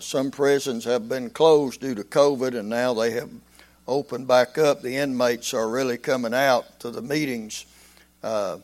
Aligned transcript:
Some 0.00 0.32
prisons 0.32 0.84
have 0.86 1.08
been 1.08 1.30
closed 1.30 1.80
due 1.80 1.94
to 1.94 2.02
COVID, 2.02 2.58
and 2.58 2.68
now 2.68 2.94
they 2.94 3.12
have 3.12 3.30
opened 3.86 4.26
back 4.26 4.58
up. 4.58 4.82
The 4.82 4.96
inmates 4.96 5.54
are 5.54 5.68
really 5.68 5.98
coming 5.98 6.34
out 6.34 6.80
to 6.80 6.90
the 6.90 7.00
meetings. 7.00 7.64
Uh, 8.20 8.58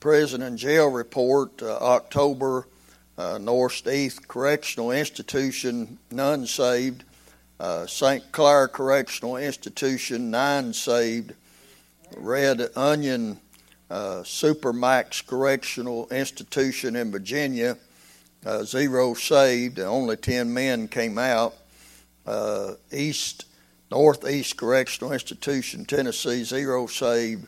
prison 0.00 0.40
and 0.40 0.56
jail 0.56 0.88
report, 0.90 1.62
uh, 1.62 1.76
October, 1.76 2.66
uh, 3.18 3.36
Northeast 3.36 4.26
Correctional 4.26 4.90
Institution, 4.90 5.98
none 6.10 6.46
saved. 6.46 7.04
Uh, 7.60 7.84
St. 7.84 8.32
Clair 8.32 8.68
Correctional 8.68 9.36
Institution, 9.36 10.30
nine 10.30 10.72
saved. 10.72 11.34
Red 12.16 12.70
Onion 12.74 13.38
uh, 13.90 14.22
Supermax 14.22 15.26
Correctional 15.26 16.08
Institution 16.08 16.96
in 16.96 17.10
Virginia, 17.10 17.76
uh, 18.44 18.64
zero 18.64 19.14
saved, 19.14 19.78
only 19.78 20.16
10 20.16 20.52
men 20.52 20.88
came 20.88 21.18
out. 21.18 21.54
Uh, 22.26 22.74
East, 22.92 23.46
Northeast 23.90 24.56
Correctional 24.56 25.12
Institution, 25.12 25.84
Tennessee, 25.84 26.44
zero 26.44 26.86
saved. 26.86 27.46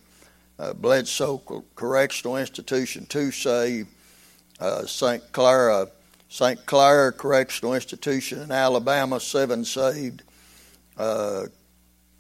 Uh, 0.59 0.75
Bledsoe 0.75 1.39
Correctional 1.75 2.37
Institution, 2.37 3.07
two 3.07 3.31
saved. 3.31 3.89
Uh, 4.59 4.85
St. 4.85 5.23
Clara, 5.33 5.89
St. 6.29 6.67
Clair 6.67 7.13
Correctional 7.13 7.75
Institution 7.75 8.43
in 8.43 8.51
Alabama, 8.51 9.21
seven 9.21 9.65
saved. 9.65 10.23
Uh, 10.99 11.47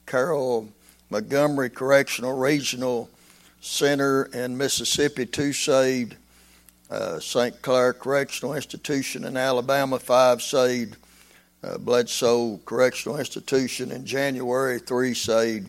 Carroll 0.07 0.69
Montgomery 1.11 1.69
Correctional 1.71 2.37
Regional 2.37 3.11
Center 3.61 4.25
in 4.33 4.57
Mississippi, 4.57 5.27
two 5.27 5.53
saved 5.53 6.17
uh, 6.91 7.21
St. 7.21 7.63
Clair 7.63 7.93
Correctional 7.93 8.55
Institution 8.55 9.25
in 9.25 9.37
Alabama, 9.37 9.99
five 9.99 10.43
saved. 10.43 10.97
Uh, 11.63 11.77
Bledsoe 11.77 12.59
Correctional 12.65 13.19
Institution 13.19 13.93
in 13.93 14.07
January, 14.07 14.79
three 14.79 15.13
saved. 15.13 15.69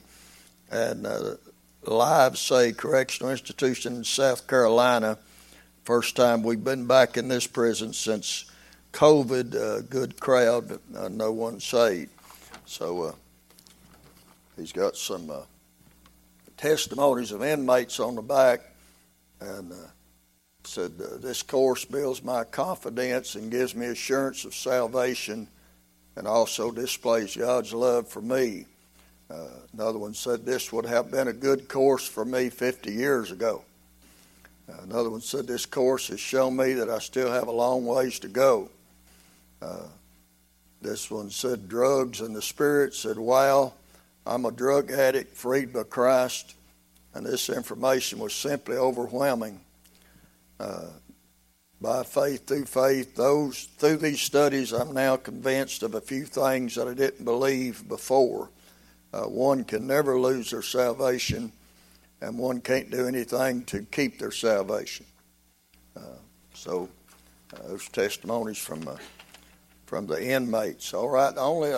And 0.72 1.06
uh, 1.06 1.36
Livesay 1.84 2.76
Correctional 2.78 3.32
Institution 3.32 3.98
in 3.98 4.04
South 4.06 4.48
Carolina, 4.48 5.18
first 5.84 6.16
time 6.16 6.44
we've 6.44 6.64
been 6.64 6.88
back 6.88 7.18
in 7.18 7.28
this 7.28 7.46
prison 7.46 7.92
since 7.92 8.46
COVID. 8.94 9.56
Uh, 9.56 9.82
good 9.82 10.18
crowd, 10.20 10.80
uh, 10.96 11.10
no 11.10 11.34
one 11.34 11.60
saved. 11.60 12.12
So 12.66 13.02
uh, 13.04 13.12
he's 14.56 14.72
got 14.72 14.96
some 14.96 15.30
uh, 15.30 15.42
testimonies 16.56 17.34
of 17.34 17.44
inmates 17.44 18.00
on 18.00 18.16
the 18.16 18.22
back 18.22 18.62
and 19.42 19.74
said, 20.64 20.98
This 20.98 21.44
course 21.44 21.86
builds 21.86 22.24
my 22.24 22.44
confidence 22.44 23.36
and 23.36 23.52
gives 23.52 23.76
me 23.76 23.88
assurance 23.88 24.46
of 24.46 24.56
salvation 24.56 25.48
and 26.16 26.28
also 26.28 26.72
displays 26.72 27.36
God's 27.36 27.74
love 27.74 28.08
for 28.08 28.22
me. 28.22 28.66
Uh, 29.30 29.48
another 29.74 29.98
one 29.98 30.14
said, 30.14 30.46
This 30.46 30.72
would 30.74 30.86
have 30.86 31.12
been 31.12 31.28
a 31.28 31.34
good 31.34 31.70
course 31.70 32.08
for 32.08 32.26
me 32.26 32.50
50 32.50 32.92
years 32.92 33.32
ago. 33.32 33.64
Uh, 34.70 34.82
another 34.84 35.10
one 35.10 35.22
said, 35.22 35.48
This 35.48 35.66
course 35.66 36.08
has 36.08 36.20
shown 36.20 36.56
me 36.56 36.74
that 36.74 36.90
I 36.90 37.00
still 37.00 37.32
have 37.32 37.48
a 37.48 37.52
long 37.52 37.86
ways 37.86 38.20
to 38.20 38.28
go. 38.28 38.70
Uh, 39.62 39.88
this 40.82 41.10
one 41.10 41.30
said, 41.30 41.70
Drugs 41.70 42.22
and 42.22 42.36
the 42.36 42.42
Spirit 42.42 42.94
said, 42.94 43.18
Wow, 43.18 43.74
I'm 44.26 44.46
a 44.46 44.52
drug 44.52 44.92
addict 44.92 45.38
freed 45.38 45.74
by 45.74 45.84
Christ. 45.84 46.56
And 47.14 47.26
this 47.26 47.50
information 47.50 48.20
was 48.20 48.34
simply 48.34 48.78
overwhelming. 48.78 49.60
Uh, 50.62 50.86
by 51.82 52.04
faith 52.04 52.46
through 52.46 52.66
faith. 52.66 53.16
Those 53.16 53.68
through 53.80 53.98
these 53.98 54.22
studies, 54.22 54.72
I'm 54.72 54.94
now 54.94 55.16
convinced 55.16 55.82
of 55.82 55.96
a 55.96 56.02
few 56.02 56.26
things 56.26 56.76
that 56.76 56.88
I 56.88 56.94
didn't 56.94 57.26
believe 57.26 57.88
before. 57.88 58.52
Uh, 59.12 59.24
one 59.24 59.64
can 59.64 59.88
never 59.88 60.20
lose 60.20 60.52
their 60.52 60.62
salvation, 60.62 61.52
and 62.22 62.38
one 62.38 62.62
can't 62.62 62.92
do 62.92 63.08
anything 63.08 63.64
to 63.64 63.82
keep 63.92 64.20
their 64.20 64.30
salvation. 64.30 65.08
Uh, 65.98 66.20
so, 66.54 66.88
uh, 67.56 67.70
those 67.70 67.88
testimonies 67.90 68.60
from 68.60 68.88
uh, 68.88 68.98
from 69.88 70.06
the 70.06 70.24
inmates. 70.24 70.94
All 70.94 71.10
right, 71.10 71.34
the 71.34 71.42
only 71.42 71.74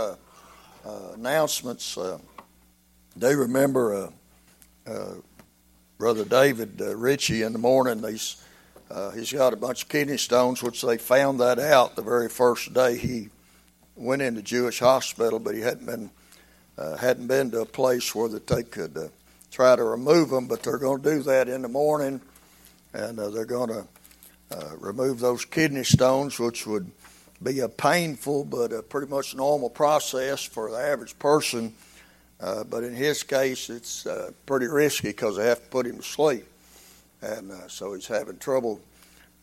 announcements. 1.16 1.98
do 3.18 3.38
remember 3.38 4.12
Brother 5.98 6.26
David 6.26 6.82
Ritchie 6.82 7.44
in 7.44 7.54
the 7.54 7.60
morning. 7.60 8.02
These 8.02 8.44
uh, 8.94 9.10
he's 9.10 9.34
got 9.34 9.54
a 9.54 9.56
bunch 9.56 9.84
of 9.84 9.90
kidney 9.90 10.18
stones, 10.18 10.62
which 10.62 10.84
they 10.84 11.00
found 11.00 11.40
that 11.40 11.58
out 11.58 11.96
the 11.96 12.04
very 12.04 12.30
first 12.30 12.74
day 12.76 12.96
he 12.96 13.30
went 13.96 14.22
into 14.22 14.44
Jewish 14.44 14.80
hospital, 14.80 15.40
but 15.40 15.56
he 15.56 15.62
hadn't 15.62 15.88
been 15.88 16.12
uh, 16.78 16.96
hadn't 16.98 17.26
been 17.26 17.50
to 17.52 17.62
a 17.62 17.66
place 17.66 18.14
where 18.14 18.30
that 18.30 18.46
they 18.46 18.62
could 18.62 18.96
uh, 18.96 19.08
try 19.52 19.76
to 19.76 19.84
remove 19.84 20.30
them. 20.30 20.48
But 20.48 20.62
they're 20.62 20.78
going 20.78 21.02
to 21.02 21.10
do 21.10 21.24
that 21.24 21.48
in 21.48 21.64
the 21.64 21.68
morning, 21.68 22.22
and 22.94 23.20
uh, 23.20 23.32
they're 23.32 23.46
going 23.46 23.70
to 23.70 23.88
uh, 24.52 24.76
remove 24.78 25.20
those 25.20 25.44
kidney 25.44 25.84
stones, 25.84 26.38
which 26.38 26.68
would 26.68 26.90
be 27.42 27.62
a 27.62 27.70
painful 27.70 28.46
but 28.46 28.72
a 28.72 28.84
pretty 28.84 29.08
much 29.08 29.36
normal 29.36 29.72
process 29.72 30.44
for 30.44 30.70
the 30.70 30.78
average 30.78 31.18
person. 31.18 31.74
Uh, 32.40 32.64
but 32.64 32.84
in 32.84 32.94
his 32.94 33.24
case, 33.24 33.72
it's 33.72 34.06
pretty 34.46 34.68
risky 34.68 35.08
because 35.08 35.38
they 35.38 35.48
have 35.48 35.64
to 35.64 35.70
put 35.70 35.88
him 35.88 35.98
to 35.98 36.04
sleep 36.04 36.46
and 37.24 37.52
uh, 37.52 37.68
so 37.68 37.94
he's 37.94 38.08
having 38.08 38.38
trouble. 38.38 38.82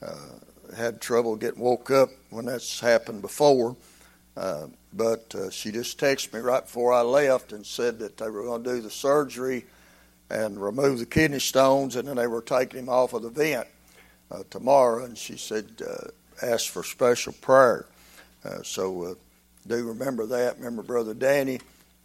Uh, 0.02 0.16
had 0.76 1.00
trouble 1.00 1.34
getting 1.34 1.60
woke 1.60 1.90
up 1.90 2.10
when 2.30 2.44
that's 2.44 2.78
happened 2.78 3.20
before. 3.20 3.76
Uh, 4.36 4.66
but 4.92 5.34
uh, 5.34 5.50
she 5.50 5.72
just 5.72 5.98
texted 5.98 6.32
me 6.32 6.40
right 6.40 6.64
before 6.64 6.92
I 6.92 7.00
left 7.00 7.52
and 7.52 7.66
said 7.66 7.98
that 7.98 8.16
they 8.16 8.30
were 8.30 8.44
going 8.44 8.62
to 8.62 8.74
do 8.74 8.80
the 8.80 8.90
surgery 8.90 9.66
and 10.30 10.62
remove 10.62 11.00
the 11.00 11.06
kidney 11.06 11.40
stones, 11.40 11.96
and 11.96 12.06
then 12.06 12.16
they 12.16 12.28
were 12.28 12.40
taking 12.40 12.78
him 12.78 12.88
off 12.88 13.12
of 13.14 13.22
the 13.22 13.30
vent 13.30 13.66
uh, 14.30 14.44
tomorrow. 14.48 15.04
And 15.04 15.18
she 15.18 15.36
said, 15.36 15.66
uh, 15.84 16.46
ask 16.46 16.70
for 16.70 16.84
special 16.84 17.32
prayer. 17.32 17.86
So 18.62 19.16
do 19.66 19.88
remember 19.88 20.24
that. 20.26 20.56
Remember 20.58 20.82
Brother 20.82 21.14
Danny 21.14 21.60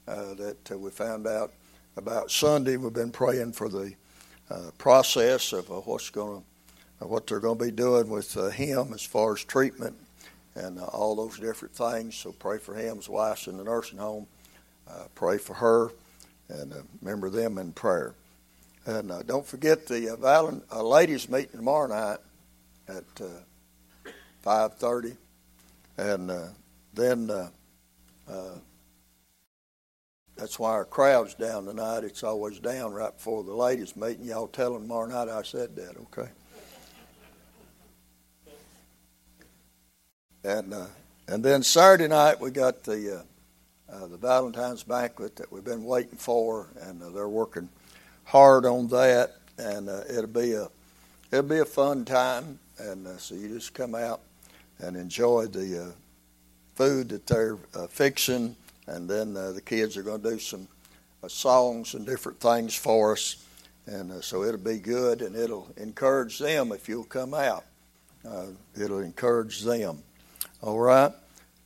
that 0.07 0.79
we 0.79 0.89
found 0.89 1.27
out 1.27 1.53
about 1.95 2.31
Sunday. 2.31 2.77
We've 2.77 2.91
been 2.91 3.11
praying 3.11 3.53
for 3.53 3.69
the 3.69 3.93
uh, 4.49 4.71
process 4.77 5.53
of 5.53 5.69
uh, 5.71 5.75
what's 5.75 6.09
going 6.09 6.43
to, 6.99 7.05
what 7.05 7.27
they're 7.27 7.39
going 7.39 7.57
to 7.57 7.65
be 7.65 7.71
doing 7.71 8.09
with 8.09 8.37
uh, 8.37 8.49
him 8.49 8.93
as 8.93 9.01
far 9.03 9.33
as 9.33 9.43
treatment 9.43 9.95
and 10.55 10.79
all 10.79 11.15
those 11.15 11.37
different 11.39 11.75
things. 11.75 12.15
So 12.15 12.31
pray 12.31 12.57
for 12.57 12.75
him. 12.75 12.97
His 12.97 13.09
wife's 13.09 13.47
in 13.47 13.57
the 13.57 13.63
nursing 13.63 13.99
home. 13.99 14.27
pray 15.15 15.37
for 15.37 15.53
her 15.55 15.89
and 16.49 16.73
remember 17.01 17.29
them 17.29 17.57
in 17.57 17.73
prayer. 17.73 18.13
And 18.85 19.11
uh, 19.11 19.23
don't 19.23 19.45
forget 19.45 19.87
the 19.87 20.13
uh, 20.13 20.15
Valen- 20.15 20.61
uh, 20.71 20.83
ladies' 20.83 21.27
meeting 21.27 21.57
tomorrow 21.57 21.87
night 21.87 22.19
at 22.87 23.03
five 24.43 24.75
thirty, 24.75 25.17
and 25.97 26.29
then 26.93 27.49
that's 30.35 30.59
why 30.59 30.71
our 30.71 30.85
crowd's 30.85 31.33
down 31.33 31.65
tonight. 31.65 32.03
It's 32.03 32.23
always 32.23 32.59
down 32.59 32.93
right 32.93 33.13
before 33.15 33.43
the 33.43 33.53
ladies' 33.53 33.95
meeting. 33.95 34.25
Y'all 34.25 34.47
tell 34.47 34.73
them 34.73 34.83
tomorrow 34.83 35.07
night 35.07 35.29
I 35.29 35.43
said 35.43 35.75
that, 35.77 35.95
okay? 35.97 36.29
And 40.43 40.73
uh, 40.73 40.87
and 41.27 41.43
then 41.43 41.63
Saturday 41.63 42.07
night 42.07 42.39
we 42.39 42.51
got 42.51 42.83
the 42.83 43.23
uh, 43.89 43.93
uh, 43.93 44.07
the 44.07 44.17
Valentine's 44.17 44.83
banquet 44.83 45.37
that 45.37 45.51
we've 45.51 45.63
been 45.63 45.85
waiting 45.85 46.17
for, 46.17 46.67
and 46.81 47.01
uh, 47.01 47.09
they're 47.09 47.29
working 47.29 47.69
hard 48.25 48.65
on 48.65 48.87
that, 48.89 49.37
and 49.57 49.89
uh, 49.89 50.01
it'll 50.09 50.27
be 50.27 50.51
a 50.51 50.67
it'll 51.31 51.43
be 51.43 51.59
a 51.59 51.65
fun 51.65 52.03
time, 52.03 52.59
and 52.77 53.07
uh, 53.07 53.17
so 53.17 53.35
you 53.35 53.47
just 53.47 53.73
come 53.73 53.95
out 53.95 54.19
and 54.79 54.97
enjoy 54.97 55.45
the 55.45 55.93
food 56.75 57.07
that 57.07 57.25
they're 57.25 57.55
fixing 57.89 58.57
and 58.87 59.09
then 59.09 59.35
uh, 59.35 59.51
the 59.51 59.61
kids 59.61 59.97
are 59.97 60.03
going 60.03 60.21
to 60.21 60.31
do 60.31 60.39
some 60.39 60.67
uh, 61.23 61.27
songs 61.27 61.93
and 61.93 62.05
different 62.05 62.39
things 62.39 62.75
for 62.75 63.13
us. 63.13 63.43
And 63.87 64.11
uh, 64.11 64.21
so 64.21 64.43
it'll 64.43 64.59
be 64.59 64.79
good 64.79 65.21
and 65.21 65.35
it'll 65.35 65.67
encourage 65.77 66.39
them 66.39 66.71
if 66.71 66.87
you'll 66.87 67.03
come 67.03 67.33
out. 67.33 67.65
Uh, 68.27 68.47
it'll 68.79 68.99
encourage 68.99 69.61
them. 69.61 70.03
All 70.61 70.79
right? 70.79 71.11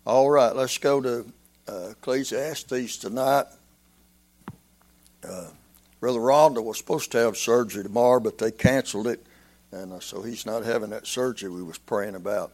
All 0.05 0.29
right, 0.29 0.55
let's 0.55 0.77
go 0.77 1.01
to 1.01 1.25
uh, 1.67 1.89
Ecclesiastes 1.91 2.97
tonight. 2.97 3.45
Uh, 5.23 5.47
Brother 5.99 6.19
Rhonda 6.19 6.63
was 6.63 6.77
supposed 6.77 7.11
to 7.11 7.17
have 7.19 7.37
surgery 7.37 7.83
tomorrow, 7.83 8.19
but 8.19 8.37
they 8.37 8.51
canceled 8.51 9.07
it. 9.07 9.25
And 9.71 10.01
so 10.01 10.21
he's 10.21 10.45
not 10.45 10.63
having 10.63 10.89
that 10.89 11.05
surgery 11.05 11.49
we 11.49 11.61
was 11.61 11.77
praying 11.77 12.15
about, 12.15 12.53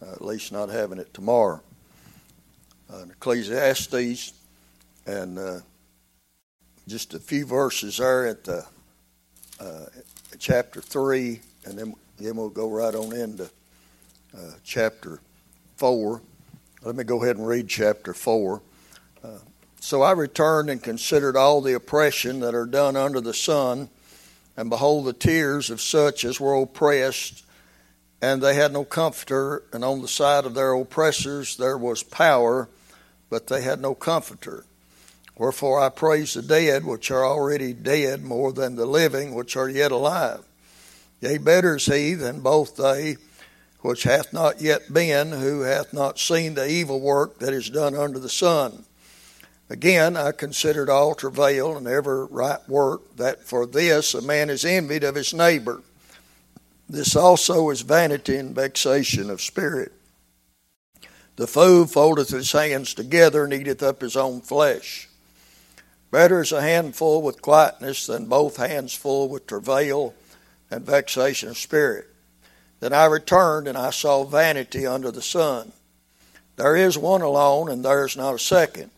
at 0.00 0.22
least 0.22 0.52
not 0.52 0.68
having 0.68 0.98
it 0.98 1.12
tomorrow 1.14 1.60
uh, 2.92 3.04
Ecclesiastes, 3.10 4.32
and 5.06 5.38
uh, 5.38 5.60
just 6.88 7.14
a 7.14 7.18
few 7.18 7.46
verses 7.46 7.98
there 7.98 8.26
at 8.26 8.44
the 8.44 8.64
uh, 9.60 9.86
chapter 10.38 10.80
three, 10.80 11.40
and 11.64 11.78
then 11.78 11.94
then 12.18 12.36
we'll 12.36 12.48
go 12.48 12.70
right 12.70 12.94
on 12.94 13.12
into 13.14 13.50
uh, 14.36 14.52
chapter 14.64 15.20
four. 15.76 16.22
Let 16.86 16.94
me 16.94 17.02
go 17.02 17.20
ahead 17.20 17.36
and 17.36 17.48
read 17.48 17.66
chapter 17.68 18.14
4. 18.14 18.62
Uh, 19.24 19.28
so 19.80 20.02
I 20.02 20.12
returned 20.12 20.70
and 20.70 20.80
considered 20.80 21.36
all 21.36 21.60
the 21.60 21.74
oppression 21.74 22.38
that 22.40 22.54
are 22.54 22.64
done 22.64 22.94
under 22.94 23.20
the 23.20 23.34
sun, 23.34 23.88
and 24.56 24.70
behold, 24.70 25.06
the 25.06 25.12
tears 25.12 25.68
of 25.68 25.80
such 25.80 26.24
as 26.24 26.38
were 26.38 26.54
oppressed, 26.54 27.44
and 28.22 28.40
they 28.40 28.54
had 28.54 28.72
no 28.72 28.84
comforter, 28.84 29.64
and 29.72 29.84
on 29.84 30.00
the 30.00 30.06
side 30.06 30.44
of 30.44 30.54
their 30.54 30.74
oppressors 30.74 31.56
there 31.56 31.76
was 31.76 32.04
power, 32.04 32.68
but 33.30 33.46
they 33.46 33.62
had 33.62 33.80
no 33.80 33.94
comforter. 33.94 34.64
Wherefore 35.36 35.80
I 35.80 35.90
praise 35.90 36.34
the 36.34 36.42
dead 36.42 36.84
which 36.84 37.10
are 37.10 37.24
already 37.24 37.72
dead 37.72 38.24
more 38.24 38.52
than 38.52 38.76
the 38.76 38.86
living 38.86 39.34
which 39.34 39.56
are 39.56 39.68
yet 39.68 39.92
alive. 39.92 40.40
Yea, 41.20 41.38
better 41.38 41.76
is 41.76 41.86
he 41.86 42.14
than 42.14 42.40
both 42.40 42.76
they 42.76 43.16
which 43.80 44.02
hath 44.02 44.32
not 44.32 44.60
yet 44.60 44.92
been, 44.92 45.30
who 45.30 45.60
hath 45.60 45.92
not 45.92 46.18
seen 46.18 46.54
the 46.54 46.68
evil 46.68 47.00
work 47.00 47.38
that 47.38 47.52
is 47.52 47.70
done 47.70 47.94
under 47.94 48.18
the 48.18 48.28
sun. 48.28 48.84
Again, 49.68 50.16
I 50.16 50.32
considered 50.32 50.88
all 50.88 51.14
travail 51.14 51.76
and 51.76 51.86
every 51.86 52.26
right 52.26 52.66
work, 52.68 53.16
that 53.16 53.42
for 53.44 53.66
this 53.66 54.14
a 54.14 54.22
man 54.22 54.50
is 54.50 54.64
envied 54.64 55.04
of 55.04 55.14
his 55.14 55.34
neighbor. 55.34 55.82
This 56.88 57.16
also 57.16 57.70
is 57.70 57.82
vanity 57.82 58.36
and 58.36 58.54
vexation 58.54 59.28
of 59.30 59.40
spirit. 59.40 59.92
The 61.36 61.46
fool 61.46 61.86
foldeth 61.86 62.30
his 62.30 62.52
hands 62.52 62.94
together 62.94 63.44
and 63.44 63.52
eateth 63.52 63.82
up 63.82 64.00
his 64.00 64.16
own 64.16 64.40
flesh. 64.40 65.08
Better 66.10 66.40
is 66.40 66.52
a 66.52 66.62
handful 66.62 67.20
with 67.20 67.42
quietness 67.42 68.06
than 68.06 68.26
both 68.26 68.56
hands 68.56 68.94
full 68.94 69.28
with 69.28 69.46
travail 69.46 70.14
and 70.70 70.84
vexation 70.84 71.50
of 71.50 71.58
spirit. 71.58 72.06
Then 72.80 72.92
I 72.92 73.06
returned 73.06 73.68
and 73.68 73.76
I 73.76 73.90
saw 73.90 74.24
vanity 74.24 74.86
under 74.86 75.10
the 75.10 75.22
sun. 75.22 75.72
There 76.56 76.76
is 76.76 76.96
one 76.96 77.20
alone, 77.20 77.68
and 77.70 77.84
there 77.84 78.06
is 78.06 78.16
not 78.16 78.34
a 78.34 78.38
second. 78.38 78.90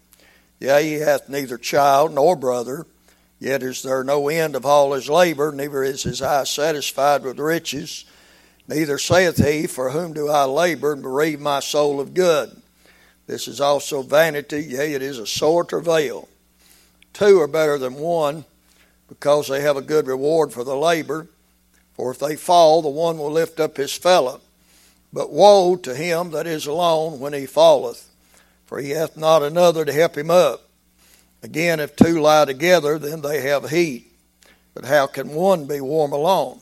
Yea, 0.60 0.82
he 0.82 0.94
hath 0.94 1.28
neither 1.28 1.58
child 1.58 2.14
nor 2.14 2.36
brother, 2.36 2.86
yet 3.40 3.64
is 3.64 3.82
there 3.82 4.04
no 4.04 4.28
end 4.28 4.54
of 4.54 4.64
all 4.64 4.92
his 4.92 5.08
labor, 5.08 5.50
neither 5.50 5.82
is 5.82 6.04
his 6.04 6.22
eye 6.22 6.44
satisfied 6.44 7.22
with 7.22 7.38
riches. 7.38 8.04
Neither 8.68 8.98
saith 8.98 9.42
he, 9.44 9.66
For 9.66 9.90
whom 9.90 10.12
do 10.12 10.28
I 10.28 10.44
labor 10.44 10.92
and 10.92 11.02
bereave 11.02 11.40
my 11.40 11.60
soul 11.60 12.00
of 12.00 12.12
good? 12.14 12.60
This 13.26 13.48
is 13.48 13.60
also 13.60 14.02
vanity, 14.02 14.62
yea, 14.62 14.92
it 14.92 15.02
is 15.02 15.18
a 15.18 15.26
sore 15.26 15.64
travail. 15.64 16.28
Two 17.14 17.40
are 17.40 17.48
better 17.48 17.78
than 17.78 17.94
one, 17.94 18.44
because 19.08 19.48
they 19.48 19.62
have 19.62 19.76
a 19.76 19.82
good 19.82 20.06
reward 20.06 20.52
for 20.52 20.64
the 20.64 20.76
labor. 20.76 21.26
For 21.94 22.10
if 22.10 22.18
they 22.18 22.36
fall, 22.36 22.82
the 22.82 22.88
one 22.88 23.18
will 23.18 23.32
lift 23.32 23.58
up 23.58 23.76
his 23.76 23.94
fellow. 23.94 24.40
But 25.12 25.32
woe 25.32 25.76
to 25.76 25.94
him 25.94 26.30
that 26.30 26.46
is 26.46 26.66
alone 26.66 27.18
when 27.18 27.32
he 27.32 27.46
falleth, 27.46 28.08
for 28.66 28.78
he 28.78 28.90
hath 28.90 29.16
not 29.16 29.42
another 29.42 29.84
to 29.84 29.92
help 29.92 30.16
him 30.16 30.30
up. 30.30 30.68
Again, 31.42 31.80
if 31.80 31.96
two 31.96 32.20
lie 32.20 32.44
together, 32.44 32.98
then 32.98 33.22
they 33.22 33.40
have 33.40 33.70
heat. 33.70 34.12
But 34.74 34.84
how 34.84 35.06
can 35.06 35.30
one 35.30 35.66
be 35.66 35.80
warm 35.80 36.12
alone? 36.12 36.60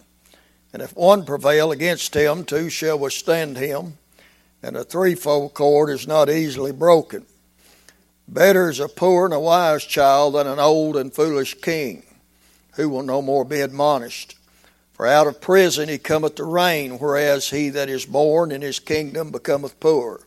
And 0.76 0.82
if 0.82 0.94
one 0.94 1.24
prevail 1.24 1.72
against 1.72 2.12
him, 2.12 2.44
two 2.44 2.68
shall 2.68 2.98
withstand 2.98 3.56
him. 3.56 3.96
And 4.62 4.76
a 4.76 4.84
threefold 4.84 5.54
cord 5.54 5.88
is 5.88 6.06
not 6.06 6.28
easily 6.28 6.70
broken. 6.70 7.24
Better 8.28 8.68
is 8.68 8.78
a 8.78 8.86
poor 8.86 9.24
and 9.24 9.32
a 9.32 9.40
wise 9.40 9.86
child 9.86 10.34
than 10.34 10.46
an 10.46 10.58
old 10.58 10.98
and 10.98 11.14
foolish 11.14 11.62
king, 11.62 12.02
who 12.74 12.90
will 12.90 13.02
no 13.02 13.22
more 13.22 13.42
be 13.42 13.62
admonished. 13.62 14.36
For 14.92 15.06
out 15.06 15.26
of 15.26 15.40
prison 15.40 15.88
he 15.88 15.96
cometh 15.96 16.34
to 16.34 16.44
reign, 16.44 16.98
whereas 16.98 17.48
he 17.48 17.70
that 17.70 17.88
is 17.88 18.04
born 18.04 18.52
in 18.52 18.60
his 18.60 18.78
kingdom 18.78 19.30
becometh 19.30 19.80
poor. 19.80 20.26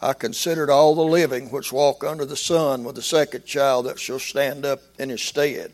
I 0.00 0.14
considered 0.14 0.70
all 0.70 0.94
the 0.94 1.02
living 1.02 1.50
which 1.50 1.70
walk 1.70 2.02
under 2.02 2.24
the 2.24 2.34
sun 2.34 2.82
with 2.82 2.94
the 2.96 3.02
second 3.02 3.44
child 3.44 3.84
that 3.84 4.00
shall 4.00 4.20
stand 4.20 4.64
up 4.64 4.80
in 4.98 5.10
his 5.10 5.20
stead. 5.20 5.70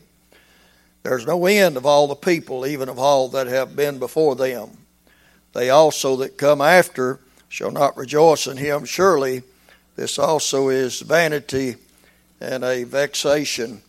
There's 1.03 1.27
no 1.27 1.45
end 1.45 1.77
of 1.77 1.85
all 1.85 2.07
the 2.07 2.15
people, 2.15 2.65
even 2.65 2.89
of 2.89 2.97
all 2.97 3.27
that 3.29 3.47
have 3.47 3.75
been 3.75 3.99
before 3.99 4.35
them. 4.35 4.77
They 5.53 5.69
also 5.69 6.15
that 6.17 6.37
come 6.37 6.61
after 6.61 7.19
shall 7.49 7.71
not 7.71 7.97
rejoice 7.97 8.47
in 8.47 8.57
him. 8.57 8.85
Surely 8.85 9.43
this 9.95 10.17
also 10.17 10.69
is 10.69 11.01
vanity 11.01 11.75
and 12.41 12.63
a 12.63 12.83
vexation 12.83 13.81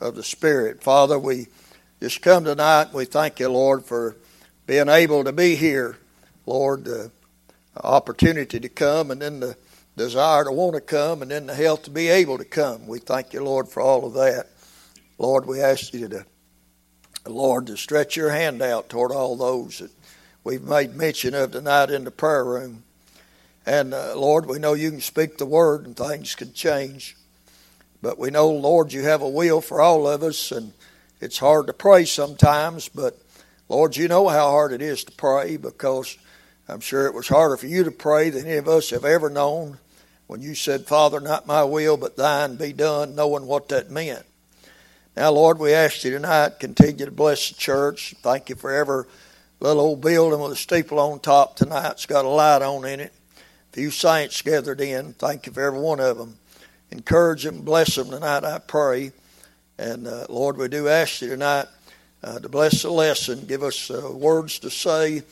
of 0.00 0.14
the 0.14 0.22
Spirit. 0.22 0.82
Father, 0.82 1.18
we 1.18 1.48
just 2.00 2.22
come 2.22 2.44
tonight. 2.44 2.94
We 2.94 3.04
thank 3.04 3.40
you, 3.40 3.50
Lord, 3.50 3.84
for 3.84 4.16
being 4.66 4.88
able 4.88 5.24
to 5.24 5.32
be 5.32 5.56
here. 5.56 5.98
Lord, 6.46 6.84
the 6.84 7.10
opportunity 7.76 8.58
to 8.60 8.68
come 8.68 9.10
and 9.10 9.20
then 9.20 9.40
the 9.40 9.56
desire 9.96 10.44
to 10.44 10.52
want 10.52 10.74
to 10.74 10.80
come 10.80 11.20
and 11.20 11.30
then 11.30 11.46
the 11.46 11.54
health 11.54 11.82
to 11.82 11.90
be 11.90 12.08
able 12.08 12.38
to 12.38 12.44
come. 12.44 12.86
We 12.86 13.00
thank 13.00 13.32
you, 13.32 13.44
Lord, 13.44 13.68
for 13.68 13.82
all 13.82 14.06
of 14.06 14.14
that. 14.14 14.48
Lord, 15.18 15.46
we 15.46 15.60
ask 15.60 15.92
you 15.92 16.08
to, 16.08 16.24
Lord, 17.26 17.66
to 17.66 17.76
stretch 17.76 18.16
your 18.16 18.30
hand 18.30 18.62
out 18.62 18.88
toward 18.88 19.12
all 19.12 19.36
those 19.36 19.78
that 19.78 19.90
we've 20.42 20.62
made 20.62 20.94
mention 20.94 21.34
of 21.34 21.52
tonight 21.52 21.90
in 21.90 22.04
the 22.04 22.10
prayer 22.10 22.44
room. 22.44 22.82
And 23.66 23.92
uh, 23.92 24.14
Lord, 24.16 24.46
we 24.46 24.58
know 24.58 24.72
you 24.72 24.90
can 24.90 25.00
speak 25.00 25.36
the 25.36 25.46
word 25.46 25.84
and 25.84 25.96
things 25.96 26.34
can 26.34 26.52
change. 26.52 27.16
But 28.02 28.18
we 28.18 28.30
know, 28.30 28.48
Lord, 28.50 28.92
you 28.92 29.02
have 29.02 29.20
a 29.20 29.28
will 29.28 29.60
for 29.60 29.80
all 29.80 30.08
of 30.08 30.22
us. 30.22 30.50
And 30.50 30.72
it's 31.20 31.38
hard 31.38 31.66
to 31.66 31.74
pray 31.74 32.06
sometimes, 32.06 32.88
but 32.88 33.18
Lord, 33.68 33.96
you 33.96 34.08
know 34.08 34.28
how 34.28 34.48
hard 34.50 34.72
it 34.72 34.80
is 34.80 35.04
to 35.04 35.12
pray 35.12 35.58
because 35.58 36.16
I'm 36.66 36.80
sure 36.80 37.06
it 37.06 37.14
was 37.14 37.28
harder 37.28 37.56
for 37.56 37.66
you 37.66 37.84
to 37.84 37.90
pray 37.90 38.30
than 38.30 38.46
any 38.46 38.56
of 38.56 38.68
us 38.68 38.90
have 38.90 39.04
ever 39.04 39.28
known 39.28 39.78
when 40.26 40.40
you 40.40 40.54
said, 40.54 40.86
Father, 40.86 41.20
not 41.20 41.46
my 41.46 41.64
will, 41.64 41.96
but 41.96 42.16
thine 42.16 42.56
be 42.56 42.72
done, 42.72 43.14
knowing 43.14 43.46
what 43.46 43.68
that 43.68 43.90
meant. 43.90 44.24
Now, 45.16 45.32
Lord, 45.32 45.58
we 45.58 45.72
ask 45.72 46.04
you 46.04 46.12
tonight, 46.12 46.60
continue 46.60 47.04
to 47.04 47.10
bless 47.10 47.48
the 47.48 47.56
church. 47.56 48.14
Thank 48.22 48.48
you 48.48 48.54
for 48.54 48.72
every 48.72 49.04
little 49.58 49.82
old 49.82 50.00
building 50.00 50.38
with 50.38 50.52
a 50.52 50.56
steeple 50.56 51.00
on 51.00 51.18
top 51.18 51.56
tonight. 51.56 51.90
It's 51.90 52.06
got 52.06 52.24
a 52.24 52.28
light 52.28 52.62
on 52.62 52.84
in 52.84 53.00
it. 53.00 53.12
A 53.36 53.74
few 53.74 53.90
saints 53.90 54.40
gathered 54.40 54.80
in. 54.80 55.14
Thank 55.14 55.46
you 55.46 55.52
for 55.52 55.62
every 55.62 55.80
one 55.80 55.98
of 55.98 56.16
them. 56.16 56.36
Encourage 56.92 57.42
them, 57.42 57.62
bless 57.62 57.96
them 57.96 58.10
tonight, 58.10 58.44
I 58.44 58.60
pray. 58.60 59.10
And 59.78 60.06
uh, 60.06 60.26
Lord, 60.28 60.56
we 60.56 60.68
do 60.68 60.86
ask 60.86 61.20
you 61.22 61.28
tonight 61.28 61.66
uh, 62.22 62.38
to 62.38 62.48
bless 62.48 62.82
the 62.82 62.90
lesson, 62.90 63.46
give 63.46 63.64
us 63.64 63.90
uh, 63.90 64.12
words 64.12 64.60
to 64.60 64.70
say. 64.70 65.22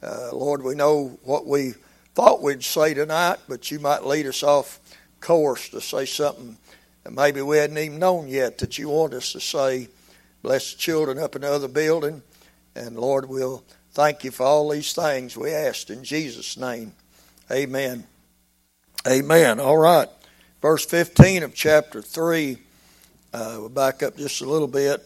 Uh, 0.00 0.30
Lord, 0.32 0.62
we 0.62 0.76
know 0.76 1.18
what 1.24 1.44
we 1.44 1.74
thought 2.14 2.40
we'd 2.40 2.62
say 2.62 2.94
tonight, 2.94 3.38
but 3.48 3.72
you 3.72 3.80
might 3.80 4.04
lead 4.04 4.26
us 4.26 4.44
off 4.44 4.78
course 5.20 5.70
to 5.70 5.80
say 5.80 6.04
something 6.04 6.56
maybe 7.10 7.42
we 7.42 7.58
hadn't 7.58 7.78
even 7.78 7.98
known 7.98 8.28
yet 8.28 8.58
that 8.58 8.78
you 8.78 8.88
want 8.88 9.14
us 9.14 9.32
to 9.32 9.40
say. 9.40 9.88
Bless 10.42 10.72
the 10.72 10.78
children 10.78 11.18
up 11.18 11.34
in 11.36 11.42
the 11.42 11.52
other 11.52 11.68
building. 11.68 12.22
And 12.74 12.98
Lord, 12.98 13.28
we'll 13.28 13.64
thank 13.92 14.24
you 14.24 14.30
for 14.30 14.44
all 14.44 14.70
these 14.70 14.92
things 14.92 15.36
we 15.36 15.50
asked 15.50 15.90
in 15.90 16.04
Jesus' 16.04 16.56
name. 16.56 16.92
Amen. 17.50 18.04
Amen. 19.06 19.60
All 19.60 19.78
right. 19.78 20.08
Verse 20.60 20.84
15 20.84 21.42
of 21.42 21.54
chapter 21.54 22.02
3 22.02 22.58
uh, 23.34 23.56
we'll 23.58 23.68
back 23.68 24.00
up 24.04 24.16
just 24.16 24.42
a 24.42 24.48
little 24.48 24.68
bit. 24.68 25.04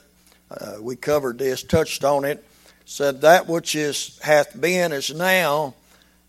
Uh, 0.50 0.74
we 0.82 0.96
covered 0.96 1.38
this, 1.38 1.62
touched 1.62 2.04
on 2.04 2.26
it. 2.26 2.46
Said 2.84 3.22
that 3.22 3.48
which 3.48 3.74
is 3.74 4.18
hath 4.22 4.58
been 4.60 4.92
is 4.92 5.14
now, 5.14 5.74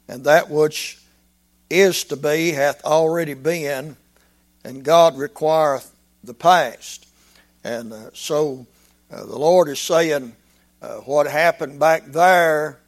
and 0.08 0.24
that 0.24 0.50
which 0.50 0.98
is 1.70 2.06
to 2.06 2.16
be 2.16 2.52
hath 2.52 2.86
already 2.86 3.34
been, 3.34 3.98
and 4.64 4.84
God 4.84 5.18
requireth 5.18 5.94
the 6.24 6.34
past. 6.34 7.08
And 7.64 7.94
uh, 7.94 8.10
so 8.14 8.68
uh, 9.12 9.26
the 9.26 9.38
Lord 9.38 9.70
is 9.70 9.80
saying 9.80 10.36
uh, 10.82 10.96
what 10.98 11.28
happened 11.28 11.80
back 11.80 12.06
there 12.06 12.80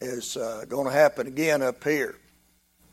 is 0.00 0.36
uh, 0.36 0.64
going 0.68 0.86
to 0.86 0.92
happen 0.92 1.26
again 1.26 1.62
up 1.62 1.82
here. 1.84 2.16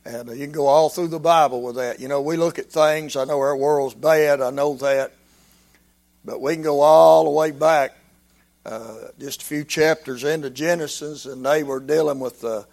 And 0.06 0.30
you 0.30 0.46
can 0.46 0.52
go 0.52 0.68
all 0.68 0.90
through 0.90 1.10
the 1.10 1.20
Bible 1.20 1.62
with 1.62 1.76
that. 1.76 2.00
You 2.00 2.08
know, 2.08 2.22
we 2.22 2.38
look 2.38 2.58
at 2.58 2.72
things, 2.72 3.16
I 3.16 3.26
know 3.26 3.40
our 3.40 3.56
world's 3.56 3.96
bad, 3.96 4.42
I 4.42 4.50
know 4.50 4.76
that. 4.76 5.14
But 6.24 6.42
we 6.42 6.54
can 6.54 6.64
go 6.64 6.82
all 6.82 7.24
the 7.26 7.30
way 7.30 7.52
back 7.52 7.96
uh, 8.66 8.96
just 9.20 9.42
a 9.42 9.46
few 9.46 9.64
chapters 9.64 10.24
into 10.24 10.50
Genesis, 10.50 11.26
and 11.26 11.46
they 11.46 11.64
were 11.64 11.80
dealing 11.80 12.20
with 12.20 12.42
the, 12.42 12.66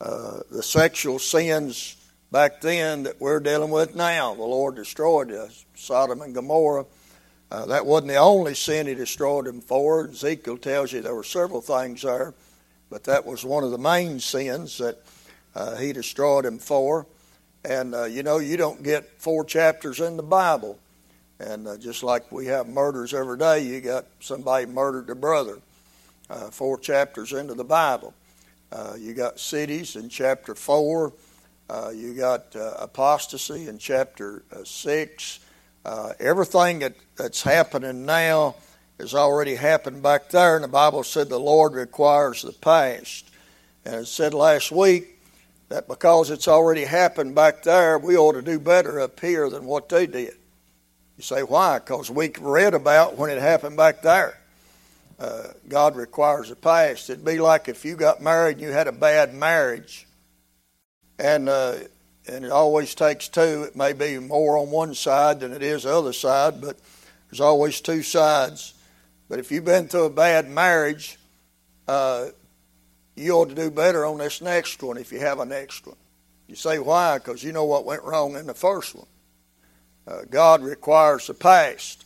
uh, 0.00 0.40
the 0.50 0.62
sexual 0.62 1.18
sins 1.18 1.96
back 2.30 2.60
then 2.60 3.04
that 3.04 3.20
we're 3.20 3.40
dealing 3.40 3.70
with 3.70 3.94
now. 3.94 4.34
The 4.34 4.42
Lord 4.42 4.76
destroyed 4.76 5.32
uh, 5.32 5.48
Sodom 5.74 6.22
and 6.22 6.34
Gomorrah. 6.34 6.86
Uh, 7.50 7.66
that 7.66 7.86
wasn't 7.86 8.08
the 8.08 8.16
only 8.16 8.54
sin 8.54 8.86
He 8.86 8.94
destroyed 8.94 9.46
them 9.46 9.60
for. 9.60 10.08
Ezekiel 10.08 10.58
tells 10.58 10.92
you 10.92 11.00
there 11.00 11.14
were 11.14 11.22
several 11.22 11.60
things 11.60 12.02
there, 12.02 12.34
but 12.90 13.04
that 13.04 13.24
was 13.24 13.44
one 13.44 13.62
of 13.62 13.70
the 13.70 13.78
main 13.78 14.18
sins 14.18 14.78
that 14.78 14.98
uh, 15.54 15.76
He 15.76 15.92
destroyed 15.92 16.44
them 16.44 16.58
for. 16.58 17.06
And 17.64 17.94
uh, 17.94 18.04
you 18.04 18.22
know, 18.22 18.38
you 18.38 18.56
don't 18.56 18.82
get 18.82 19.20
four 19.20 19.44
chapters 19.44 20.00
in 20.00 20.16
the 20.16 20.22
Bible 20.22 20.78
and 21.38 21.68
uh, 21.68 21.76
just 21.76 22.02
like 22.02 22.32
we 22.32 22.46
have 22.46 22.66
murders 22.66 23.12
every 23.12 23.36
day, 23.36 23.60
you 23.60 23.80
got 23.80 24.06
somebody 24.20 24.64
murdered 24.66 25.10
a 25.10 25.14
brother. 25.14 25.58
Uh, 26.30 26.50
four 26.50 26.78
chapters 26.78 27.32
into 27.32 27.54
the 27.54 27.64
Bible. 27.64 28.14
You 28.98 29.14
got 29.14 29.38
cities 29.38 29.96
in 29.96 30.08
chapter 30.08 30.54
4. 30.54 31.12
Uh, 31.68 31.90
you 31.94 32.14
got 32.14 32.54
uh, 32.54 32.74
apostasy 32.78 33.68
in 33.68 33.78
chapter 33.78 34.44
uh, 34.52 34.62
6. 34.62 35.40
Uh, 35.84 36.12
everything 36.20 36.78
that, 36.78 36.94
that's 37.16 37.42
happening 37.42 38.06
now 38.06 38.54
has 39.00 39.14
already 39.14 39.56
happened 39.56 40.02
back 40.02 40.28
there, 40.30 40.54
and 40.54 40.64
the 40.64 40.68
Bible 40.68 41.02
said 41.02 41.28
the 41.28 41.40
Lord 41.40 41.74
requires 41.74 42.42
the 42.42 42.52
past. 42.52 43.28
And 43.84 43.96
it 43.96 44.06
said 44.06 44.32
last 44.32 44.70
week 44.70 45.18
that 45.68 45.88
because 45.88 46.30
it's 46.30 46.46
already 46.46 46.84
happened 46.84 47.34
back 47.34 47.64
there, 47.64 47.98
we 47.98 48.16
ought 48.16 48.32
to 48.32 48.42
do 48.42 48.60
better 48.60 49.00
up 49.00 49.18
here 49.18 49.50
than 49.50 49.64
what 49.64 49.88
they 49.88 50.06
did. 50.06 50.34
You 51.16 51.22
say, 51.22 51.42
why? 51.42 51.80
Because 51.80 52.10
we 52.10 52.30
read 52.40 52.74
about 52.74 53.16
when 53.16 53.30
it 53.30 53.40
happened 53.40 53.76
back 53.76 54.02
there. 54.02 54.38
Uh, 55.18 55.48
God 55.68 55.96
requires 55.96 56.50
the 56.50 56.56
past. 56.56 57.10
It'd 57.10 57.24
be 57.24 57.40
like 57.40 57.68
if 57.68 57.84
you 57.84 57.96
got 57.96 58.22
married 58.22 58.58
and 58.58 58.60
you 58.60 58.70
had 58.70 58.86
a 58.86 58.92
bad 58.92 59.34
marriage, 59.34 60.05
and 61.18 61.48
uh, 61.48 61.76
and 62.28 62.44
it 62.44 62.50
always 62.50 62.94
takes 62.94 63.28
two. 63.28 63.64
It 63.64 63.76
may 63.76 63.92
be 63.92 64.18
more 64.18 64.58
on 64.58 64.70
one 64.70 64.94
side 64.94 65.40
than 65.40 65.52
it 65.52 65.62
is 65.62 65.84
the 65.84 65.94
other 65.94 66.12
side, 66.12 66.60
but 66.60 66.78
there's 67.30 67.40
always 67.40 67.80
two 67.80 68.02
sides. 68.02 68.74
But 69.28 69.38
if 69.38 69.50
you've 69.50 69.64
been 69.64 69.88
through 69.88 70.04
a 70.04 70.10
bad 70.10 70.48
marriage, 70.48 71.18
uh, 71.88 72.28
you 73.14 73.32
ought 73.32 73.48
to 73.48 73.54
do 73.54 73.70
better 73.70 74.04
on 74.04 74.18
this 74.18 74.40
next 74.40 74.82
one 74.82 74.98
if 74.98 75.12
you 75.12 75.20
have 75.20 75.40
a 75.40 75.46
next 75.46 75.86
one. 75.86 75.96
You 76.48 76.54
say 76.54 76.78
why? 76.78 77.18
Because 77.18 77.42
you 77.42 77.52
know 77.52 77.64
what 77.64 77.84
went 77.84 78.02
wrong 78.04 78.36
in 78.36 78.46
the 78.46 78.54
first 78.54 78.94
one. 78.94 79.06
Uh, 80.06 80.20
God 80.30 80.62
requires 80.62 81.26
the 81.26 81.34
past. 81.34 82.04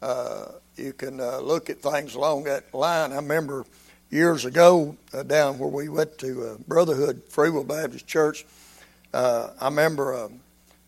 Uh, 0.00 0.46
you 0.76 0.92
can 0.92 1.20
uh, 1.20 1.38
look 1.38 1.70
at 1.70 1.80
things 1.80 2.14
along 2.14 2.44
that 2.44 2.72
line. 2.72 3.12
I 3.12 3.16
remember 3.16 3.64
years 4.14 4.44
ago 4.44 4.96
uh, 5.12 5.24
down 5.24 5.58
where 5.58 5.68
we 5.68 5.88
went 5.88 6.16
to 6.18 6.46
uh, 6.46 6.56
Brotherhood 6.68 7.20
Free 7.28 7.50
Will 7.50 7.64
Baptist 7.64 8.06
Church. 8.06 8.46
Uh, 9.12 9.50
I 9.60 9.64
remember 9.64 10.14
um, 10.14 10.40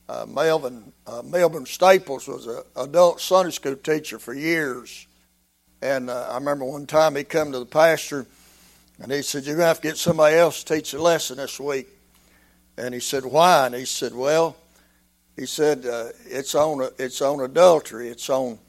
uh, 0.09 0.27
Melvin 0.29 0.93
uh, 1.09 1.23
Melvin 1.25 1.67
Staples 1.67 2.29
was 2.29 2.47
an 2.47 2.63
adult 2.77 3.21
Sunday 3.21 3.51
school 3.51 3.75
teacher 3.75 4.21
for 4.21 4.33
years, 4.33 5.09
and 5.83 6.09
uh, 6.09 6.29
I 6.31 6.37
remember 6.37 6.65
one 6.65 6.87
time 6.87 7.17
he 7.17 7.25
come 7.25 7.51
to 7.51 7.59
the 7.59 7.67
pastor, 7.67 8.27
and 9.03 9.11
he 9.11 9.23
said, 9.23 9.45
"You're 9.45 9.57
gonna 9.57 9.67
have 9.67 9.81
to 9.81 9.89
get 9.89 9.97
somebody 9.97 10.37
else 10.37 10.63
to 10.63 10.77
teach 10.77 10.95
a 10.95 11.03
lesson 11.03 11.39
this 11.39 11.59
week." 11.59 11.89
And 12.79 12.95
he 12.95 13.01
said, 13.01 13.25
"Why?" 13.25 13.67
And 13.67 13.75
he 13.75 13.87
said, 13.87 14.15
"Well," 14.15 14.57
he 15.35 15.47
said, 15.47 15.81
"It's 16.27 16.55
on 16.55 16.89
it's 16.97 17.21
on 17.21 17.41
adultery. 17.41 18.09
It's 18.09 18.31
on." 18.31 18.61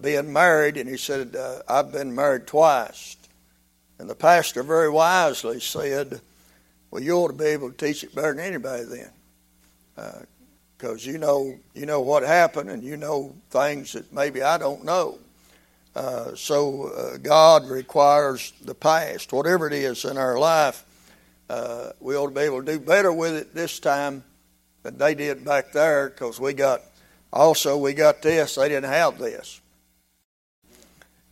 being 0.00 0.32
married, 0.32 0.76
and 0.76 0.88
he 0.88 0.96
said, 0.96 1.34
I've 1.66 1.90
been 1.90 2.14
married 2.14 2.46
twice. 2.46 3.16
And 4.02 4.10
the 4.10 4.16
pastor 4.16 4.64
very 4.64 4.90
wisely 4.90 5.60
said, 5.60 6.20
Well, 6.90 7.00
you 7.00 7.12
ought 7.12 7.28
to 7.28 7.34
be 7.34 7.44
able 7.44 7.70
to 7.70 7.76
teach 7.76 8.02
it 8.02 8.12
better 8.12 8.34
than 8.34 8.44
anybody 8.44 8.82
then. 8.82 10.18
Because 10.76 11.06
uh, 11.06 11.10
you 11.12 11.18
know 11.18 11.56
you 11.72 11.86
know 11.86 12.00
what 12.00 12.24
happened 12.24 12.68
and 12.68 12.82
you 12.82 12.96
know 12.96 13.32
things 13.50 13.92
that 13.92 14.12
maybe 14.12 14.42
I 14.42 14.58
don't 14.58 14.84
know. 14.84 15.20
Uh, 15.94 16.34
so 16.34 16.88
uh, 16.88 17.18
God 17.18 17.68
requires 17.68 18.52
the 18.64 18.74
past, 18.74 19.32
whatever 19.32 19.68
it 19.68 19.72
is 19.72 20.04
in 20.04 20.18
our 20.18 20.36
life, 20.36 20.84
uh, 21.48 21.90
we 22.00 22.16
ought 22.16 22.26
to 22.26 22.34
be 22.34 22.40
able 22.40 22.64
to 22.64 22.72
do 22.72 22.80
better 22.80 23.12
with 23.12 23.36
it 23.36 23.54
this 23.54 23.78
time 23.78 24.24
than 24.82 24.98
they 24.98 25.14
did 25.14 25.44
back 25.44 25.70
there 25.70 26.10
because 26.10 26.40
we 26.40 26.54
got 26.54 26.80
also 27.32 27.76
we 27.76 27.92
got 27.92 28.20
this 28.20 28.56
they 28.56 28.68
didn't 28.68 28.90
have 28.90 29.16
this 29.16 29.60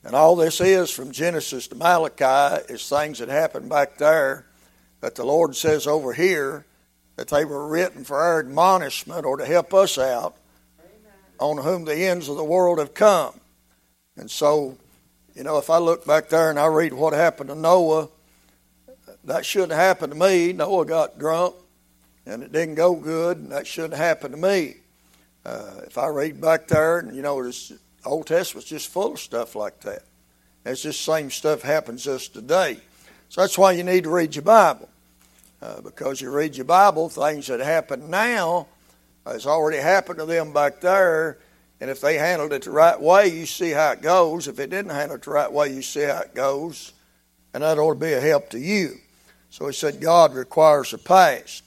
and 0.05 0.15
all 0.15 0.37
this 0.37 0.61
is 0.61 0.91
from 0.91 1.13
Genesis 1.13 1.69
to 1.69 1.75
Malachi 1.75 2.73
is 2.73 2.89
things 2.89 3.19
that 3.19 3.29
happened 3.29 3.69
back 3.69 3.99
there 3.99 4.47
that 5.01 5.15
the 5.15 5.25
Lord 5.25 5.55
says 5.57 5.87
over 5.87 6.13
here 6.13 6.65
that 7.17 7.29
they 7.29 7.45
were 7.45 7.69
written 7.69 8.05
for 8.05 8.19
our 8.19 8.41
admonishment 8.41 9.25
or 9.27 9.37
to 9.37 9.45
help 9.45 9.75
us 9.75 9.99
out 9.99 10.37
Amen. 10.79 11.13
on 11.39 11.59
whom 11.59 11.85
the 11.85 11.97
ends 11.97 12.29
of 12.29 12.37
the 12.37 12.45
world 12.45 12.79
have 12.79 12.95
come. 12.95 13.39
And 14.17 14.31
so, 14.31 14.79
you 15.35 15.43
know, 15.43 15.59
if 15.59 15.69
I 15.69 15.79
look 15.79 16.07
back 16.07 16.29
there 16.29 16.51
and 16.51 16.59
I 16.59 16.67
read 16.67 16.93
what 16.95 17.13
happened 17.13 17.51
to 17.51 17.55
Noah, 17.55 18.09
that 19.25 19.45
shouldn't 19.45 19.73
happen 19.73 20.11
to 20.11 20.17
me. 20.17 20.53
Noah 20.53 20.87
got 20.87 21.19
drunk 21.19 21.55
and 22.27 22.43
it 22.43 22.53
didn't 22.53 22.75
go 22.77 22.95
good, 22.95 23.39
and 23.39 23.53
that 23.53 23.67
shouldn't 23.67 23.95
happen 23.95 24.31
to 24.31 24.37
me. 24.37 24.77
Uh, 25.45 25.81
if 25.87 25.99
I 25.99 26.09
read 26.09 26.41
back 26.41 26.69
there, 26.69 26.99
and 26.99 27.15
you 27.15 27.23
know, 27.23 27.43
there's 27.43 27.73
Old 28.05 28.27
Testament's 28.27 28.69
just 28.69 28.89
full 28.89 29.13
of 29.13 29.21
stuff 29.21 29.55
like 29.55 29.81
that. 29.81 30.03
It's 30.65 30.83
just 30.83 31.03
same 31.03 31.31
stuff 31.31 31.63
happens 31.63 32.05
to 32.05 32.15
us 32.15 32.29
today. 32.29 32.79
So 33.29 33.41
that's 33.41 33.59
why 33.59 33.73
you 33.73 33.85
need 33.85 34.05
to 34.05 34.11
read 34.11 34.35
your 34.35 34.43
Bible. 34.43 34.89
Uh, 35.63 35.81
because 35.83 36.21
you 36.21 36.31
read 36.31 36.57
your 36.57 36.65
Bible, 36.65 37.09
things 37.09 37.47
that 37.49 37.61
happen 37.61 38.09
now 38.09 38.67
has 39.27 39.47
already 39.47 39.79
happened 39.79 40.19
to 40.19 40.25
them 40.25 40.53
back 40.53 40.81
there. 40.81 41.39
And 41.81 41.91
if 41.91 42.01
they 42.01 42.17
handled 42.17 42.53
it 42.53 42.63
the 42.63 42.71
right 42.71 43.01
way, 43.01 43.29
you 43.29 43.47
see 43.47 43.71
how 43.71 43.93
it 43.93 44.03
goes. 44.03 44.49
If 44.49 44.59
it 44.59 44.71
didn't 44.71 44.91
handle 44.91 45.17
it 45.17 45.23
the 45.23 45.31
right 45.31 45.53
way, 45.53 45.73
you 45.73 45.83
see 45.83 46.03
how 46.03 46.21
it 46.21 46.35
goes. 46.35 46.93
And 47.53 47.63
that 47.63 47.79
ought 47.79 47.95
to 47.95 48.01
be 48.01 48.13
a 48.13 48.21
help 48.21 48.51
to 48.51 48.59
you. 48.59 48.97
So 49.51 49.67
he 49.67 49.73
said, 49.73 50.01
God 50.01 50.35
requires 50.35 50.93
a 50.93 50.99
past. 50.99 51.65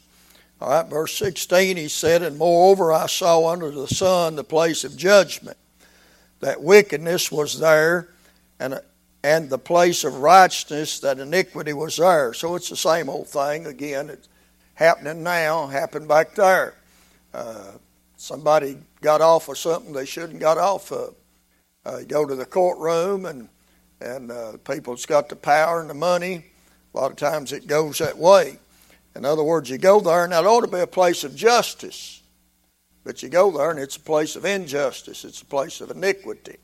All 0.61 0.69
right, 0.69 0.89
verse 0.89 1.15
16, 1.17 1.77
he 1.77 1.87
said, 1.87 2.21
And 2.21 2.37
moreover, 2.37 2.93
I 2.93 3.07
saw 3.07 3.49
under 3.49 3.69
the 3.69 3.87
sun 3.87 4.35
the 4.35 4.43
place 4.43 4.83
of 4.83 4.95
judgment 4.95 5.57
that 6.43 6.61
wickedness 6.61 7.31
was 7.31 7.59
there 7.59 8.09
and, 8.59 8.79
and 9.23 9.49
the 9.49 9.57
place 9.57 10.03
of 10.03 10.15
righteousness 10.15 10.99
that 10.99 11.19
iniquity 11.19 11.73
was 11.73 11.97
there. 11.97 12.33
So 12.33 12.55
it's 12.55 12.69
the 12.69 12.75
same 12.75 13.09
old 13.09 13.27
thing. 13.27 13.65
Again, 13.65 14.09
it's 14.09 14.29
happening 14.75 15.23
now, 15.23 15.67
happened 15.67 16.07
back 16.07 16.35
there. 16.35 16.75
Uh, 17.33 17.71
somebody 18.17 18.77
got 19.01 19.21
off 19.21 19.49
of 19.49 19.57
something 19.57 19.93
they 19.93 20.05
shouldn't 20.05 20.39
got 20.39 20.57
off 20.57 20.91
of. 20.91 21.15
Uh, 21.85 21.97
you 21.99 22.05
go 22.05 22.25
to 22.25 22.35
the 22.35 22.45
courtroom 22.45 23.25
and 23.25 23.49
and 23.99 24.31
uh, 24.31 24.57
people's 24.69 25.05
got 25.05 25.29
the 25.29 25.35
power 25.35 25.79
and 25.79 25.89
the 25.89 25.93
money. 25.93 26.43
A 26.93 26.97
lot 26.97 27.11
of 27.11 27.17
times 27.17 27.53
it 27.53 27.67
goes 27.67 27.99
that 27.99 28.17
way. 28.17 28.57
In 29.15 29.23
other 29.23 29.43
words, 29.43 29.69
you 29.69 29.77
go 29.77 30.01
there, 30.01 30.23
and 30.23 30.33
that 30.33 30.45
ought 30.45 30.61
to 30.61 30.67
be 30.67 30.79
a 30.79 30.87
place 30.87 31.23
of 31.23 31.35
justice. 31.35 32.21
But 33.03 33.21
you 33.21 33.29
go 33.29 33.51
there 33.51 33.71
and 33.71 33.79
it's 33.79 33.97
a 33.97 34.01
place 34.01 34.35
of 34.35 34.45
injustice, 34.45 35.25
it's 35.25 35.41
a 35.41 35.45
place 35.45 35.81
of 35.81 35.91
iniquity. 35.91 36.57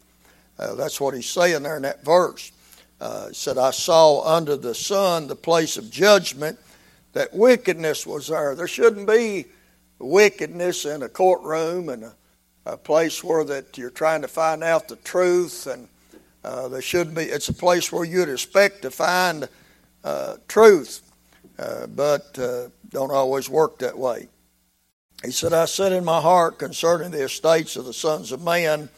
Uh, 0.58 0.76
that's 0.76 1.00
what 1.00 1.14
he's 1.14 1.30
saying 1.30 1.64
there 1.64 1.78
in 1.78 1.84
that 1.84 2.04
verse. 2.04 2.52
Uh, 3.00 3.30
he 3.30 3.34
said, 3.34 3.58
I 3.58 3.72
saw 3.72 4.24
under 4.24 4.58
the 4.58 4.76
sun 4.76 5.28
the 5.28 5.36
place 5.36 5.78
of 5.78 5.90
judgment, 5.90 6.60
that 7.14 7.34
wickedness 7.34 8.06
was 8.06 8.28
there. 8.28 8.56
There 8.56 8.68
shouldn't 8.68 9.08
be 9.08 9.46
wickedness 10.00 10.86
in 10.86 11.04
a 11.04 11.10
courtroom 11.10 11.90
and 11.90 12.04
a, 12.04 12.16
a 12.66 12.78
place 12.78 13.24
where 13.24 13.44
that 13.44 13.78
you're 13.78 13.90
trying 13.90 14.22
to 14.22 14.28
find 14.28 14.64
out 14.64 14.88
the 14.88 14.96
truth 14.98 15.68
and 15.68 15.88
uh, 16.44 16.70
there 16.70 16.82
should 16.82 17.14
be 17.14 17.24
it's 17.24 17.50
a 17.50 17.54
place 17.54 17.92
where 17.92 18.06
you'd 18.06 18.30
expect 18.30 18.82
to 18.82 18.92
find 18.92 19.50
uh, 20.06 20.38
truth 20.48 21.02
uh, 21.58 21.86
but 21.88 22.38
uh, 22.40 22.70
don't 22.90 23.12
always 23.12 23.50
work 23.50 23.80
that 23.80 23.98
way 23.98 24.28
he 25.24 25.32
said, 25.32 25.54
I 25.54 25.66
said 25.66 25.92
in 25.92 26.06
my 26.06 26.22
heart 26.22 26.60
concerning 26.60 27.12
the 27.12 27.24
estates 27.24 27.76
of 27.76 27.86
the 27.86 27.94
sons 27.94 28.32
of 28.32 28.42
man 28.42 28.90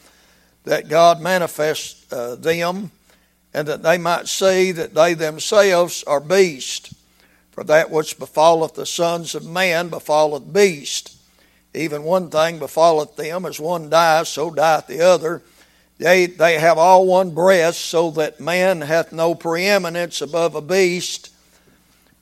that 0.64 0.88
God 0.88 1.20
manifest 1.20 2.12
uh, 2.12 2.36
them, 2.36 2.92
and 3.52 3.66
that 3.68 3.82
they 3.82 3.98
might 3.98 4.28
see 4.28 4.72
that 4.72 4.94
they 4.94 5.14
themselves 5.14 6.04
are 6.04 6.20
beasts. 6.20 6.94
For 7.50 7.64
that 7.64 7.90
which 7.90 8.18
befalleth 8.18 8.74
the 8.74 8.86
sons 8.86 9.34
of 9.34 9.44
man 9.44 9.90
befalleth 9.90 10.52
beast. 10.52 11.18
Even 11.74 12.02
one 12.02 12.30
thing 12.30 12.58
befalleth 12.58 13.16
them, 13.16 13.44
as 13.44 13.60
one 13.60 13.90
dies, 13.90 14.28
so 14.28 14.50
dieth 14.50 14.86
the 14.86 15.00
other. 15.02 15.42
They, 15.98 16.26
they 16.26 16.58
have 16.58 16.78
all 16.78 17.06
one 17.06 17.34
breast, 17.34 17.80
so 17.80 18.10
that 18.12 18.40
man 18.40 18.80
hath 18.80 19.12
no 19.12 19.34
preeminence 19.34 20.22
above 20.22 20.54
a 20.54 20.62
beast, 20.62 21.30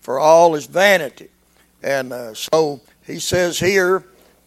for 0.00 0.18
all 0.18 0.54
is 0.56 0.66
vanity. 0.66 1.28
And 1.82 2.12
uh, 2.12 2.34
so 2.34 2.80
he 3.10 3.18
says 3.18 3.58
here, 3.58 4.04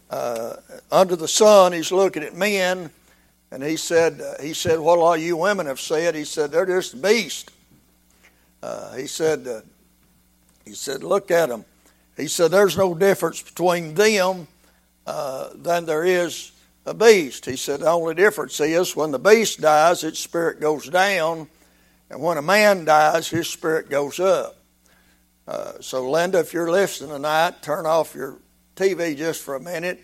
uh, 0.09 0.55
under 0.91 1.15
the 1.15 1.27
sun, 1.27 1.73
he's 1.73 1.91
looking 1.91 2.23
at 2.23 2.35
men, 2.35 2.89
and 3.51 3.61
he 3.61 3.75
said, 3.75 4.21
uh, 4.21 4.41
he 4.41 4.53
said, 4.53 4.79
what 4.79 4.99
all 4.99 5.17
you 5.17 5.35
women 5.37 5.65
have 5.65 5.79
said, 5.79 6.15
he 6.15 6.23
said, 6.23 6.51
they're 6.51 6.65
just 6.65 7.01
beast. 7.01 7.51
Uh, 8.61 8.95
he 8.95 9.07
said, 9.07 9.47
uh, 9.47 9.61
he 10.65 10.73
said, 10.73 11.03
look 11.03 11.29
at 11.29 11.49
them. 11.49 11.65
He 12.15 12.27
said, 12.27 12.51
there's 12.51 12.77
no 12.77 12.95
difference 12.95 13.41
between 13.41 13.95
them 13.95 14.47
uh, 15.05 15.49
than 15.55 15.85
there 15.85 16.05
is 16.05 16.51
a 16.85 16.93
beast. 16.93 17.45
He 17.45 17.57
said, 17.57 17.81
the 17.81 17.89
only 17.89 18.15
difference 18.15 18.59
is 18.59 18.95
when 18.95 19.11
the 19.11 19.19
beast 19.19 19.59
dies, 19.61 20.03
its 20.03 20.19
spirit 20.19 20.61
goes 20.61 20.87
down, 20.89 21.47
and 22.09 22.21
when 22.21 22.37
a 22.37 22.41
man 22.41 22.85
dies, 22.85 23.27
his 23.27 23.49
spirit 23.49 23.89
goes 23.89 24.19
up. 24.19 24.55
Uh, 25.47 25.73
so, 25.81 26.09
Linda, 26.09 26.39
if 26.39 26.53
you're 26.53 26.71
listening 26.71 27.09
tonight, 27.09 27.61
turn 27.61 27.85
off 27.85 28.15
your 28.15 28.37
TV 28.75 29.15
just 29.17 29.41
for 29.41 29.55
a 29.55 29.59
minute. 29.59 30.03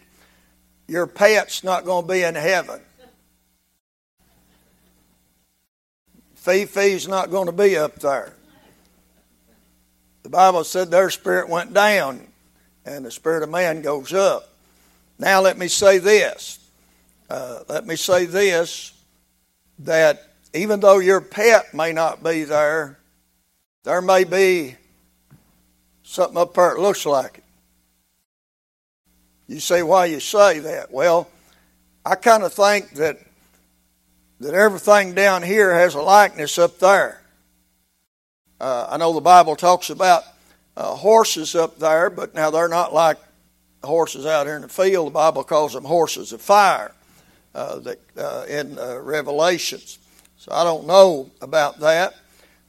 Your 0.88 1.08
pet's 1.08 1.64
not 1.64 1.86
going 1.86 2.08
to 2.08 2.14
be 2.14 2.24
in 2.24 2.36
heaven. 2.36 2.82
Fifi's 6.36 7.08
not 7.08 7.30
going 7.30 7.48
to 7.48 7.52
be 7.52 7.78
up 7.78 7.96
there. 8.00 8.34
The 10.24 10.30
Bible 10.30 10.64
said 10.64 10.90
their 10.90 11.10
spirit 11.10 11.50
went 11.50 11.74
down. 11.74 12.28
and 12.86 13.06
the 13.06 13.12
spirit 13.12 13.44
of 13.44 13.50
man 13.50 13.82
goes 13.82 14.14
up. 14.14 14.50
Now, 15.20 15.42
let 15.42 15.58
me 15.58 15.68
say 15.68 15.98
this. 15.98 16.60
Uh, 17.30 17.60
let 17.68 17.86
me 17.86 17.96
say 17.96 18.26
this 18.26 18.94
that 19.80 20.30
even 20.54 20.80
though 20.80 21.00
your 21.00 21.22
pet 21.22 21.74
may 21.74 21.94
not 21.94 22.24
be 22.24 22.44
there, 22.44 22.98
there 23.84 24.02
may 24.02 24.24
be 24.24 24.76
something 26.04 26.38
up 26.38 26.54
there 26.54 26.74
that 26.74 26.82
looks 26.82 27.06
like 27.06 27.38
it. 27.40 27.44
You 29.50 29.60
say, 29.60 29.82
why 29.82 30.06
you 30.06 30.20
say 30.20 30.60
that? 30.60 30.92
Well, 30.92 31.28
I 32.06 32.14
kind 32.14 32.44
of 32.44 32.54
think 32.54 32.92
that 32.92 33.18
that 34.40 34.54
everything 34.54 35.16
down 35.16 35.42
here 35.42 35.74
has 35.74 35.96
a 35.96 36.02
likeness 36.02 36.60
up 36.60 36.78
there. 36.78 37.20
Uh, 38.62 38.88
I 38.92 38.98
know 38.98 39.12
the 39.12 39.22
Bible 39.22 39.56
talks 39.56 39.90
about 39.90 40.24
uh, 40.78 40.94
horses 40.94 41.56
up 41.56 41.80
there, 41.80 42.12
but 42.12 42.36
now 42.36 42.52
they're 42.52 42.70
not 42.70 42.94
like 42.94 43.18
horses 43.84 44.28
out 44.28 44.46
here 44.46 44.56
in 44.56 44.62
the 44.62 44.70
field. 44.70 45.08
The 45.08 45.12
Bible 45.12 45.44
calls 45.44 45.74
them 45.74 45.84
horses 45.84 46.32
of 46.32 46.42
fire 46.42 46.92
uh, 47.56 47.80
that, 47.80 48.00
uh, 48.18 48.46
in 48.48 48.78
uh, 48.78 49.00
Revelations. 49.00 49.98
So 50.38 50.52
I 50.54 50.64
don't 50.64 50.86
know 50.86 51.32
about 51.42 51.80
that, 51.80 52.14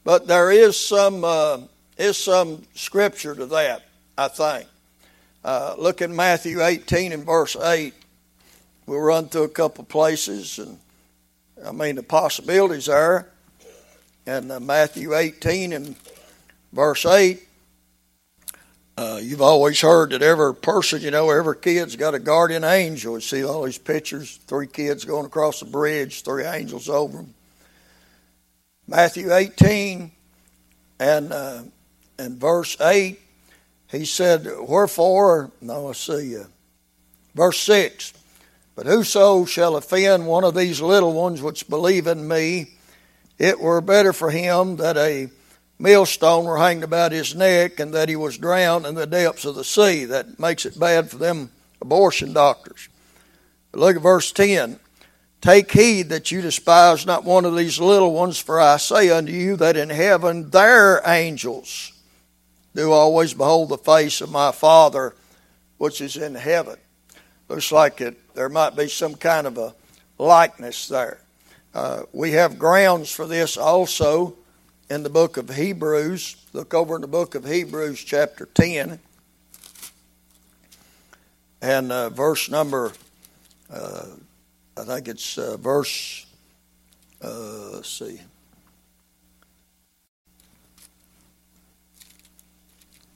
but 0.03 0.27
there 0.27 0.51
is 0.51 0.79
some 0.79 1.25
uh, 1.25 1.59
is 1.99 2.17
some 2.17 2.63
scripture 2.75 3.35
to 3.35 3.45
that. 3.47 3.83
I 4.17 4.29
think. 4.29 4.67
Look 5.45 6.03
at 6.03 6.11
Matthew 6.11 6.63
18 6.63 7.13
and 7.13 7.25
verse 7.25 7.57
8. 7.57 7.95
We'll 8.87 9.01
run 9.01 9.29
through 9.29 9.45
a 9.45 9.49
couple 9.49 9.85
places, 9.85 10.59
and 10.59 10.79
I 11.65 11.73
mean 11.73 11.97
the 11.97 12.03
possibilities 12.03 12.89
are. 12.89 13.29
And 14.27 14.49
Matthew 14.67 15.15
18 15.15 15.73
and 15.73 15.97
verse 16.73 17.07
8 17.07 17.47
uh, 19.01 19.17
you've 19.17 19.41
always 19.41 19.81
heard 19.81 20.11
that 20.11 20.21
every 20.21 20.55
person, 20.55 21.01
you 21.01 21.11
know, 21.11 21.31
every 21.31 21.57
kid's 21.57 21.97
got 21.97 22.15
a 22.15 22.19
guardian 22.19 22.65
angel. 22.65 23.15
You 23.15 23.23
see 23.23 23.43
all 23.43 23.63
these 23.63 23.79
pictures, 23.79 24.39
three 24.47 24.67
kids 24.67 25.07
going 25.07 25.25
across 25.25 25.61
the 25.61 25.65
bridge, 25.65 26.23
three 26.23 26.45
angels 26.45 26.87
over 26.87 27.17
them. 27.17 27.33
Matthew 28.87 29.33
18 29.33 30.11
and, 30.99 31.33
uh, 31.33 31.63
and 32.19 32.39
verse 32.39 32.79
8, 32.79 33.19
he 33.91 34.05
said, 34.05 34.47
Wherefore, 34.61 35.51
no, 35.61 35.89
I 35.89 35.93
see, 35.93 36.31
you. 36.31 36.47
verse 37.35 37.59
6, 37.61 38.13
But 38.77 38.87
whoso 38.87 39.45
shall 39.45 39.77
offend 39.77 40.27
one 40.27 40.45
of 40.45 40.55
these 40.55 40.81
little 40.81 41.13
ones 41.13 41.43
which 41.43 41.69
believe 41.69 42.07
in 42.07 42.27
me, 42.27 42.71
it 43.39 43.59
were 43.59 43.81
better 43.81 44.13
for 44.13 44.31
him 44.31 44.77
that 44.77 44.97
a 44.97 45.29
millstone 45.79 46.45
were 46.45 46.59
hanged 46.59 46.85
about 46.85 47.11
his 47.11 47.35
neck 47.35 47.81
and 47.81 47.93
that 47.95 48.09
he 48.09 48.17
was 48.17 48.39
drowned 48.39 48.87
in 48.87 48.95
the 48.95 49.07
depths 49.07 49.45
of 49.45 49.55
the 49.55 49.65
sea. 49.65 50.05
That 50.05 50.39
makes 50.39 50.67
it 50.67 50.79
bad 50.79 51.11
for 51.11 51.17
them 51.17 51.51
abortion 51.81 52.33
doctors. 52.33 52.89
But 53.73 53.81
look 53.81 53.97
at 53.97 54.03
verse 54.03 54.31
10. 54.31 54.79
Take 55.41 55.73
heed 55.73 56.11
that 56.11 56.31
you 56.31 56.43
despise 56.43 57.07
not 57.07 57.25
one 57.25 57.47
of 57.47 57.57
these 57.57 57.81
little 57.81 58.13
ones, 58.13 58.39
for 58.39 58.61
I 58.61 58.77
say 58.77 59.09
unto 59.09 59.33
you 59.33 59.57
that 59.57 59.77
in 59.77 59.89
heaven 59.89 60.51
their 60.51 61.01
angels 61.07 61.93
do 62.75 62.93
always 62.93 63.35
behold 63.35 63.69
the 63.69 63.79
face 63.79 64.21
of 64.21 64.31
my 64.31 64.53
Father 64.53 65.15
which 65.81 66.03
is 66.03 66.19
in 66.19 66.35
heaven. 66.35 66.77
Looks 67.49 67.73
like 67.73 68.03
it, 68.03 68.35
there 68.35 68.51
might 68.51 68.77
be 68.77 68.87
some 68.87 69.15
kind 69.15 69.47
of 69.47 69.57
a 69.57 69.75
likeness 70.19 70.89
there. 70.89 71.23
Uh, 71.73 72.03
we 72.13 72.33
have 72.33 72.59
grounds 72.59 73.11
for 73.11 73.27
this 73.27 73.57
also 73.57 74.37
in 74.91 75.03
the 75.03 75.09
book 75.09 75.39
of 75.39 75.49
Hebrews. 75.49 76.37
Look 76.53 76.75
over 76.75 76.97
in 76.97 77.01
the 77.01 77.09
book 77.09 77.35
of 77.35 77.47
Hebrews, 77.47 78.05
chapter 78.05 78.47
10, 78.53 78.99
and 81.63 81.93
uh, 81.93 82.11
verse 82.11 82.51
number, 82.51 82.93
uh, 83.73 84.05
I 84.77 84.85
think 84.85 85.09
it's 85.09 85.39
uh, 85.39 85.57
verse, 85.57 86.27
uh, 87.23 87.71
let's 87.73 87.89
see. 87.89 88.21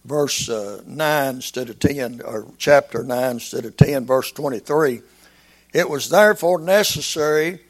Verse 0.05 0.49
uh, 0.49 0.83
9 0.87 1.35
instead 1.37 1.71
of 1.71 1.79
10, 1.79 2.21
or 2.25 2.47
chapter 2.59 3.03
9 3.03 3.31
instead 3.31 3.65
of 3.65 3.77
10, 3.77 4.05
verse 4.07 4.31
23. 4.33 5.01
It 5.73 5.89
was 5.89 6.09
therefore 6.09 6.61
necessary 6.61 7.61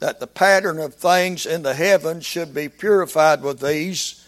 that 0.00 0.20
the 0.20 0.26
pattern 0.26 0.78
of 0.78 0.94
things 0.94 1.46
in 1.46 1.62
the 1.62 1.74
heavens 1.74 2.26
should 2.26 2.52
be 2.52 2.68
purified 2.68 3.42
with 3.42 3.60
these, 3.60 4.26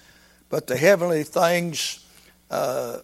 but 0.48 0.66
the 0.66 0.76
heavenly 0.76 1.22
things 1.22 2.07
uh, 2.50 2.98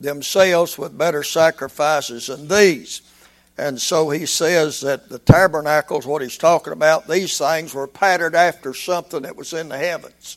themselves 0.00 0.78
with 0.78 0.96
better 0.96 1.22
sacrifices 1.22 2.28
than 2.28 2.48
these. 2.48 3.02
And 3.58 3.80
so 3.80 4.10
he 4.10 4.26
says 4.26 4.80
that 4.82 5.08
the 5.08 5.18
tabernacles, 5.18 6.06
what 6.06 6.22
he's 6.22 6.36
talking 6.36 6.72
about, 6.72 7.08
these 7.08 7.38
things 7.38 7.74
were 7.74 7.86
patterned 7.86 8.34
after 8.34 8.74
something 8.74 9.22
that 9.22 9.36
was 9.36 9.52
in 9.52 9.68
the 9.68 9.78
heavens. 9.78 10.36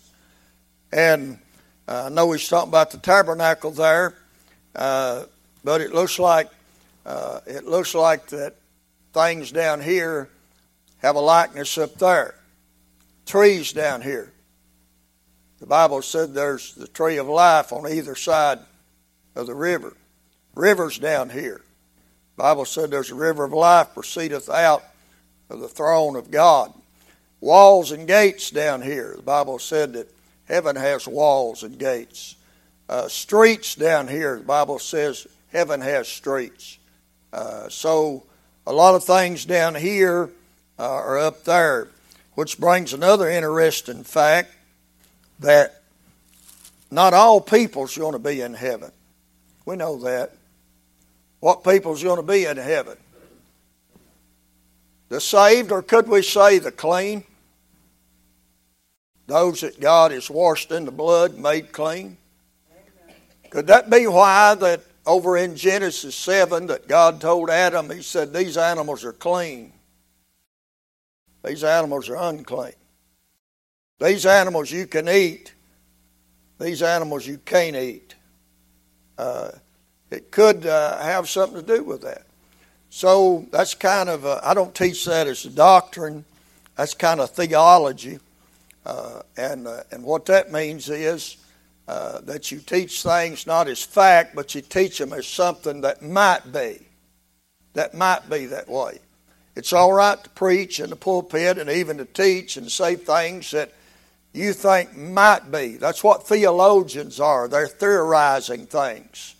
And 0.91 1.37
uh, 1.89 2.03
I 2.05 2.09
know 2.09 2.31
he's 2.31 2.47
talking 2.47 2.69
about 2.69 2.91
the 2.91 2.99
tabernacle 2.99 3.71
there, 3.71 4.13
uh, 4.75 5.23
but 5.63 5.81
it 5.81 5.91
looks 5.91 6.19
like 6.19 6.47
uh, 7.03 7.39
it 7.47 7.65
looks 7.65 7.95
like 7.95 8.27
that 8.27 8.53
things 9.11 9.51
down 9.51 9.81
here 9.81 10.29
have 10.99 11.15
a 11.15 11.19
likeness 11.19 11.79
up 11.79 11.95
there. 11.95 12.35
Trees 13.25 13.73
down 13.73 14.03
here. 14.03 14.31
The 15.59 15.65
Bible 15.65 16.03
said 16.03 16.35
there's 16.35 16.75
the 16.75 16.87
tree 16.87 17.17
of 17.17 17.27
life 17.27 17.73
on 17.73 17.91
either 17.91 18.13
side 18.13 18.59
of 19.35 19.47
the 19.47 19.55
river. 19.55 19.97
Rivers 20.53 20.99
down 20.99 21.31
here. 21.31 21.61
The 22.35 22.43
Bible 22.43 22.65
said 22.65 22.91
there's 22.91 23.09
a 23.09 23.15
river 23.15 23.45
of 23.45 23.51
life 23.51 23.95
proceedeth 23.95 24.47
out 24.47 24.83
of 25.49 25.59
the 25.59 25.67
throne 25.67 26.15
of 26.15 26.29
God. 26.29 26.71
Walls 27.41 27.91
and 27.91 28.07
gates 28.07 28.51
down 28.51 28.83
here. 28.83 29.15
The 29.15 29.23
Bible 29.23 29.57
said 29.57 29.93
that 29.93 30.13
heaven 30.49 30.75
has 30.75 31.07
walls 31.07 31.63
and 31.63 31.77
gates. 31.77 32.35
Uh, 32.89 33.07
streets 33.07 33.75
down 33.75 34.07
here. 34.07 34.39
The 34.39 34.43
Bible 34.43 34.79
says 34.79 35.27
heaven 35.51 35.79
has 35.79 36.07
streets. 36.07 36.79
Uh, 37.31 37.69
so 37.69 38.23
a 38.65 38.73
lot 38.73 38.95
of 38.95 39.03
things 39.03 39.45
down 39.45 39.75
here 39.75 40.31
uh, 40.79 40.83
are 40.83 41.19
up 41.19 41.43
there, 41.43 41.87
which 42.33 42.57
brings 42.57 42.93
another 42.93 43.29
interesting 43.29 44.03
fact 44.03 44.51
that 45.39 45.81
not 46.91 47.13
all 47.13 47.39
people's 47.39 47.95
going 47.95 48.13
to 48.13 48.19
be 48.19 48.41
in 48.41 48.55
heaven. 48.55 48.91
We 49.65 49.75
know 49.75 49.99
that. 49.99 50.31
What 51.39 51.63
people's 51.63 52.03
going 52.03 52.17
to 52.17 52.23
be 52.23 52.45
in 52.45 52.57
heaven? 52.57 52.97
The 55.09 55.21
saved, 55.21 55.71
or 55.71 55.81
could 55.81 56.07
we 56.07 56.21
say 56.21 56.59
the 56.59 56.71
clean? 56.71 57.23
Those 59.29 59.61
that 59.61 59.79
God 59.79 60.11
has 60.11 60.27
washed 60.27 60.71
in 60.71 60.85
the 60.85 60.91
blood, 60.91 61.37
made 61.37 61.71
clean. 61.71 62.17
Could 63.51 63.67
that 63.67 63.87
be 63.87 64.07
why 64.07 64.55
that 64.55 64.81
over 65.05 65.37
in 65.37 65.55
Genesis 65.55 66.15
7 66.15 66.65
that 66.65 66.87
God 66.87 67.21
told 67.21 67.51
Adam, 67.51 67.91
He 67.91 68.01
said, 68.01 68.33
These 68.33 68.57
animals 68.57 69.05
are 69.05 69.13
clean. 69.13 69.71
These 71.45 71.63
animals 71.63 72.09
are 72.09 72.15
unclean. 72.15 72.73
These 73.99 74.25
animals 74.25 74.71
you 74.71 74.87
can 74.87 75.07
eat. 75.07 75.53
These 76.59 76.81
animals 76.81 77.27
you 77.27 77.37
can't 77.37 77.75
eat. 77.75 78.15
Uh, 79.15 79.51
it 80.09 80.31
could 80.31 80.65
uh, 80.65 80.97
have 81.03 81.29
something 81.29 81.63
to 81.63 81.75
do 81.77 81.83
with 81.83 82.01
that. 82.01 82.23
So 82.89 83.45
that's 83.51 83.75
kind 83.75 84.09
of, 84.09 84.25
I 84.25 84.55
don't 84.55 84.73
teach 84.73 85.05
that 85.05 85.27
as 85.27 85.45
a 85.45 85.51
doctrine. 85.51 86.25
That's 86.75 86.95
kind 86.95 87.19
of 87.19 87.29
theology. 87.29 88.17
Uh, 88.85 89.21
and, 89.37 89.67
uh, 89.67 89.83
and 89.91 90.03
what 90.03 90.25
that 90.25 90.51
means 90.51 90.89
is 90.89 91.37
uh, 91.87 92.21
that 92.21 92.51
you 92.51 92.59
teach 92.59 93.01
things 93.03 93.47
not 93.47 93.67
as 93.67 93.81
fact, 93.81 94.35
but 94.35 94.53
you 94.55 94.61
teach 94.61 94.97
them 94.97 95.13
as 95.13 95.27
something 95.27 95.81
that 95.81 96.01
might 96.01 96.51
be. 96.51 96.79
That 97.73 97.93
might 97.93 98.29
be 98.29 98.45
that 98.47 98.69
way. 98.69 98.99
It's 99.55 99.73
all 99.73 99.91
right 99.91 100.23
to 100.23 100.29
preach 100.29 100.79
in 100.79 100.89
the 100.89 100.95
pulpit 100.95 101.57
and 101.57 101.69
even 101.69 101.97
to 101.97 102.05
teach 102.05 102.57
and 102.57 102.71
say 102.71 102.95
things 102.95 103.51
that 103.51 103.73
you 104.33 104.53
think 104.53 104.95
might 104.95 105.51
be. 105.51 105.77
That's 105.77 106.03
what 106.03 106.27
theologians 106.27 107.19
are. 107.19 107.47
They're 107.47 107.67
theorizing 107.67 108.67
things. 108.67 109.35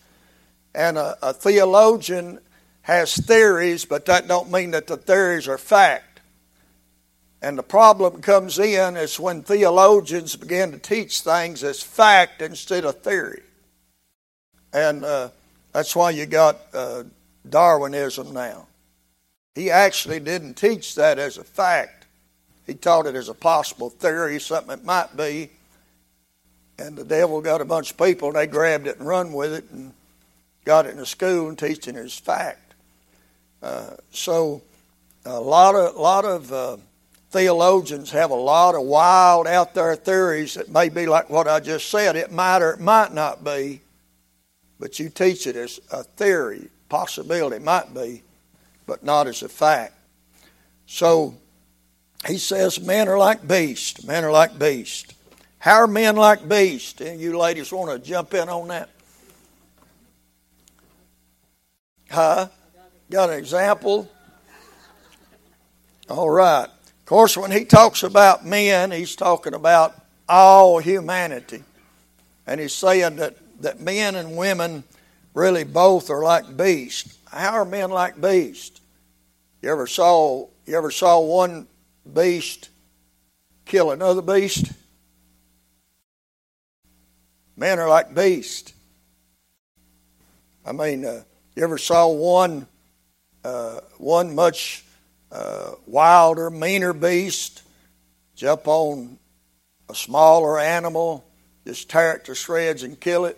And 0.74 0.98
a, 0.98 1.18
a 1.22 1.34
theologian 1.34 2.40
has 2.82 3.16
theories, 3.16 3.86
but 3.86 4.06
that 4.08 4.28
don't 4.28 4.52
mean 4.52 4.72
that 4.72 4.88
the 4.88 4.98
theories 4.98 5.48
are 5.48 5.58
fact. 5.58 6.09
And 7.42 7.58
the 7.58 7.64
problem 7.64 8.22
comes 8.22 8.60
in 8.60 8.98
is 8.98 9.20
when 9.20 9.44
theologians 9.44 10.36
begin 10.36 10.72
to 10.72 10.78
teach 10.78 11.22
things 11.22 11.64
as 11.64 11.82
fact 11.82 12.42
instead 12.42 12.84
of 12.84 13.02
theory. 13.02 13.44
And 14.74 15.06
uh, 15.06 15.30
that's 15.72 15.96
why 15.96 16.12
you 16.12 16.26
got 16.26 16.58
uh, 16.74 17.04
Darwinism 17.48 18.34
now. 18.34 18.68
He 19.56 19.72
actually 19.72 20.20
didn't 20.20 20.56
teach 20.56 20.96
that 20.96 21.18
as 21.18 21.38
a 21.38 21.44
fact. 21.44 22.08
He 22.68 22.74
taught 22.74 23.08
it 23.08 23.16
as 23.16 23.30
a 23.30 23.34
possible 23.34 23.90
theory, 23.90 24.40
something 24.40 24.78
it 24.78 24.86
might 24.86 25.16
be. 25.16 25.50
And 26.78 26.96
the 26.96 27.04
devil 27.04 27.42
got 27.42 27.62
a 27.62 27.66
bunch 27.66 27.92
of 27.92 27.98
people, 27.98 28.30
and 28.30 28.38
they 28.38 28.48
grabbed 28.48 28.88
it 28.88 29.00
and 29.00 29.08
run 29.08 29.34
with 29.34 29.54
it, 29.54 29.66
and 29.72 29.94
got 30.66 30.86
it 30.86 30.94
in 30.94 31.00
a 31.00 31.06
school 31.06 31.50
and 31.50 31.58
teaching 31.58 31.96
it 31.96 32.06
as 32.06 32.18
fact. 32.18 32.74
Uh, 33.62 33.92
so 34.12 34.62
a 35.26 35.40
lot 35.40 35.76
of 35.76 35.96
lot 35.96 36.26
of 36.26 36.54
uh, 36.54 36.78
theologians 37.30 38.12
have 38.12 38.32
a 38.32 38.36
lot 38.36 38.76
of 38.76 38.82
wild 38.84 39.48
out 39.48 39.74
there 39.74 39.96
theories 39.96 40.56
that 40.56 40.70
may 40.70 40.90
be 40.90 41.06
like 41.06 41.30
what 41.30 41.48
I 41.48 41.60
just 41.60 41.90
said. 41.90 42.16
It 42.16 42.32
might 42.32 42.62
or 42.62 42.72
it 42.72 42.80
might 42.80 43.14
not 43.14 43.44
be, 43.44 43.82
but 44.80 45.00
you 45.00 45.10
teach 45.10 45.46
it 45.48 45.56
as 45.56 45.80
a 45.92 46.04
theory, 46.04 46.70
possibility, 46.90 47.64
might 47.64 47.94
be, 47.94 48.24
but 48.86 49.04
not 49.04 49.28
as 49.28 49.44
a 49.44 49.50
fact. 49.50 49.94
So 50.88 51.36
he 52.26 52.38
says 52.38 52.80
men 52.80 53.08
are 53.08 53.18
like 53.18 53.48
beasts. 53.48 54.04
Men 54.04 54.24
are 54.24 54.32
like 54.32 54.58
beasts. 54.58 55.14
How 55.60 55.76
are 55.76 55.88
men 55.88 56.16
like 56.16 56.48
beasts? 56.48 57.00
And 57.02 57.20
you 57.20 57.38
ladies 57.38 57.72
want 57.72 57.92
to 57.92 58.00
jump 58.00 58.34
in 58.34 58.50
on 58.50 58.70
that? 58.70 58.90
Huh? 62.10 62.48
Got 63.12 63.30
an 63.30 63.38
example? 63.38 64.10
All 66.10 66.30
right. 66.30 66.68
Of 67.10 67.12
course, 67.12 67.36
when 67.36 67.50
he 67.50 67.66
talks 67.66 68.04
about 68.04 68.46
men, 68.46 68.92
he's 68.92 69.16
talking 69.16 69.56
about 69.56 69.96
all 70.30 70.78
humanity. 70.78 71.64
And 72.46 72.60
he's 72.62 72.76
saying 72.76 73.16
that, 73.16 73.36
that 73.64 73.80
men 73.80 74.14
and 74.14 74.38
women 74.38 74.84
really 75.34 75.64
both 75.64 76.12
are 76.12 76.22
like 76.22 76.56
beasts. 76.56 77.18
How 77.32 77.54
are 77.54 77.66
men 77.66 77.90
like 77.90 78.22
beasts? 78.22 78.80
You 79.64 79.72
ever 79.72 79.88
saw 79.88 80.50
you 80.68 80.78
ever 80.78 80.92
saw 80.92 81.20
one 81.20 81.66
beast 82.14 82.70
kill 83.66 83.90
another 83.90 84.22
beast? 84.22 84.72
Men 87.58 87.80
are 87.80 87.90
like 87.90 88.14
beasts. 88.14 88.72
I 90.64 90.74
mean, 90.74 91.06
uh, 91.06 91.24
you 91.56 91.64
ever 91.64 91.80
saw 91.80 92.08
one 92.08 92.68
uh, 93.44 93.80
one 93.98 94.36
much 94.36 94.84
uh, 95.32 95.72
wilder, 95.86 96.50
meaner 96.50 96.94
beast 96.94 97.64
jump 98.36 98.68
on 98.68 99.20
a 99.90 99.96
smaller 99.96 100.58
animal, 100.58 101.26
just 101.68 101.90
tear 101.90 102.14
it 102.14 102.26
to 102.26 102.34
shreds 102.34 102.84
and 102.84 103.00
kill 103.00 103.26
it? 103.26 103.38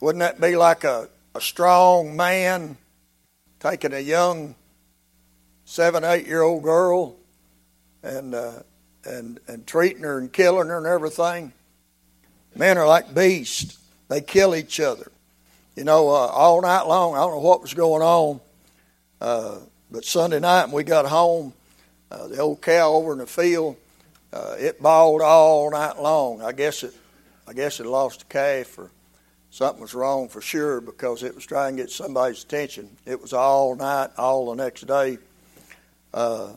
Wouldn't 0.00 0.20
that 0.20 0.40
be 0.40 0.56
like 0.56 0.84
a, 0.84 1.08
a 1.34 1.40
strong 1.40 2.16
man 2.16 2.76
taking 3.58 3.92
a 3.92 3.98
young 3.98 4.54
seven, 5.64 6.04
eight 6.04 6.26
year 6.26 6.42
old 6.42 6.62
girl 6.62 7.16
and, 8.02 8.34
uh, 8.34 8.62
and, 9.04 9.40
and 9.48 9.66
treating 9.66 10.02
her 10.02 10.18
and 10.18 10.32
killing 10.32 10.68
her 10.68 10.78
and 10.78 10.86
everything? 10.86 11.52
Men 12.54 12.78
are 12.78 12.86
like 12.86 13.12
beasts, 13.14 13.78
they 14.08 14.20
kill 14.20 14.54
each 14.54 14.78
other. 14.78 15.10
You 15.76 15.84
know, 15.84 16.08
uh, 16.08 16.26
all 16.26 16.62
night 16.62 16.86
long, 16.86 17.14
I 17.14 17.18
don't 17.18 17.32
know 17.32 17.40
what 17.40 17.60
was 17.60 17.74
going 17.74 18.02
on. 18.02 18.40
Uh, 19.20 19.58
but 19.90 20.04
Sunday 20.04 20.40
night 20.40 20.66
when 20.66 20.74
we 20.74 20.84
got 20.84 21.06
home, 21.06 21.52
uh, 22.10 22.28
the 22.28 22.38
old 22.38 22.60
cow 22.60 22.92
over 22.92 23.12
in 23.12 23.18
the 23.18 23.26
field, 23.26 23.76
uh, 24.32 24.54
it 24.58 24.80
bawled 24.80 25.22
all 25.22 25.70
night 25.70 26.00
long. 26.00 26.42
I 26.42 26.52
guess 26.52 26.82
it, 26.82 26.94
I 27.48 27.52
guess 27.52 27.80
it 27.80 27.86
lost 27.86 28.22
a 28.22 28.24
calf 28.26 28.78
or 28.78 28.90
something 29.50 29.80
was 29.80 29.94
wrong 29.94 30.28
for 30.28 30.40
sure 30.40 30.80
because 30.80 31.22
it 31.22 31.34
was 31.34 31.44
trying 31.44 31.76
to 31.76 31.82
get 31.82 31.90
somebody's 31.90 32.44
attention. 32.44 32.88
It 33.04 33.20
was 33.20 33.32
all 33.32 33.74
night, 33.74 34.10
all 34.16 34.54
the 34.54 34.62
next 34.62 34.86
day. 34.86 35.18
Uh, 36.14 36.52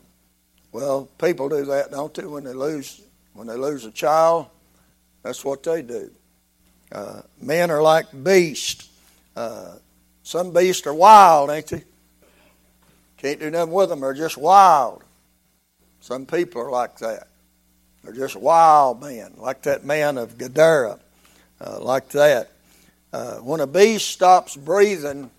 well, 0.72 1.10
people 1.20 1.50
do 1.50 1.66
that, 1.66 1.92
don't 1.92 2.14
they? 2.14 2.26
When 2.26 2.44
they 2.44 2.54
lose, 2.54 3.02
when 3.34 3.48
they 3.48 3.56
lose 3.56 3.86
a 3.86 3.92
child, 3.92 4.48
that's 5.24 5.44
what 5.44 5.64
they 5.64 5.82
do. 5.82 6.12
Uh, 6.92 7.22
men 7.42 7.72
are 7.72 7.82
like 7.82 8.06
beasts. 8.24 8.90
Uh, 9.36 9.76
some 10.22 10.54
beasts 10.54 10.86
are 10.86 10.94
wild, 10.94 11.50
ain't 11.50 11.68
they? 11.68 11.84
Can't 13.24 13.40
do 13.40 13.50
nothing 13.50 13.74
with 13.74 13.88
them. 13.88 14.02
They're 14.02 14.14
just 14.14 14.38
wild. 14.38 15.02
Some 16.02 16.26
people 16.26 16.62
are 16.62 16.70
like 16.70 16.98
that. 16.98 17.30
They're 18.04 18.14
just 18.14 18.36
wild 18.36 19.00
men, 19.00 19.36
like 19.38 19.62
that 19.62 19.86
man 19.86 20.18
of 20.18 20.38
Gadara, 20.38 21.00
uh, 21.62 21.80
like 21.80 22.10
that. 22.10 22.52
Uh, 23.14 23.36
when 23.36 23.62
a 23.62 23.68
beast 23.68 24.10
stops 24.10 24.58
breathing, 24.58 25.32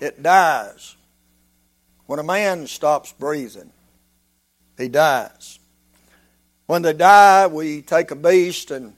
it 0.00 0.22
dies. 0.22 0.96
When 2.06 2.18
a 2.18 2.22
man 2.22 2.66
stops 2.66 3.12
breathing, 3.12 3.70
he 4.78 4.88
dies. 4.88 5.58
When 6.68 6.80
they 6.80 6.94
die, 6.94 7.48
we 7.48 7.82
take 7.82 8.12
a 8.12 8.16
beast 8.16 8.70
and 8.70 8.94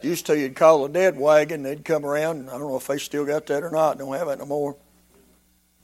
used 0.00 0.26
to 0.26 0.38
you'd 0.38 0.54
call 0.54 0.84
a 0.84 0.88
dead 0.88 1.18
wagon. 1.18 1.64
They'd 1.64 1.84
come 1.84 2.06
around. 2.06 2.50
I 2.50 2.52
don't 2.52 2.68
know 2.68 2.76
if 2.76 2.86
they 2.86 2.98
still 2.98 3.24
got 3.24 3.46
that 3.46 3.64
or 3.64 3.70
not. 3.72 3.98
Don't 3.98 4.14
have 4.14 4.28
it 4.28 4.38
no 4.38 4.46
more. 4.46 4.76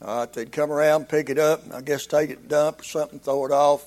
All 0.03 0.21
right, 0.21 0.33
they'd 0.33 0.51
come 0.51 0.73
around, 0.73 1.11
pick 1.11 1.29
it 1.29 1.39
up, 1.39 1.63
I 1.75 1.83
guess 1.83 2.07
take 2.07 2.31
it, 2.31 2.49
dump 2.49 2.81
or 2.81 2.85
something, 2.85 3.19
throw 3.19 3.45
it 3.45 3.53
off, 3.53 3.87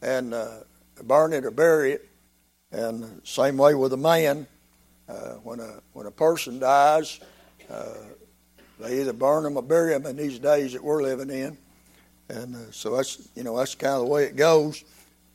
and 0.00 0.34
uh, 0.34 0.64
burn 1.04 1.32
it 1.32 1.44
or 1.44 1.52
bury 1.52 1.92
it. 1.92 2.08
And 2.72 3.20
same 3.22 3.56
way 3.56 3.74
with 3.74 3.92
a 3.92 3.96
man, 3.96 4.48
uh, 5.08 5.34
when 5.44 5.60
a 5.60 5.80
when 5.92 6.06
a 6.06 6.10
person 6.10 6.58
dies, 6.58 7.20
uh, 7.70 7.94
they 8.80 9.00
either 9.00 9.12
burn 9.12 9.44
them 9.44 9.56
or 9.56 9.62
bury 9.62 9.92
them 9.92 10.06
in 10.06 10.16
these 10.16 10.40
days 10.40 10.72
that 10.72 10.82
we're 10.82 11.02
living 11.02 11.30
in. 11.30 11.56
And 12.28 12.56
uh, 12.56 12.72
so 12.72 12.96
that's 12.96 13.28
you 13.36 13.44
know 13.44 13.56
that's 13.56 13.76
kind 13.76 13.94
of 13.94 14.00
the 14.00 14.08
way 14.08 14.24
it 14.24 14.34
goes. 14.34 14.82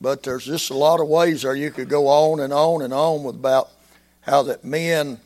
But 0.01 0.21
there's 0.21 0.45
just 0.45 0.69
a 0.69 0.75
lot 0.75 0.99
of 0.99 1.07
ways 1.07 1.43
there 1.43 1.55
you 1.55 1.71
could 1.71 1.87
go 1.87 2.07
on 2.07 2.41
and 2.41 2.51
on 2.51 2.81
and 2.81 2.93
on 2.93 3.23
with 3.23 3.35
about 3.35 3.69
how 4.21 4.43
that 4.43 4.65
men 4.65 5.19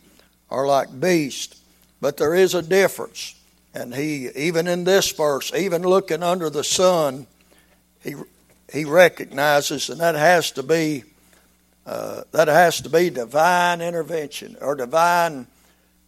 are 0.52 0.67
like 0.67 1.00
beasts. 1.00 1.60
But 2.00 2.17
there 2.17 2.36
is 2.36 2.54
a 2.54 2.62
difference. 2.62 3.36
And 3.74 3.96
he, 3.96 4.30
even 4.36 4.68
in 4.68 4.84
this 4.84 5.12
verse, 5.12 5.54
even 5.54 5.84
looking 5.84 6.24
under 6.24 6.50
the 6.50 6.64
sun, 6.64 7.26
he, 8.04 8.16
he 8.72 8.84
recognizes, 8.84 9.90
and 9.90 10.02
that 10.02 10.16
has 10.16 10.52
to 10.52 10.64
be, 10.64 11.04
uh, 11.86 12.24
that 12.32 12.50
has 12.50 12.82
to 12.82 12.90
be 12.90 13.10
divine 13.10 13.80
intervention 13.80 14.58
or 14.60 14.76
divine, 14.76 15.48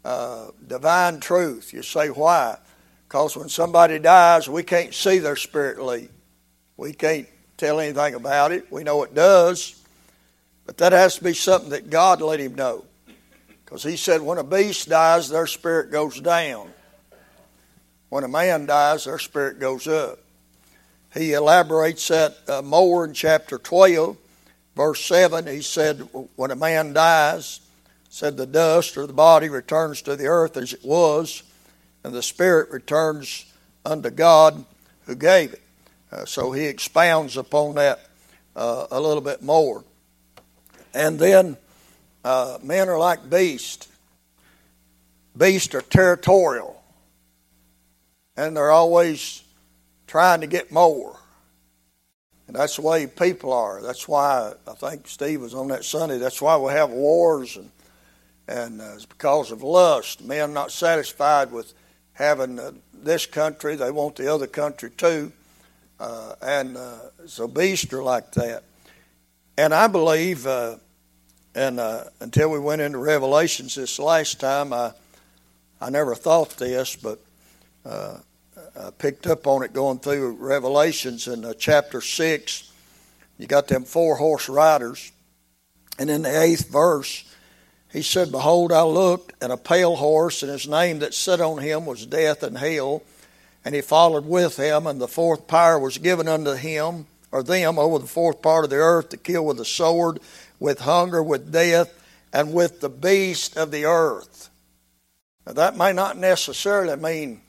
uh, 0.04 0.48
divine 0.68 1.22
truth. 1.22 1.72
You 1.72 1.84
say 1.84 2.10
why? 2.10 2.58
Because 3.08 3.38
when 3.38 3.48
somebody 3.48 4.00
dies, 4.00 4.50
we 4.50 4.64
can't 4.64 4.94
see 4.94 5.20
their 5.20 5.38
spirit 5.38 5.82
leave. 5.82 6.10
We 6.76 6.94
can't 6.94 7.28
tell 7.56 7.80
anything 7.80 8.16
about 8.16 8.52
it. 8.52 8.70
We 8.72 8.84
know 8.84 9.04
it 9.04 9.14
does, 9.14 9.80
but 10.66 10.78
that 10.80 10.92
has 10.92 11.16
to 11.18 11.24
be 11.24 11.34
something 11.34 11.70
that 11.70 11.90
God 11.90 12.22
let 12.22 12.42
him 12.42 12.56
know. 12.56 12.84
Because 13.64 13.84
he 13.84 13.96
said, 13.96 14.22
when 14.22 14.38
a 14.38 14.44
beast 14.44 14.90
dies, 14.90 15.30
their 15.30 15.48
spirit 15.48 15.92
goes 15.92 16.20
down. 16.20 16.73
When 18.14 18.24
a 18.24 18.28
man 18.28 18.68
dies, 18.68 19.06
their 19.06 19.18
spirit 19.18 19.60
goes 19.60 19.88
up. 19.88 20.20
He 21.16 21.34
elaborates 21.34 22.10
that 22.10 22.36
uh, 22.48 22.62
more 22.62 23.06
in 23.06 23.16
chapter 23.16 23.58
12, 23.58 24.16
verse 24.76 25.04
7. 25.04 25.48
He 25.48 25.64
said, 25.64 26.08
When 26.36 26.52
a 26.52 26.56
man 26.56 26.94
dies, 26.94 27.60
said 28.10 28.38
the 28.38 28.46
dust 28.46 28.98
or 28.98 29.08
the 29.08 29.14
body 29.14 29.50
returns 29.50 30.04
to 30.04 30.16
the 30.16 30.28
earth 30.28 30.58
as 30.58 30.74
it 30.74 30.86
was, 30.86 31.42
and 32.04 32.14
the 32.14 32.22
spirit 32.22 32.70
returns 32.70 33.52
unto 33.84 34.12
God 34.12 34.64
who 35.08 35.16
gave 35.16 35.54
it. 35.54 35.64
Uh, 36.12 36.26
so 36.26 36.52
he 36.52 36.66
expounds 36.66 37.36
upon 37.36 37.74
that 37.74 38.00
uh, 38.56 38.86
a 38.92 39.02
little 39.02 39.24
bit 39.24 39.42
more. 39.42 39.84
And 40.94 41.18
then 41.18 41.58
uh, 42.24 42.60
men 42.62 42.90
are 42.90 43.00
like 43.00 43.28
beasts. 43.28 43.88
Beasts 45.36 45.74
are 45.74 45.82
territorial 45.82 46.83
and 48.36 48.58
they're 48.58 48.72
always 48.72 49.44
trying 50.08 50.42
to 50.42 50.48
get 50.48 50.72
more. 50.72 51.18
And 52.48 52.56
that's 52.56 52.76
the 52.76 52.82
way 52.82 53.08
people 53.08 53.54
are. 53.54 53.82
That's 53.82 54.08
why 54.08 54.54
I 54.68 54.74
think 54.74 55.08
Steve 55.08 55.42
was 55.42 55.54
on 55.54 55.70
that 55.70 55.86
Sunday. 55.86 56.18
That's 56.18 56.42
why 56.42 56.58
we 56.58 56.72
have 56.72 56.90
wars, 56.90 57.58
and 57.58 57.72
and 58.48 58.82
uh, 58.82 58.92
it's 58.96 59.06
because 59.06 59.52
of 59.52 59.64
lust. 59.64 60.22
Men 60.22 60.54
not 60.54 60.72
satisfied 60.72 61.52
with 61.52 61.74
having 62.14 62.60
uh, 62.60 62.74
this 62.94 63.26
country; 63.26 63.76
they 63.76 63.92
want 63.92 64.18
the 64.18 64.32
other 64.32 64.48
country 64.48 64.90
too. 64.90 65.32
Uh, 66.00 66.36
and 66.42 66.76
uh, 66.76 66.98
so 67.28 67.48
beasts 67.48 67.94
are 67.94 68.04
like 68.04 68.32
that. 68.34 68.64
And 69.58 69.74
I 69.74 69.88
believe, 69.88 70.46
uh, 70.46 70.78
and 71.56 71.80
uh, 71.80 72.06
until 72.20 72.50
we 72.50 72.60
went 72.60 72.82
into 72.82 72.98
Revelations 72.98 73.76
this 73.76 74.00
last 74.00 74.40
time, 74.40 74.74
I 74.74 74.92
I 75.80 75.90
never 75.90 76.14
thought 76.14 76.58
this, 76.58 76.96
but 76.96 77.20
uh, 77.86 78.18
uh, 78.76 78.92
picked 78.98 79.28
up 79.28 79.48
on 79.48 79.64
it 79.64 79.74
going 79.74 80.00
through 80.00 80.34
Revelations 80.34 81.28
in 81.28 81.46
uh, 81.46 81.54
chapter 81.58 82.02
6. 82.02 82.72
You 83.38 83.48
got 83.48 83.68
them 83.68 83.84
four 83.84 84.16
horse 84.16 84.50
riders. 84.50 85.12
And 86.00 86.10
in 86.10 86.24
the 86.24 86.42
eighth 86.42 86.70
verse, 86.70 87.24
he 87.92 88.02
said, 88.02 88.32
Behold, 88.32 88.72
I 88.72 88.84
looked, 88.84 89.34
and 89.42 89.52
a 89.52 89.58
pale 89.58 89.96
horse, 89.96 90.42
and 90.42 90.52
his 90.52 90.68
name 90.68 91.00
that 91.00 91.14
sat 91.14 91.40
on 91.40 91.60
him 91.60 91.86
was 91.86 92.06
Death 92.06 92.42
and 92.42 92.58
Hell. 92.58 93.04
And 93.64 93.76
he 93.76 93.82
followed 93.82 94.26
with 94.26 94.58
him, 94.58 94.88
and 94.88 95.00
the 95.00 95.08
fourth 95.08 95.48
power 95.48 95.78
was 95.78 96.00
given 96.00 96.28
unto 96.28 96.54
him, 96.54 97.06
or 97.32 97.44
them, 97.44 97.78
over 97.78 98.00
the 98.00 98.08
fourth 98.08 98.42
part 98.42 98.64
of 98.64 98.72
the 98.72 98.78
earth 98.78 99.10
to 99.10 99.18
kill 99.18 99.46
with 99.46 99.58
the 99.58 99.66
sword, 99.66 100.20
with 100.60 100.82
hunger, 100.82 101.22
with 101.22 101.52
death, 101.52 101.94
and 102.34 102.54
with 102.54 102.82
the 102.82 102.90
beast 102.90 103.56
of 103.56 103.72
the 103.72 103.86
earth. 103.86 104.50
Now, 105.46 105.54
that 105.54 105.78
may 105.78 105.94
not 105.94 106.18
necessarily 106.18 106.96
mean 106.96 107.42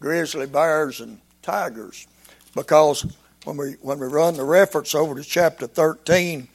grizzly 0.00 0.46
bears 0.46 1.00
and 1.00 1.20
tigers, 1.42 2.06
because 2.54 3.06
when 3.44 3.56
we 3.56 3.72
when 3.80 4.00
we 4.00 4.06
run 4.06 4.34
the 4.34 4.44
reference 4.44 4.94
over 4.94 5.14
to 5.14 5.22
chapter 5.22 5.66
13, 5.66 6.48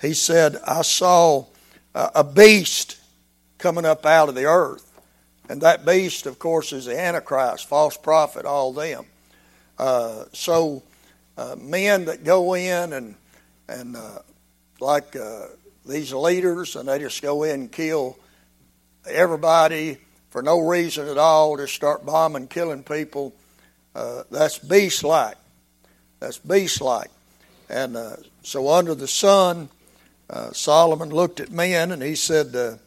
he 0.00 0.14
said, 0.14 0.56
"I 0.66 0.82
saw 0.82 1.46
a 1.94 2.24
beast 2.24 2.96
coming 3.58 3.84
up 3.84 4.06
out 4.06 4.28
of 4.28 4.34
the 4.34 4.46
earth." 4.46 4.88
And 5.48 5.60
that 5.60 5.84
beast, 5.84 6.26
of 6.26 6.38
course, 6.38 6.72
is 6.72 6.86
the 6.86 6.98
Antichrist, 6.98 7.68
false 7.68 7.96
prophet, 7.96 8.46
all 8.46 8.72
them. 8.72 9.04
Uh, 9.78 10.24
so, 10.32 10.82
uh, 11.36 11.56
men 11.58 12.06
that 12.06 12.24
go 12.24 12.54
in 12.54 12.92
and 12.92 13.14
and 13.68 13.96
uh, 13.96 14.20
like 14.80 15.14
uh, 15.16 15.46
these 15.86 16.12
leaders, 16.12 16.76
and 16.76 16.88
they 16.88 16.98
just 16.98 17.22
go 17.22 17.42
in 17.42 17.60
and 17.60 17.72
kill 17.72 18.16
everybody 19.06 19.98
for 20.32 20.42
no 20.42 20.58
reason 20.58 21.06
at 21.08 21.18
all, 21.18 21.56
just 21.58 21.74
start 21.74 22.04
bombing, 22.04 22.48
killing 22.48 22.82
people. 22.82 23.32
Uh, 23.94 24.22
that's 24.30 24.58
beast 24.58 25.04
like. 25.04 25.36
That's 26.20 26.38
beast 26.38 26.80
like. 26.80 27.10
And 27.68 27.96
uh, 27.96 28.16
so, 28.42 28.68
under 28.70 28.94
the 28.94 29.06
sun, 29.06 29.68
Solomon 30.52 31.10
looked 31.10 31.38
at 31.38 31.50
men 31.50 31.92
and 31.92 32.02
he 32.02 32.14
said, 32.14 32.78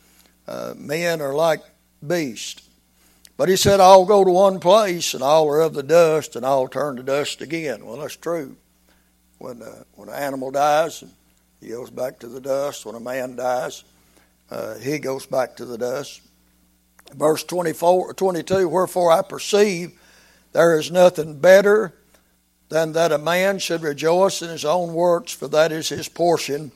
Men 0.75 1.21
are 1.21 1.33
like 1.33 1.61
beasts. 2.05 2.67
But 3.37 3.49
he 3.49 3.57
said, 3.57 3.79
I'll 3.79 4.05
go 4.05 4.23
to 4.23 4.31
one 4.31 4.59
place 4.59 5.13
and 5.13 5.21
all 5.21 5.47
are 5.49 5.61
of 5.61 5.73
the 5.73 5.83
dust 5.83 6.35
and 6.35 6.45
I'll 6.45 6.67
turn 6.67 6.95
to 6.95 7.03
dust 7.03 7.41
again. 7.41 7.85
Well, 7.85 7.97
that's 7.97 8.15
true. 8.15 8.55
When, 9.37 9.61
uh, 9.61 9.83
when 9.95 10.07
an 10.07 10.15
animal 10.15 10.51
dies, 10.51 11.03
he 11.59 11.69
goes 11.69 11.89
back 11.89 12.19
to 12.19 12.27
the 12.27 12.39
dust. 12.39 12.85
When 12.85 12.95
a 12.95 12.99
man 12.99 13.35
dies, 13.35 13.83
uh, 14.49 14.75
he 14.75 14.99
goes 14.99 15.25
back 15.25 15.57
to 15.57 15.65
the 15.65 15.77
dust. 15.77 16.21
Verse 17.13 17.43
24, 17.43 18.13
22 18.13 18.67
Wherefore 18.67 19.11
I 19.11 19.21
perceive 19.21 19.99
there 20.51 20.77
is 20.79 20.91
nothing 20.91 21.39
better 21.39 21.93
than 22.69 22.93
that 22.93 23.11
a 23.11 23.17
man 23.17 23.59
should 23.59 23.81
rejoice 23.81 24.41
in 24.41 24.49
his 24.49 24.65
own 24.65 24.93
works, 24.93 25.31
for 25.31 25.47
that 25.49 25.71
is 25.71 25.89
his 25.89 26.09
portion. 26.09 26.71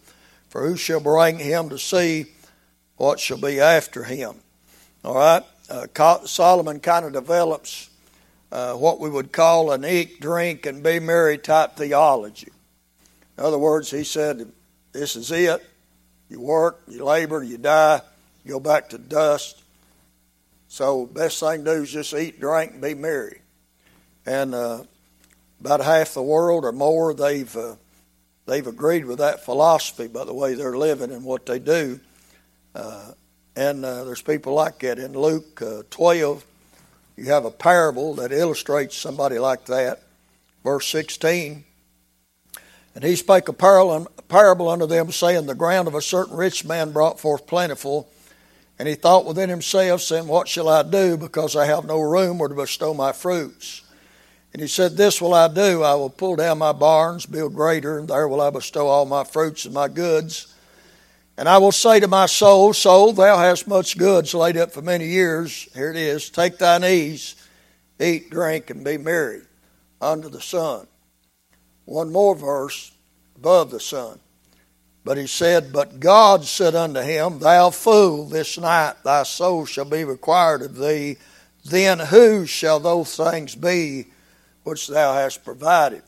For 0.49 0.67
who 0.67 0.75
shall 0.75 0.99
bring 0.99 1.39
him 1.39 1.69
to 1.69 1.77
see 1.77 2.25
what 2.97 3.19
shall 3.19 3.37
be 3.37 3.59
after 3.59 4.03
him? 4.03 4.35
All 5.03 5.15
right? 5.15 5.43
Uh, 5.69 6.25
Solomon 6.25 6.79
kind 6.79 7.05
of 7.05 7.13
develops 7.13 7.89
uh, 8.51 8.73
what 8.73 8.99
we 8.99 9.09
would 9.09 9.31
call 9.31 9.71
an 9.71 9.85
eat, 9.85 10.19
drink, 10.19 10.65
and 10.65 10.83
be 10.83 10.99
merry 10.99 11.37
type 11.37 11.75
theology. 11.75 12.51
In 13.37 13.43
other 13.43 13.59
words, 13.59 13.91
he 13.91 14.03
said, 14.03 14.51
This 14.91 15.15
is 15.15 15.31
it. 15.31 15.65
You 16.29 16.41
work, 16.41 16.81
you 16.87 17.03
labor, 17.03 17.43
you 17.43 17.57
die, 17.57 18.01
you 18.43 18.51
go 18.53 18.59
back 18.59 18.89
to 18.89 18.97
dust. 18.97 19.63
So, 20.71 21.07
best 21.07 21.39
thing 21.39 21.65
to 21.65 21.75
do 21.75 21.81
is 21.81 21.91
just 21.91 22.13
eat, 22.13 22.39
drink, 22.39 22.73
and 22.73 22.81
be 22.81 22.93
merry. 22.93 23.41
And 24.27 24.53
uh, 24.53 24.83
about 25.59 25.81
half 25.81 26.13
the 26.13 26.21
world 26.21 26.63
or 26.63 26.71
more, 26.71 27.15
they've 27.15 27.53
uh, 27.57 27.75
they've 28.45 28.67
agreed 28.67 29.05
with 29.05 29.17
that 29.17 29.43
philosophy 29.43 30.07
by 30.07 30.25
the 30.25 30.33
way 30.33 30.53
they're 30.53 30.77
living 30.77 31.11
and 31.11 31.25
what 31.25 31.47
they 31.47 31.57
do. 31.57 31.99
Uh, 32.75 33.13
and 33.55 33.83
uh, 33.83 34.03
there's 34.03 34.21
people 34.21 34.53
like 34.53 34.77
that. 34.79 34.99
In 34.99 35.13
Luke 35.13 35.59
uh, 35.59 35.81
12, 35.89 36.45
you 37.17 37.25
have 37.25 37.45
a 37.45 37.51
parable 37.51 38.13
that 38.15 38.31
illustrates 38.31 38.95
somebody 38.95 39.39
like 39.39 39.65
that. 39.65 40.03
Verse 40.63 40.87
16. 40.87 41.63
And 42.93 43.03
he 43.03 43.15
spake 43.15 43.47
a 43.47 43.53
parable 43.53 44.69
unto 44.69 44.85
them, 44.85 45.11
saying, 45.11 45.47
The 45.47 45.55
ground 45.55 45.87
of 45.87 45.95
a 45.95 46.01
certain 46.01 46.37
rich 46.37 46.63
man 46.63 46.91
brought 46.91 47.19
forth 47.19 47.47
plentiful. 47.47 48.07
And 48.79 48.87
he 48.87 48.95
thought 48.95 49.25
within 49.25 49.49
himself, 49.49 50.01
saying, 50.01 50.27
What 50.27 50.47
shall 50.47 50.69
I 50.69 50.83
do, 50.83 51.17
because 51.17 51.57
I 51.57 51.65
have 51.65 51.85
no 51.85 51.99
room 51.99 52.37
where 52.37 52.47
to 52.47 52.55
bestow 52.55 52.93
my 52.93 53.11
fruits? 53.11 53.81
And 54.53 54.61
he 54.61 54.67
said, 54.69 54.95
This 54.95 55.21
will 55.21 55.33
I 55.33 55.49
do. 55.49 55.83
I 55.83 55.93
will 55.95 56.09
pull 56.09 56.37
down 56.37 56.57
my 56.57 56.71
barns, 56.71 57.25
build 57.25 57.53
greater, 57.53 57.99
and 57.99 58.07
there 58.07 58.27
will 58.27 58.39
I 58.39 58.49
bestow 58.49 58.87
all 58.87 59.05
my 59.05 59.25
fruits 59.25 59.65
and 59.65 59.73
my 59.73 59.89
goods. 59.89 60.55
And 61.37 61.47
I 61.47 61.57
will 61.57 61.73
say 61.73 61.99
to 61.99 62.07
my 62.07 62.25
soul, 62.25 62.73
Soul, 62.73 63.13
thou 63.13 63.37
hast 63.37 63.67
much 63.67 63.97
goods 63.97 64.33
laid 64.33 64.55
up 64.57 64.71
for 64.71 64.81
many 64.81 65.07
years. 65.07 65.67
Here 65.75 65.89
it 65.89 65.97
is. 65.97 66.29
Take 66.29 66.57
thine 66.57 66.83
ease, 66.83 67.35
eat, 67.99 68.29
drink, 68.29 68.69
and 68.69 68.83
be 68.83 68.97
merry 68.97 69.41
under 70.01 70.29
the 70.29 70.41
sun. 70.41 70.87
One 71.85 72.11
more 72.11 72.35
verse 72.35 72.91
above 73.35 73.71
the 73.71 73.79
sun. 73.79 74.19
But 75.09 75.17
he 75.17 75.25
said, 75.25 75.73
But 75.73 75.99
God 75.99 76.45
said 76.45 76.75
unto 76.75 76.99
him, 77.01 77.39
Thou 77.39 77.71
fool, 77.71 78.25
this 78.25 78.59
night 78.59 78.93
thy 79.03 79.23
soul 79.23 79.65
shall 79.65 79.85
be 79.85 80.03
required 80.03 80.61
of 80.61 80.77
thee. 80.77 81.17
Then 81.65 81.97
whose 81.97 82.51
shall 82.51 82.79
those 82.79 83.17
things 83.17 83.55
be 83.55 84.05
which 84.65 84.85
thou 84.87 85.15
hast 85.15 85.43
provided? 85.43 86.03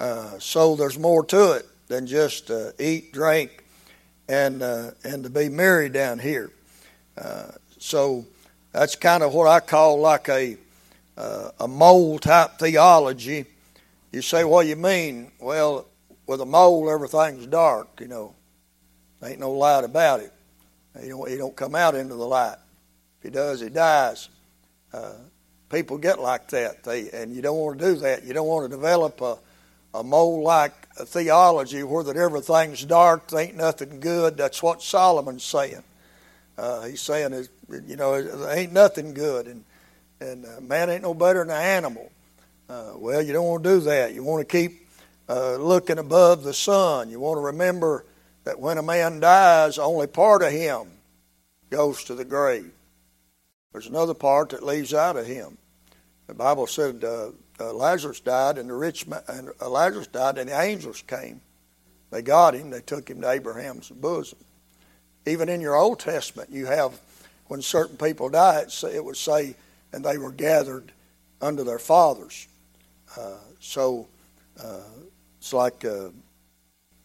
Uh, 0.00 0.36
so 0.40 0.74
there's 0.74 0.98
more 0.98 1.24
to 1.26 1.52
it 1.52 1.68
than 1.86 2.08
just 2.08 2.50
uh, 2.50 2.72
eat, 2.80 3.12
drink, 3.12 3.64
and 4.28 4.64
uh, 4.64 4.90
and 5.04 5.22
to 5.22 5.30
be 5.30 5.48
merry 5.48 5.88
down 5.88 6.18
here. 6.18 6.50
Uh, 7.16 7.52
so 7.78 8.26
that's 8.72 8.96
kind 8.96 9.22
of 9.22 9.32
what 9.32 9.46
I 9.46 9.60
call 9.60 10.00
like 10.00 10.28
a 10.28 10.56
uh, 11.16 11.50
a 11.60 11.68
mole 11.68 12.18
type 12.18 12.58
theology. 12.58 13.44
You 14.10 14.22
say, 14.22 14.42
what 14.42 14.64
do 14.64 14.70
you 14.70 14.76
mean? 14.76 15.30
Well, 15.38 15.86
with 16.26 16.40
a 16.40 16.46
mole, 16.46 16.90
everything's 16.90 17.46
dark. 17.46 18.00
You 18.00 18.08
know, 18.08 18.34
ain't 19.22 19.40
no 19.40 19.52
light 19.52 19.84
about 19.84 20.20
it. 20.20 20.32
He 21.00 21.08
don't 21.08 21.28
he 21.28 21.36
don't 21.36 21.56
come 21.56 21.74
out 21.74 21.94
into 21.94 22.14
the 22.14 22.26
light. 22.26 22.56
If 23.18 23.24
he 23.24 23.30
does, 23.30 23.60
he 23.60 23.68
dies. 23.68 24.28
Uh, 24.92 25.14
people 25.70 25.98
get 25.98 26.20
like 26.20 26.48
that. 26.50 26.84
They 26.84 27.10
and 27.10 27.34
you 27.34 27.42
don't 27.42 27.58
want 27.58 27.78
to 27.78 27.84
do 27.84 27.94
that. 28.00 28.24
You 28.24 28.32
don't 28.32 28.46
want 28.46 28.70
to 28.70 28.76
develop 28.76 29.20
a 29.20 29.38
a 29.94 30.02
mole 30.02 30.42
like 30.42 30.72
theology 30.96 31.82
where 31.84 32.02
that 32.02 32.16
everything's 32.16 32.84
dark, 32.84 33.28
there 33.28 33.40
ain't 33.40 33.56
nothing 33.56 34.00
good. 34.00 34.36
That's 34.36 34.62
what 34.62 34.82
Solomon's 34.82 35.44
saying. 35.44 35.84
Uh, 36.58 36.86
he's 36.86 37.00
saying, 37.00 37.46
you 37.86 37.96
know, 37.96 38.20
there 38.20 38.56
ain't 38.56 38.72
nothing 38.72 39.14
good, 39.14 39.46
and 39.46 39.64
and 40.20 40.44
uh, 40.44 40.60
man 40.60 40.90
ain't 40.90 41.02
no 41.02 41.14
better 41.14 41.40
than 41.44 41.50
an 41.50 41.62
animal. 41.62 42.10
Uh, 42.68 42.92
well, 42.96 43.22
you 43.22 43.32
don't 43.32 43.46
want 43.46 43.62
to 43.64 43.70
do 43.70 43.80
that. 43.80 44.14
You 44.14 44.24
want 44.24 44.46
to 44.48 44.52
keep 44.52 44.83
uh, 45.28 45.56
looking 45.56 45.98
above 45.98 46.42
the 46.42 46.54
sun. 46.54 47.10
You 47.10 47.20
want 47.20 47.38
to 47.38 47.42
remember 47.42 48.04
that 48.44 48.58
when 48.58 48.78
a 48.78 48.82
man 48.82 49.20
dies, 49.20 49.78
only 49.78 50.06
part 50.06 50.42
of 50.42 50.52
him 50.52 50.88
goes 51.70 52.04
to 52.04 52.14
the 52.14 52.24
grave. 52.24 52.70
There's 53.72 53.86
another 53.86 54.14
part 54.14 54.50
that 54.50 54.62
leaves 54.62 54.94
out 54.94 55.16
of 55.16 55.26
him. 55.26 55.58
The 56.26 56.34
Bible 56.34 56.66
said 56.66 57.02
uh, 57.02 57.30
uh, 57.58 57.72
Lazarus 57.72 58.20
died, 58.20 58.58
and 58.58 58.68
the 58.68 58.74
rich 58.74 59.06
and 59.28 59.50
uh, 59.60 59.68
Lazarus 59.68 60.06
died, 60.06 60.38
and 60.38 60.48
the 60.48 60.60
angels 60.60 61.02
came. 61.02 61.40
They 62.10 62.22
got 62.22 62.54
him. 62.54 62.70
They 62.70 62.80
took 62.80 63.08
him 63.10 63.20
to 63.22 63.30
Abraham's 63.30 63.88
bosom. 63.90 64.38
Even 65.26 65.48
in 65.48 65.60
your 65.60 65.74
Old 65.74 66.00
Testament, 66.00 66.50
you 66.50 66.66
have 66.66 67.00
when 67.46 67.62
certain 67.62 67.96
people 67.96 68.28
die, 68.28 68.60
it, 68.60 68.84
it 68.94 69.04
would 69.04 69.16
say, 69.16 69.54
and 69.92 70.04
they 70.04 70.18
were 70.18 70.30
gathered 70.30 70.92
unto 71.40 71.64
their 71.64 71.78
fathers. 71.78 72.46
Uh, 73.16 73.38
so 73.60 74.06
uh, 74.62 74.80
it's 75.44 75.52
like 75.52 75.84
uh, 75.84 76.08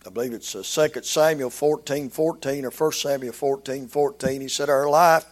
I 0.07 0.09
believe 0.11 0.31
it's 0.31 0.55
uh, 0.55 0.63
2 0.63 1.01
Samuel 1.03 1.49
14, 1.49 2.09
14 2.09 2.63
or 2.63 2.69
1 2.69 2.91
Samuel 2.93 3.33
14, 3.33 3.89
14. 3.89 4.39
He 4.39 4.47
said, 4.47 4.69
Our 4.69 4.89
life 4.89 5.25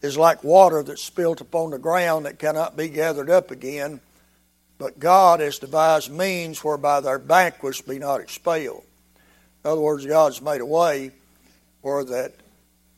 is 0.00 0.16
like 0.16 0.42
water 0.42 0.82
that's 0.82 1.02
spilt 1.02 1.42
upon 1.42 1.68
the 1.68 1.78
ground 1.78 2.24
that 2.24 2.38
cannot 2.38 2.74
be 2.74 2.88
gathered 2.88 3.28
up 3.28 3.50
again. 3.50 4.00
But 4.78 4.98
God 4.98 5.40
has 5.40 5.58
devised 5.58 6.10
means 6.10 6.64
whereby 6.64 7.00
their 7.00 7.18
banquets 7.18 7.82
be 7.82 7.98
not 7.98 8.22
expelled. 8.22 8.84
In 9.62 9.70
other 9.70 9.82
words, 9.82 10.06
God's 10.06 10.40
made 10.40 10.62
a 10.62 10.66
way 10.66 11.10
where 11.82 12.04
that 12.04 12.32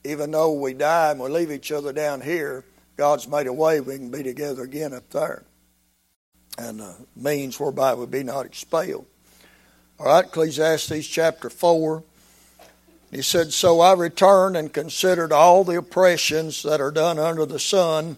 even 0.05 0.31
though 0.31 0.53
we 0.53 0.73
die 0.73 1.11
and 1.11 1.19
we 1.19 1.31
leave 1.31 1.51
each 1.51 1.73
other 1.73 1.93
down 1.93 2.21
here, 2.21 2.63
God's 2.97 3.27
made 3.27 3.49
a 3.49 3.53
way 3.53 3.81
we 3.81 3.97
can 3.97 4.13
be 4.13 4.23
together 4.23 4.63
again 4.63 4.95
up 4.95 5.11
there. 5.11 5.43
And 6.57 6.81
uh, 6.81 6.93
means 7.17 7.59
whereby 7.59 7.95
we 7.95 8.07
be 8.07 8.23
not 8.23 8.47
expelled. 8.47 9.07
All 9.99 10.07
right, 10.07 10.25
Ecclesiastes 10.25 11.07
chapter 11.07 11.51
4. 11.51 12.03
He 13.11 13.23
said, 13.23 13.53
So 13.53 13.81
I 13.81 13.95
returned 13.95 14.57
and 14.57 14.73
considered 14.73 15.33
all 15.33 15.65
the 15.65 15.79
oppressions 15.79 16.63
that 16.63 16.81
are 16.81 16.91
done 16.91 17.19
under 17.19 17.47
the 17.47 17.59
sun 17.59 18.17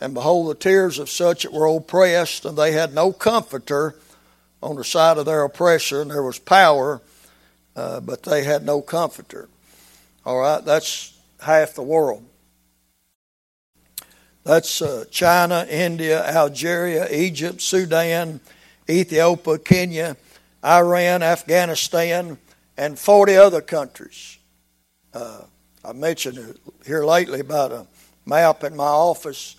and 0.00 0.12
behold, 0.12 0.50
the 0.50 0.54
tears 0.54 0.98
of 0.98 1.08
such 1.08 1.44
that 1.44 1.52
were 1.52 1.66
oppressed, 1.66 2.44
and 2.44 2.56
they 2.56 2.72
had 2.72 2.94
no 2.94 3.12
comforter 3.12 3.96
on 4.62 4.76
the 4.76 4.84
side 4.84 5.16
of 5.16 5.26
their 5.26 5.42
oppressor, 5.42 6.02
and 6.02 6.10
there 6.10 6.22
was 6.22 6.38
power, 6.38 7.00
uh, 7.74 8.00
but 8.00 8.22
they 8.22 8.44
had 8.44 8.64
no 8.64 8.82
comforter. 8.82 9.48
All 10.24 10.38
right, 10.38 10.62
that's 10.64 11.18
half 11.40 11.74
the 11.74 11.82
world. 11.82 12.24
That's 14.44 14.82
uh, 14.82 15.06
China, 15.10 15.66
India, 15.68 16.24
Algeria, 16.24 17.08
Egypt, 17.10 17.60
Sudan, 17.62 18.40
Ethiopia, 18.88 19.58
Kenya, 19.58 20.16
Iran, 20.66 21.22
Afghanistan, 21.22 22.38
and 22.76 22.98
40 22.98 23.36
other 23.36 23.60
countries. 23.60 24.38
Uh, 25.14 25.42
I 25.84 25.92
mentioned 25.92 26.58
here 26.84 27.04
lately 27.04 27.38
about 27.38 27.70
a 27.70 27.86
map 28.26 28.64
in 28.64 28.74
my 28.74 28.84
office 28.84 29.54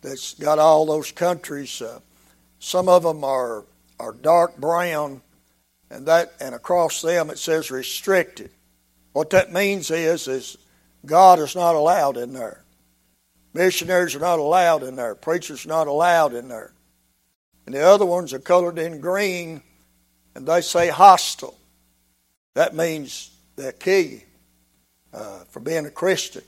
that's 0.00 0.34
got 0.34 0.60
all 0.60 0.86
those 0.86 1.10
countries. 1.10 1.82
Uh, 1.82 1.98
some 2.60 2.88
of 2.88 3.02
them 3.02 3.24
are 3.24 3.64
are 3.98 4.12
dark 4.12 4.56
brown, 4.56 5.20
and 5.90 6.06
that 6.06 6.32
and 6.40 6.54
across 6.54 7.02
them 7.02 7.30
it 7.30 7.38
says 7.38 7.72
restricted. 7.72 8.50
What 9.12 9.30
that 9.30 9.52
means 9.52 9.90
is 9.90 10.28
is 10.28 10.56
God 11.04 11.40
is 11.40 11.56
not 11.56 11.74
allowed 11.74 12.16
in 12.16 12.32
there. 12.32 12.62
Missionaries 13.54 14.14
are 14.14 14.20
not 14.20 14.38
allowed 14.38 14.84
in 14.84 14.94
there. 14.94 15.16
Preachers 15.16 15.66
are 15.66 15.70
not 15.70 15.88
allowed 15.88 16.32
in 16.32 16.46
there. 16.46 16.72
And 17.66 17.74
the 17.74 17.82
other 17.82 18.06
ones 18.06 18.32
are 18.32 18.38
colored 18.38 18.78
in 18.78 19.00
green, 19.00 19.62
and 20.38 20.46
they 20.46 20.60
say 20.60 20.88
hostile. 20.88 21.58
That 22.54 22.72
means 22.72 23.32
they'll 23.56 23.72
kill 23.72 24.04
you 24.04 24.20
uh, 25.12 25.40
for 25.50 25.58
being 25.58 25.84
a 25.84 25.90
Christian. 25.90 26.44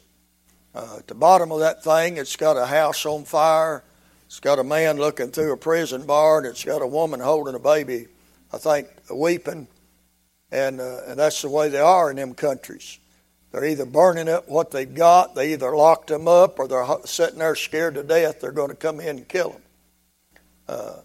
Uh, 0.72 0.98
at 0.98 1.08
the 1.08 1.14
bottom 1.16 1.50
of 1.50 1.58
that 1.58 1.82
thing, 1.82 2.16
it's 2.16 2.36
got 2.36 2.56
a 2.56 2.66
house 2.66 3.04
on 3.04 3.24
fire. 3.24 3.82
It's 4.26 4.38
got 4.38 4.60
a 4.60 4.64
man 4.64 4.98
looking 4.98 5.32
through 5.32 5.52
a 5.52 5.56
prison 5.56 6.06
bar, 6.06 6.38
and 6.38 6.46
it's 6.46 6.64
got 6.64 6.82
a 6.82 6.86
woman 6.86 7.18
holding 7.18 7.56
a 7.56 7.58
baby, 7.58 8.06
I 8.52 8.58
think, 8.58 8.86
weeping. 9.12 9.66
And, 10.52 10.80
uh, 10.80 11.00
and 11.08 11.18
that's 11.18 11.42
the 11.42 11.48
way 11.48 11.68
they 11.68 11.80
are 11.80 12.12
in 12.12 12.16
them 12.16 12.34
countries. 12.34 13.00
They're 13.50 13.64
either 13.64 13.86
burning 13.86 14.28
up 14.28 14.48
what 14.48 14.70
they've 14.70 14.94
got, 14.94 15.34
they 15.34 15.52
either 15.52 15.74
locked 15.74 16.06
them 16.06 16.28
up, 16.28 16.60
or 16.60 16.68
they're 16.68 16.86
sitting 17.06 17.40
there 17.40 17.56
scared 17.56 17.96
to 17.96 18.04
death 18.04 18.40
they're 18.40 18.52
going 18.52 18.70
to 18.70 18.76
come 18.76 19.00
in 19.00 19.18
and 19.18 19.28
kill 19.28 19.50
them. 19.50 19.62
Uh, 20.68 20.96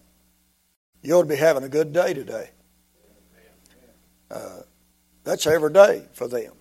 you 1.02 1.14
ought 1.14 1.22
to 1.22 1.28
be 1.28 1.34
having 1.34 1.64
a 1.64 1.68
good 1.68 1.92
day 1.92 2.14
today. 2.14 2.50
That's 5.26 5.46
every 5.46 5.72
day 5.72 6.04
for 6.12 6.28
them. 6.28 6.52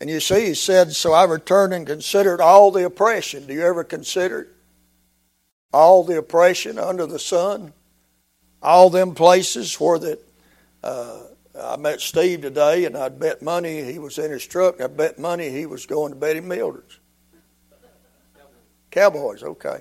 And 0.00 0.08
you 0.08 0.20
see, 0.20 0.46
he 0.46 0.54
said, 0.54 0.92
So 0.94 1.12
I 1.12 1.24
returned 1.24 1.74
and 1.74 1.86
considered 1.86 2.40
all 2.40 2.70
the 2.70 2.86
oppression. 2.86 3.46
Do 3.46 3.52
you 3.52 3.62
ever 3.62 3.84
consider 3.84 4.48
all 5.72 6.04
the 6.04 6.18
oppression 6.18 6.78
under 6.78 7.06
the 7.06 7.18
sun? 7.18 7.72
All 8.62 8.90
them 8.90 9.14
places 9.14 9.74
where 9.80 9.98
that 9.98 10.20
uh, 10.82 11.20
I 11.60 11.76
met 11.76 12.00
Steve 12.00 12.42
today, 12.42 12.84
and 12.84 12.96
I'd 12.96 13.18
bet 13.18 13.42
money 13.42 13.82
he 13.82 13.98
was 13.98 14.18
in 14.18 14.30
his 14.30 14.46
truck. 14.46 14.80
I 14.80 14.86
bet 14.86 15.18
money 15.18 15.50
he 15.50 15.66
was 15.66 15.84
going 15.84 16.12
to 16.12 16.18
Betty 16.18 16.40
Mildred's. 16.40 16.98
Cowboys, 18.90 19.42
okay. 19.42 19.80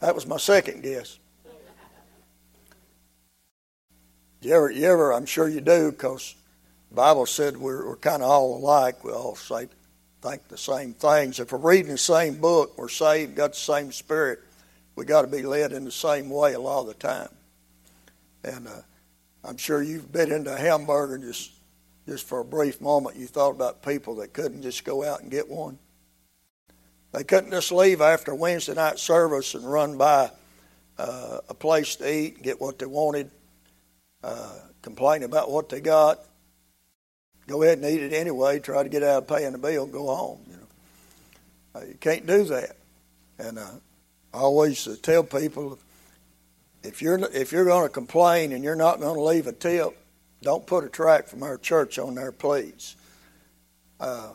That 0.00 0.14
was 0.14 0.26
my 0.26 0.36
second 0.36 0.82
guess. 0.82 1.18
You 4.40 4.54
ever, 4.54 4.70
you 4.70 4.86
ever, 4.86 5.12
I'm 5.12 5.26
sure 5.26 5.48
you 5.48 5.60
do, 5.60 5.90
because 5.90 6.34
the 6.90 6.94
Bible 6.94 7.26
said 7.26 7.56
we're, 7.56 7.86
we're 7.86 7.96
kind 7.96 8.22
of 8.22 8.30
all 8.30 8.56
alike. 8.56 9.02
We 9.02 9.12
all 9.12 9.34
say, 9.34 9.68
think 10.22 10.46
the 10.48 10.58
same 10.58 10.94
things. 10.94 11.40
If 11.40 11.52
we're 11.52 11.58
reading 11.58 11.90
the 11.90 11.98
same 11.98 12.40
book, 12.40 12.78
we're 12.78 12.88
saved, 12.88 13.34
got 13.34 13.52
the 13.52 13.58
same 13.58 13.90
spirit, 13.90 14.40
we 14.94 15.04
got 15.04 15.22
to 15.22 15.28
be 15.28 15.42
led 15.42 15.72
in 15.72 15.84
the 15.84 15.90
same 15.90 16.30
way 16.30 16.54
a 16.54 16.60
lot 16.60 16.82
of 16.82 16.86
the 16.86 16.94
time. 16.94 17.28
And 18.44 18.68
uh, 18.68 18.82
I'm 19.44 19.56
sure 19.56 19.82
you've 19.82 20.12
been 20.12 20.30
into 20.30 20.54
a 20.54 20.58
hamburger 20.58 21.18
just 21.18 21.52
just 22.08 22.26
for 22.26 22.40
a 22.40 22.44
brief 22.44 22.80
moment. 22.80 23.16
You 23.16 23.26
thought 23.26 23.50
about 23.50 23.82
people 23.82 24.16
that 24.16 24.32
couldn't 24.32 24.62
just 24.62 24.82
go 24.82 25.04
out 25.04 25.20
and 25.20 25.30
get 25.30 25.46
one. 25.46 25.78
They 27.12 27.22
couldn't 27.22 27.50
just 27.50 27.70
leave 27.70 28.00
after 28.00 28.34
Wednesday 28.34 28.74
night 28.74 28.98
service 28.98 29.54
and 29.54 29.70
run 29.70 29.98
by 29.98 30.30
uh, 30.96 31.40
a 31.50 31.54
place 31.54 31.96
to 31.96 32.10
eat 32.10 32.36
and 32.36 32.44
get 32.44 32.60
what 32.60 32.78
they 32.78 32.86
wanted, 32.86 33.30
uh, 34.22 34.58
complain 34.82 35.22
about 35.22 35.50
what 35.50 35.68
they 35.68 35.80
got, 35.80 36.18
go 37.46 37.62
ahead 37.62 37.78
and 37.78 37.86
eat 37.86 38.02
it 38.02 38.12
anyway, 38.12 38.58
try 38.58 38.82
to 38.82 38.88
get 38.88 39.02
out 39.02 39.22
of 39.22 39.28
paying 39.28 39.52
the 39.52 39.58
bill, 39.58 39.86
go 39.86 40.14
home. 40.14 40.40
You 40.48 40.56
know, 40.56 41.80
uh, 41.80 41.84
you 41.84 41.94
can't 42.00 42.26
do 42.26 42.44
that. 42.44 42.76
And 43.38 43.58
uh, 43.58 43.70
I 44.34 44.38
always 44.38 44.86
uh, 44.86 44.96
tell 45.02 45.22
people 45.22 45.78
if 46.82 47.02
you're 47.02 47.18
if 47.32 47.52
you're 47.52 47.64
going 47.64 47.86
to 47.86 47.92
complain 47.92 48.52
and 48.52 48.62
you're 48.62 48.76
not 48.76 49.00
going 49.00 49.14
to 49.14 49.22
leave 49.22 49.46
a 49.46 49.52
tip, 49.52 49.90
don't 50.42 50.66
put 50.66 50.84
a 50.84 50.88
track 50.88 51.26
from 51.26 51.42
our 51.42 51.58
church 51.58 51.98
on 51.98 52.14
there, 52.14 52.32
please. 52.32 52.96
Uh, 54.00 54.32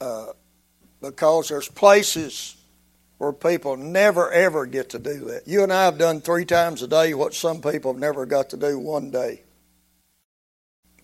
uh, 0.00 0.26
because 1.00 1.48
there's 1.48 1.68
places 1.68 2.56
where 3.22 3.32
people 3.32 3.76
never 3.76 4.32
ever 4.32 4.66
get 4.66 4.88
to 4.88 4.98
do 4.98 5.26
that. 5.26 5.46
You 5.46 5.62
and 5.62 5.72
I 5.72 5.84
have 5.84 5.96
done 5.96 6.20
three 6.20 6.44
times 6.44 6.82
a 6.82 6.88
day 6.88 7.14
what 7.14 7.34
some 7.34 7.62
people 7.62 7.92
have 7.92 8.00
never 8.00 8.26
got 8.26 8.50
to 8.50 8.56
do 8.56 8.80
one 8.80 9.12
day. 9.12 9.42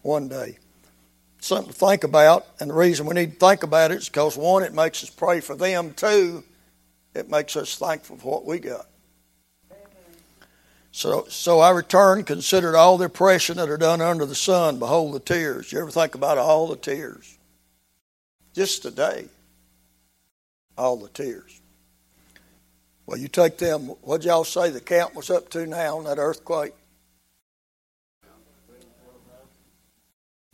One 0.02 0.26
day. 0.26 0.58
Something 1.40 1.72
to 1.72 1.78
think 1.78 2.02
about, 2.02 2.44
and 2.58 2.70
the 2.70 2.74
reason 2.74 3.06
we 3.06 3.14
need 3.14 3.34
to 3.34 3.38
think 3.38 3.62
about 3.62 3.92
it 3.92 3.98
is 3.98 4.08
because 4.08 4.36
one, 4.36 4.64
it 4.64 4.74
makes 4.74 5.04
us 5.04 5.10
pray 5.10 5.38
for 5.38 5.54
them. 5.54 5.94
Two, 5.94 6.42
it 7.14 7.30
makes 7.30 7.54
us 7.54 7.76
thankful 7.76 8.16
for 8.16 8.32
what 8.32 8.44
we 8.44 8.58
got. 8.58 8.86
So, 10.90 11.26
so 11.28 11.60
I 11.60 11.70
returned, 11.70 12.26
considered 12.26 12.74
all 12.74 12.98
the 12.98 13.04
oppression 13.04 13.58
that 13.58 13.70
are 13.70 13.76
done 13.76 14.00
under 14.00 14.26
the 14.26 14.34
sun. 14.34 14.80
Behold 14.80 15.14
the 15.14 15.20
tears. 15.20 15.70
You 15.70 15.78
ever 15.78 15.92
think 15.92 16.16
about 16.16 16.36
all 16.36 16.66
the 16.66 16.74
tears? 16.74 17.38
Just 18.54 18.82
today, 18.82 19.28
all 20.76 20.96
the 20.96 21.10
tears. 21.10 21.57
Well, 23.08 23.16
you 23.16 23.28
take 23.28 23.56
them, 23.56 23.86
what'd 24.02 24.26
y'all 24.26 24.44
say 24.44 24.68
the 24.68 24.82
count 24.82 25.14
was 25.14 25.30
up 25.30 25.48
to 25.52 25.66
now 25.66 25.96
on 25.96 26.04
that 26.04 26.18
earthquake? 26.18 26.74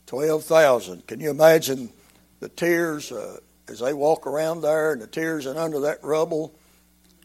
12,000. 0.06 1.04
Can 1.08 1.18
you 1.18 1.30
imagine 1.30 1.90
the 2.38 2.48
tears 2.48 3.10
uh, 3.10 3.38
as 3.66 3.80
they 3.80 3.92
walk 3.92 4.28
around 4.28 4.60
there 4.60 4.92
and 4.92 5.02
the 5.02 5.08
tears 5.08 5.46
and 5.46 5.58
under 5.58 5.80
that 5.80 6.04
rubble? 6.04 6.54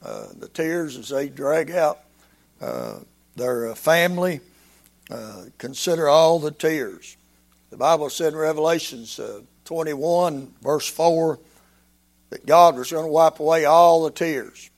Uh, 0.02 0.30
the 0.36 0.48
tears 0.48 0.98
as 0.98 1.10
they 1.10 1.30
drag 1.30 1.70
out 1.70 2.00
uh, 2.60 2.98
their 3.36 3.70
uh, 3.70 3.76
family. 3.76 4.40
Uh, 5.12 5.44
consider 5.60 6.10
all 6.10 6.40
the 6.40 6.50
tears. 6.50 7.18
The 7.70 7.78
Bible 7.78 8.10
said 8.10 8.34
in 8.34 8.40
Revelations 8.40 9.20
21, 9.66 10.56
verse 10.64 10.88
4, 10.88 11.40
that 12.32 12.48
God 12.48 12.78
was 12.78 12.92
going 12.92 13.06
to 13.06 13.12
wipe 13.12 13.40
away 13.40 13.66
all 13.66 14.06
the 14.06 14.12
tears. 14.12 14.72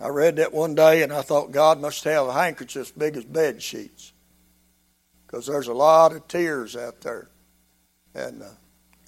I 0.00 0.08
read 0.08 0.36
that 0.36 0.52
one 0.52 0.74
day 0.74 1.02
and 1.02 1.12
I 1.12 1.22
thought 1.22 1.50
God 1.50 1.80
must 1.80 2.04
have 2.04 2.28
a 2.28 2.32
handkerchief 2.32 2.82
as 2.82 2.90
big 2.92 3.16
as 3.16 3.24
bed 3.24 3.60
sheets 3.60 4.12
because 5.26 5.46
there's 5.46 5.68
a 5.68 5.74
lot 5.74 6.12
of 6.12 6.28
tears 6.28 6.76
out 6.76 7.00
there. 7.00 7.28
And 8.14 8.42
uh, 8.42 8.50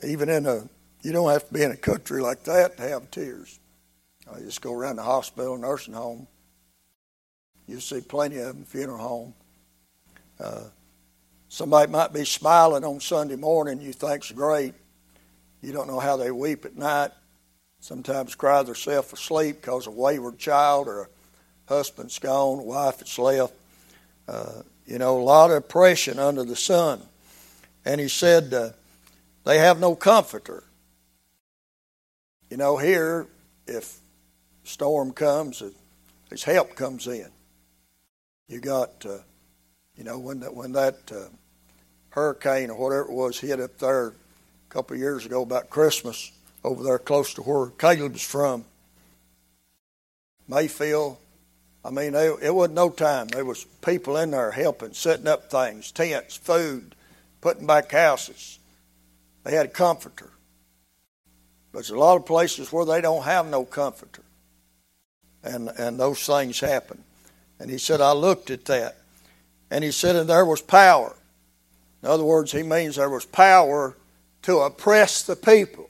even 0.07 0.29
in 0.29 0.47
a, 0.47 0.69
you 1.03 1.13
don't 1.13 1.31
have 1.31 1.47
to 1.47 1.55
be 1.55 1.63
in 1.63 1.71
a 1.71 1.77
country 1.77 2.21
like 2.21 2.45
that 2.45 2.77
to 2.77 2.83
have 2.83 3.11
tears. 3.11 3.59
I 4.33 4.41
just 4.41 4.61
go 4.61 4.73
around 4.73 4.97
the 4.97 5.03
hospital, 5.03 5.57
nursing 5.57 5.95
home. 5.95 6.27
You 7.67 7.81
see 7.81 8.01
plenty 8.01 8.39
of 8.39 8.47
them, 8.47 8.65
funeral 8.65 8.99
home. 8.99 9.35
Uh, 10.39 10.65
somebody 11.49 11.91
might 11.91 12.13
be 12.13 12.25
smiling 12.25 12.85
on 12.85 13.01
Sunday 13.01 13.37
morning, 13.37 13.81
you 13.81 13.93
think's 13.93 14.33
great. 14.33 14.75
You 15.63 15.73
don't 15.73 15.87
know 15.87 16.01
how 16.01 16.17
they 16.17 16.31
weep 16.31 16.65
at 16.65 16.77
night. 16.77 17.13
Sometimes 17.81 18.35
cry 18.35 18.63
themselves 18.63 19.13
asleep 19.13 19.63
because 19.63 19.87
a 19.87 19.91
wayward 19.91 20.39
child 20.39 20.87
or 20.87 21.03
a 21.03 21.09
husband's 21.67 22.19
gone, 22.19 22.65
wife 22.65 22.99
that's 22.99 23.19
left. 23.19 23.55
Uh, 24.29 24.63
you 24.87 24.99
know, 24.99 25.19
a 25.19 25.23
lot 25.23 25.51
of 25.51 25.57
oppression 25.57 26.19
under 26.19 26.45
the 26.45 26.57
sun. 26.57 27.01
And 27.85 28.01
he 28.01 28.09
said, 28.09 28.53
uh, 28.53 28.71
they 29.45 29.59
have 29.59 29.81
no 29.81 29.95
comforter. 29.95 30.65
You 32.51 32.57
know, 32.57 32.77
here, 32.77 33.27
if 33.67 33.99
storm 34.65 35.13
comes, 35.13 35.63
his 36.29 36.45
help 36.45 36.75
comes 36.75 37.07
in. 37.07 37.29
You 38.49 38.61
got, 38.61 39.07
uh, 39.07 39.19
you 39.97 40.05
know, 40.05 40.19
when 40.19 40.41
that 40.41 40.55
when 40.55 40.73
that 40.73 40.97
uh, 41.13 41.29
hurricane 42.11 42.71
or 42.71 42.77
whatever 42.77 43.03
it 43.03 43.13
was 43.13 43.39
hit 43.39 43.61
up 43.61 43.79
there 43.79 44.09
a 44.09 44.13
couple 44.69 44.95
of 44.95 45.01
years 45.01 45.25
ago 45.25 45.43
about 45.43 45.71
Christmas 45.71 46.33
over 46.65 46.83
there 46.83 46.99
close 46.99 47.35
to 47.35 47.43
where 47.43 47.69
Caleb's 47.71 48.23
from, 48.23 48.65
Mayfield. 50.49 51.17
I 51.85 51.91
mean, 51.91 52.15
it 52.15 52.55
wasn't 52.55 52.75
no 52.75 52.91
time. 52.91 53.29
There 53.29 53.45
was 53.45 53.65
people 53.83 54.19
in 54.19 54.33
there 54.33 54.51
helping, 54.51 54.93
setting 54.93 55.27
up 55.27 55.51
things, 55.51 55.91
tents, 55.91 56.37
food, 56.37 56.95
putting 57.41 57.67
back 57.67 57.93
houses. 57.93 58.59
They 59.45 59.53
had 59.53 59.67
a 59.67 59.71
comforter. 59.71 60.31
But 61.73 61.79
there's 61.79 61.91
a 61.91 61.99
lot 61.99 62.17
of 62.17 62.27
places 62.27 62.73
where 62.73 62.85
they 62.85 63.01
don't 63.01 63.25
have 63.25 63.47
no 63.47 63.65
comforter. 63.65 64.23
And, 65.43 65.69
and 65.69 65.99
those 65.99 66.27
things 66.27 66.61
happen. 66.61 67.03
And 67.59 67.71
he 67.71 67.79
said, 67.79 68.01
I 68.01 68.13
looked 68.13 68.51
at 68.51 68.67
that. 68.67 68.99
And 69.71 69.85
he 69.85 69.91
said, 69.93 70.17
and 70.17 70.29
there 70.29 70.45
was 70.45 70.61
power. 70.61 71.15
In 72.03 72.09
other 72.09 72.25
words, 72.25 72.53
he 72.53 72.63
means 72.63 72.97
there 72.97 73.11
was 73.11 73.25
power 73.25 73.97
to 74.43 74.59
oppress 74.59 75.23
the 75.23 75.37
people, 75.37 75.90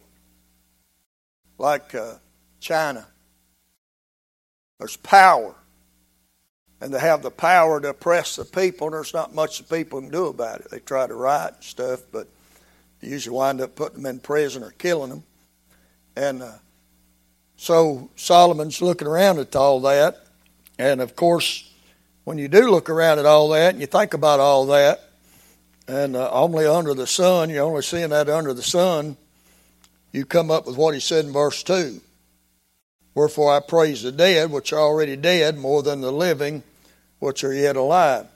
like 1.61 1.95
uh, 1.95 2.15
China. 2.59 3.07
There's 4.79 4.97
power. 4.97 5.55
And 6.81 6.93
they 6.95 6.99
have 6.99 7.23
the 7.23 7.31
power 7.31 7.79
to 7.81 7.91
oppress 7.91 8.37
the 8.37 8.47
people, 8.47 8.87
and 8.87 8.95
there's 8.95 9.13
not 9.13 9.35
much 9.35 9.59
the 9.59 9.65
people 9.65 10.01
can 10.01 10.11
do 10.11 10.27
about 10.27 10.61
it. 10.61 10.71
They 10.71 10.79
try 10.79 11.07
to 11.07 11.15
riot 11.15 11.55
and 11.57 11.65
stuff, 11.65 12.01
but 12.11 12.27
they 13.01 13.09
usually 13.09 13.37
wind 13.37 13.61
up 13.61 13.77
putting 13.77 14.03
them 14.03 14.15
in 14.15 14.21
prison 14.21 14.63
or 14.63 14.71
killing 14.71 15.11
them. 15.11 15.23
And 16.17 16.43
uh, 16.43 16.53
so 17.57 18.09
Solomon's 18.17 18.81
looking 18.81 19.07
around 19.07 19.39
at 19.39 19.55
all 19.55 19.81
that. 19.83 20.25
And 20.79 21.03
of 21.03 21.15
course, 21.15 21.71
when 22.25 22.39
you 22.39 22.49
do 22.49 22.71
look 22.71 22.89
around 22.89 23.19
at 23.19 23.27
all 23.27 23.51
that 23.51 23.75
and 23.75 23.81
you 23.83 23.87
think 23.87 24.15
about 24.15 24.41
all 24.41 24.65
that, 24.67 25.11
and 25.87 26.17
uh, 26.17 26.31
only 26.31 26.67
under 26.67 26.95
the 26.95 27.07
sun, 27.07 27.51
you're 27.51 27.65
only 27.65 27.83
seeing 27.83 28.09
that 28.11 28.31
under 28.31 28.55
the 28.55 28.63
sun, 28.63 29.19
you 30.13 30.25
come 30.25 30.51
up 30.51 30.67
with 30.67 30.77
what 30.77 30.95
he 30.95 31.01
said 31.01 31.25
in 31.25 31.33
verse 31.33 31.63
2. 31.63 32.01
Wherefore 33.15 33.55
I 33.55 33.61
praise 33.61 34.03
the 34.03 34.13
dead, 34.13 34.51
which 34.51 34.73
are 34.73 34.81
already 34.81 35.17
dead, 35.17 35.59
more 35.59 35.83
than 35.83 36.01
the 36.01 36.13
living, 36.13 36.63
which 37.19 37.45
are 37.45 37.53
yet 37.53 37.77
alive. 37.77 38.27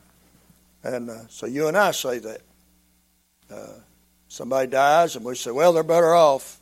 And 0.83 1.11
uh, 1.11 1.27
so 1.29 1.47
you 1.47 1.69
and 1.69 1.77
I 1.77 1.93
say 1.93 2.19
that. 2.19 2.41
Uh, 3.51 3.79
somebody 4.29 4.69
dies, 4.69 5.17
and 5.17 5.25
we 5.25 5.35
say, 5.37 5.51
well, 5.51 5.73
they're 5.73 5.83
better 5.83 6.15
off. 6.15 6.59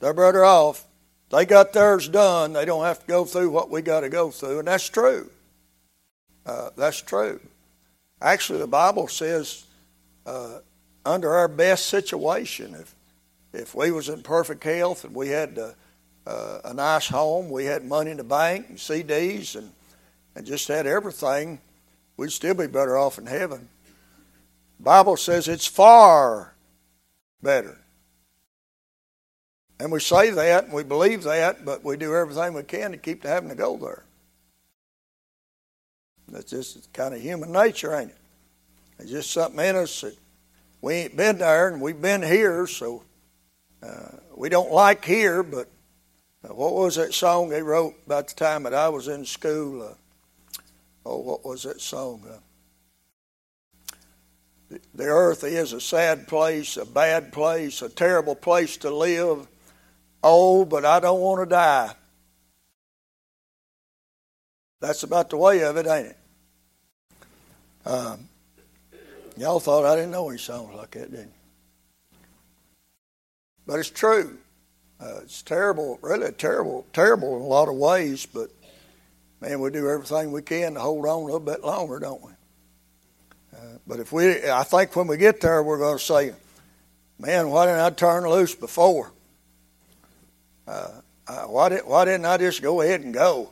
They're 0.00 0.12
better 0.12 0.44
off. 0.44 0.84
They 1.30 1.46
got 1.46 1.72
theirs 1.72 2.08
done. 2.08 2.52
They 2.52 2.64
don't 2.64 2.84
have 2.84 3.00
to 3.00 3.06
go 3.06 3.24
through 3.24 3.50
what 3.50 3.70
we 3.70 3.82
got 3.82 4.00
to 4.00 4.08
go 4.08 4.30
through. 4.30 4.58
And 4.58 4.68
that's 4.68 4.88
true. 4.88 5.30
Uh, 6.44 6.70
that's 6.76 7.00
true. 7.00 7.40
Actually, 8.20 8.58
the 8.58 8.66
Bible 8.66 9.08
says 9.08 9.64
uh, 10.26 10.58
under 11.06 11.32
our 11.32 11.48
best 11.48 11.86
situation, 11.86 12.74
if, 12.74 12.94
if 13.54 13.74
we 13.74 13.90
was 13.90 14.08
in 14.08 14.22
perfect 14.22 14.64
health 14.64 15.04
and 15.04 15.14
we 15.14 15.28
had 15.28 15.58
uh, 15.58 15.72
uh, 16.26 16.60
a 16.64 16.74
nice 16.74 17.08
home, 17.08 17.50
we 17.50 17.64
had 17.64 17.84
money 17.84 18.10
in 18.10 18.16
the 18.16 18.24
bank 18.24 18.66
and 18.68 18.78
CDs 18.78 19.56
and, 19.56 19.70
and 20.34 20.46
just 20.46 20.68
had 20.68 20.86
everything, 20.86 21.60
we'd 22.16 22.32
still 22.32 22.54
be 22.54 22.66
better 22.66 22.96
off 22.96 23.18
in 23.18 23.26
heaven. 23.26 23.68
The 24.78 24.84
Bible 24.84 25.16
says 25.16 25.48
it's 25.48 25.66
far 25.66 26.54
better. 27.42 27.78
And 29.78 29.92
we 29.92 30.00
say 30.00 30.30
that 30.30 30.64
and 30.64 30.72
we 30.72 30.82
believe 30.82 31.24
that, 31.24 31.64
but 31.64 31.84
we 31.84 31.96
do 31.96 32.14
everything 32.14 32.54
we 32.54 32.62
can 32.62 32.92
to 32.92 32.96
keep 32.96 33.24
having 33.24 33.48
to 33.50 33.54
go 33.54 33.76
there. 33.76 34.04
That's 36.28 36.50
just 36.50 36.92
kind 36.92 37.14
of 37.14 37.20
human 37.20 37.52
nature, 37.52 37.94
ain't 37.94 38.10
it? 38.10 38.16
It's 38.98 39.10
just 39.10 39.30
something 39.30 39.64
in 39.64 39.76
us 39.76 40.00
that 40.00 40.16
we 40.80 40.94
ain't 40.94 41.16
been 41.16 41.38
there 41.38 41.68
and 41.68 41.80
we've 41.80 42.00
been 42.00 42.22
here, 42.22 42.66
so 42.66 43.02
uh, 43.84 44.16
we 44.34 44.48
don't 44.48 44.72
like 44.72 45.04
here, 45.04 45.42
but 45.42 45.68
uh, 46.42 46.54
what 46.54 46.74
was 46.74 46.96
that 46.96 47.12
song 47.12 47.48
they 47.48 47.62
wrote 47.62 47.94
about 48.06 48.28
the 48.28 48.34
time 48.34 48.62
that 48.62 48.74
I 48.74 48.88
was 48.88 49.08
in 49.08 49.24
school? 49.24 49.82
Uh, 49.82 49.94
oh, 51.04 51.18
what 51.18 51.44
was 51.44 51.64
that 51.64 51.80
song? 51.80 52.22
Uh, 52.28 52.38
the, 54.94 55.04
earth 55.04 55.44
is 55.44 55.72
a 55.72 55.80
sad 55.80 56.26
place, 56.26 56.76
a 56.76 56.86
bad 56.86 57.32
place, 57.32 57.82
a 57.82 57.88
terrible 57.88 58.34
place 58.34 58.76
to 58.78 58.90
live. 58.90 59.46
Oh, 60.22 60.64
but 60.64 60.84
I 60.84 61.00
don't 61.00 61.20
want 61.20 61.42
to 61.42 61.46
die. 61.46 61.94
That's 64.80 65.02
about 65.02 65.30
the 65.30 65.36
way 65.36 65.62
of 65.62 65.76
it, 65.76 65.86
ain't 65.86 66.08
it? 66.08 66.16
Um, 67.86 68.28
y'all 69.36 69.60
thought 69.60 69.84
I 69.84 69.94
didn't 69.96 70.10
know 70.10 70.30
any 70.30 70.38
songs 70.38 70.74
like 70.74 70.92
that, 70.92 71.10
didn't 71.10 71.28
you? 71.28 71.43
But 73.66 73.78
it's 73.78 73.90
true. 73.90 74.38
Uh, 75.00 75.20
it's 75.22 75.42
terrible, 75.42 75.98
really 76.02 76.32
terrible, 76.32 76.86
terrible 76.92 77.36
in 77.36 77.42
a 77.42 77.46
lot 77.46 77.68
of 77.68 77.74
ways, 77.74 78.26
but 78.26 78.50
man, 79.40 79.60
we 79.60 79.70
do 79.70 79.88
everything 79.88 80.32
we 80.32 80.42
can 80.42 80.74
to 80.74 80.80
hold 80.80 81.04
on 81.04 81.22
a 81.22 81.24
little 81.24 81.40
bit 81.40 81.64
longer, 81.64 81.98
don't 81.98 82.22
we? 82.22 82.32
Uh, 83.54 83.78
but 83.86 84.00
if 84.00 84.12
we, 84.12 84.48
I 84.48 84.62
think 84.62 84.94
when 84.96 85.06
we 85.06 85.16
get 85.16 85.40
there, 85.40 85.62
we're 85.62 85.78
going 85.78 85.98
to 85.98 86.04
say, 86.04 86.32
man, 87.18 87.50
why 87.50 87.66
didn't 87.66 87.80
I 87.80 87.90
turn 87.90 88.28
loose 88.28 88.54
before? 88.54 89.12
Uh, 90.66 90.88
uh, 91.26 91.42
why, 91.42 91.68
did, 91.70 91.82
why 91.86 92.04
didn't 92.04 92.26
I 92.26 92.36
just 92.38 92.62
go 92.62 92.80
ahead 92.80 93.00
and 93.00 93.12
go? 93.12 93.50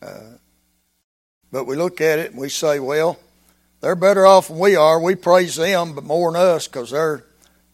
Uh, 0.00 0.36
but 1.50 1.64
we 1.64 1.76
look 1.76 2.00
at 2.00 2.18
it 2.18 2.30
and 2.30 2.40
we 2.40 2.48
say, 2.48 2.80
well, 2.80 3.18
they're 3.80 3.96
better 3.96 4.26
off 4.26 4.48
than 4.48 4.58
we 4.58 4.76
are. 4.76 5.00
We 5.00 5.14
praise 5.14 5.56
them, 5.56 5.94
but 5.94 6.04
more 6.04 6.32
than 6.32 6.40
us 6.40 6.68
because 6.68 6.90
they're 6.90 7.24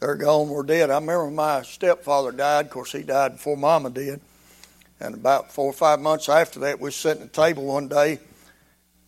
they're 0.00 0.14
gone. 0.14 0.48
We're 0.48 0.62
dead. 0.62 0.90
I 0.90 0.94
remember 0.94 1.30
my 1.30 1.62
stepfather 1.62 2.32
died. 2.32 2.66
Of 2.66 2.70
course, 2.70 2.92
he 2.92 3.02
died 3.02 3.32
before 3.32 3.56
Mama 3.56 3.90
did. 3.90 4.20
And 5.00 5.14
about 5.14 5.52
four 5.52 5.66
or 5.66 5.72
five 5.72 6.00
months 6.00 6.28
after 6.28 6.60
that, 6.60 6.80
we 6.80 6.84
were 6.84 6.90
sitting 6.90 7.22
at 7.22 7.32
the 7.32 7.42
table 7.42 7.64
one 7.64 7.88
day 7.88 8.18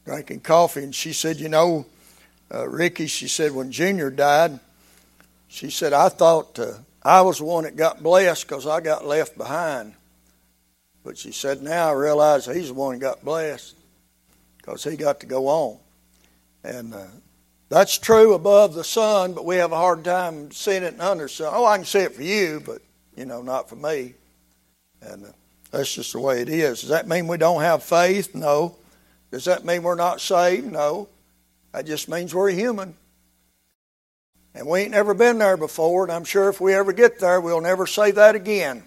drinking 0.04 0.40
coffee, 0.40 0.84
and 0.84 0.94
she 0.94 1.12
said, 1.12 1.38
"You 1.38 1.48
know, 1.48 1.86
uh, 2.52 2.68
Ricky," 2.68 3.06
she 3.06 3.28
said, 3.28 3.52
"when 3.52 3.72
Junior 3.72 4.10
died, 4.10 4.60
she 5.48 5.70
said 5.70 5.92
I 5.92 6.08
thought 6.08 6.58
uh, 6.58 6.74
I 7.02 7.22
was 7.22 7.38
the 7.38 7.44
one 7.44 7.64
that 7.64 7.76
got 7.76 8.02
blessed 8.02 8.46
because 8.46 8.66
I 8.66 8.80
got 8.80 9.04
left 9.04 9.36
behind." 9.36 9.94
But 11.04 11.18
she 11.18 11.32
said, 11.32 11.62
"Now 11.62 11.90
I 11.90 11.92
realize 11.92 12.46
he's 12.46 12.68
the 12.68 12.74
one 12.74 12.94
that 12.94 13.00
got 13.00 13.24
blessed." 13.24 13.74
because 14.60 14.84
he 14.84 14.96
got 14.96 15.20
to 15.20 15.26
go 15.26 15.48
on. 15.48 15.78
And 16.62 16.94
uh, 16.94 17.06
that's 17.70 17.98
true 17.98 18.34
above 18.34 18.74
the 18.74 18.84
sun, 18.84 19.32
but 19.32 19.46
we 19.46 19.56
have 19.56 19.70
a 19.70 19.76
hard 19.76 20.04
time 20.04 20.50
seeing 20.50 20.82
it 20.82 21.00
under 21.00 21.24
the 21.24 21.28
sun. 21.28 21.52
Oh, 21.54 21.64
I 21.64 21.76
can 21.76 21.86
see 21.86 22.00
it 22.00 22.14
for 22.14 22.22
you, 22.22 22.60
but, 22.66 22.82
you 23.16 23.24
know, 23.24 23.42
not 23.42 23.68
for 23.68 23.76
me. 23.76 24.14
And 25.00 25.24
uh, 25.24 25.28
that's 25.70 25.94
just 25.94 26.12
the 26.12 26.20
way 26.20 26.42
it 26.42 26.48
is. 26.48 26.80
Does 26.80 26.90
that 26.90 27.06
mean 27.06 27.28
we 27.28 27.38
don't 27.38 27.62
have 27.62 27.84
faith? 27.84 28.34
No. 28.34 28.76
Does 29.30 29.44
that 29.44 29.64
mean 29.64 29.84
we're 29.84 29.94
not 29.94 30.20
saved? 30.20 30.70
No. 30.70 31.08
That 31.72 31.86
just 31.86 32.08
means 32.08 32.34
we're 32.34 32.50
human. 32.50 32.94
And 34.52 34.66
we 34.66 34.80
ain't 34.80 34.90
never 34.90 35.14
been 35.14 35.38
there 35.38 35.56
before, 35.56 36.02
and 36.02 36.12
I'm 36.12 36.24
sure 36.24 36.48
if 36.48 36.60
we 36.60 36.74
ever 36.74 36.92
get 36.92 37.20
there, 37.20 37.40
we'll 37.40 37.60
never 37.60 37.86
say 37.86 38.10
that 38.10 38.34
again. 38.34 38.82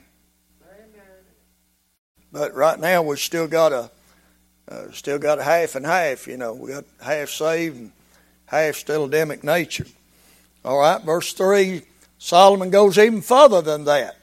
But 2.34 2.54
right 2.54 2.80
now, 2.80 3.02
we've 3.04 3.20
still 3.20 3.48
got 3.48 3.72
a 3.72 3.92
uh, 4.68 4.92
still 4.92 5.20
got 5.20 5.40
a 5.40 5.44
half 5.44 5.76
and 5.76 5.86
half, 5.86 6.28
you 6.28 6.36
know. 6.36 6.54
We 6.54 6.72
got 6.72 6.86
half 7.02 7.30
saved 7.30 7.78
and 7.78 7.92
half 8.46 8.76
still 8.76 9.06
Adamic 9.06 9.44
nature. 9.44 9.86
All 10.64 10.80
right, 10.80 11.02
verse 11.02 11.34
3, 11.34 11.82
Solomon 12.18 12.70
goes 12.70 12.98
even 12.98 13.22
further 13.22 13.62
than 13.62 13.86
that. 13.86 14.18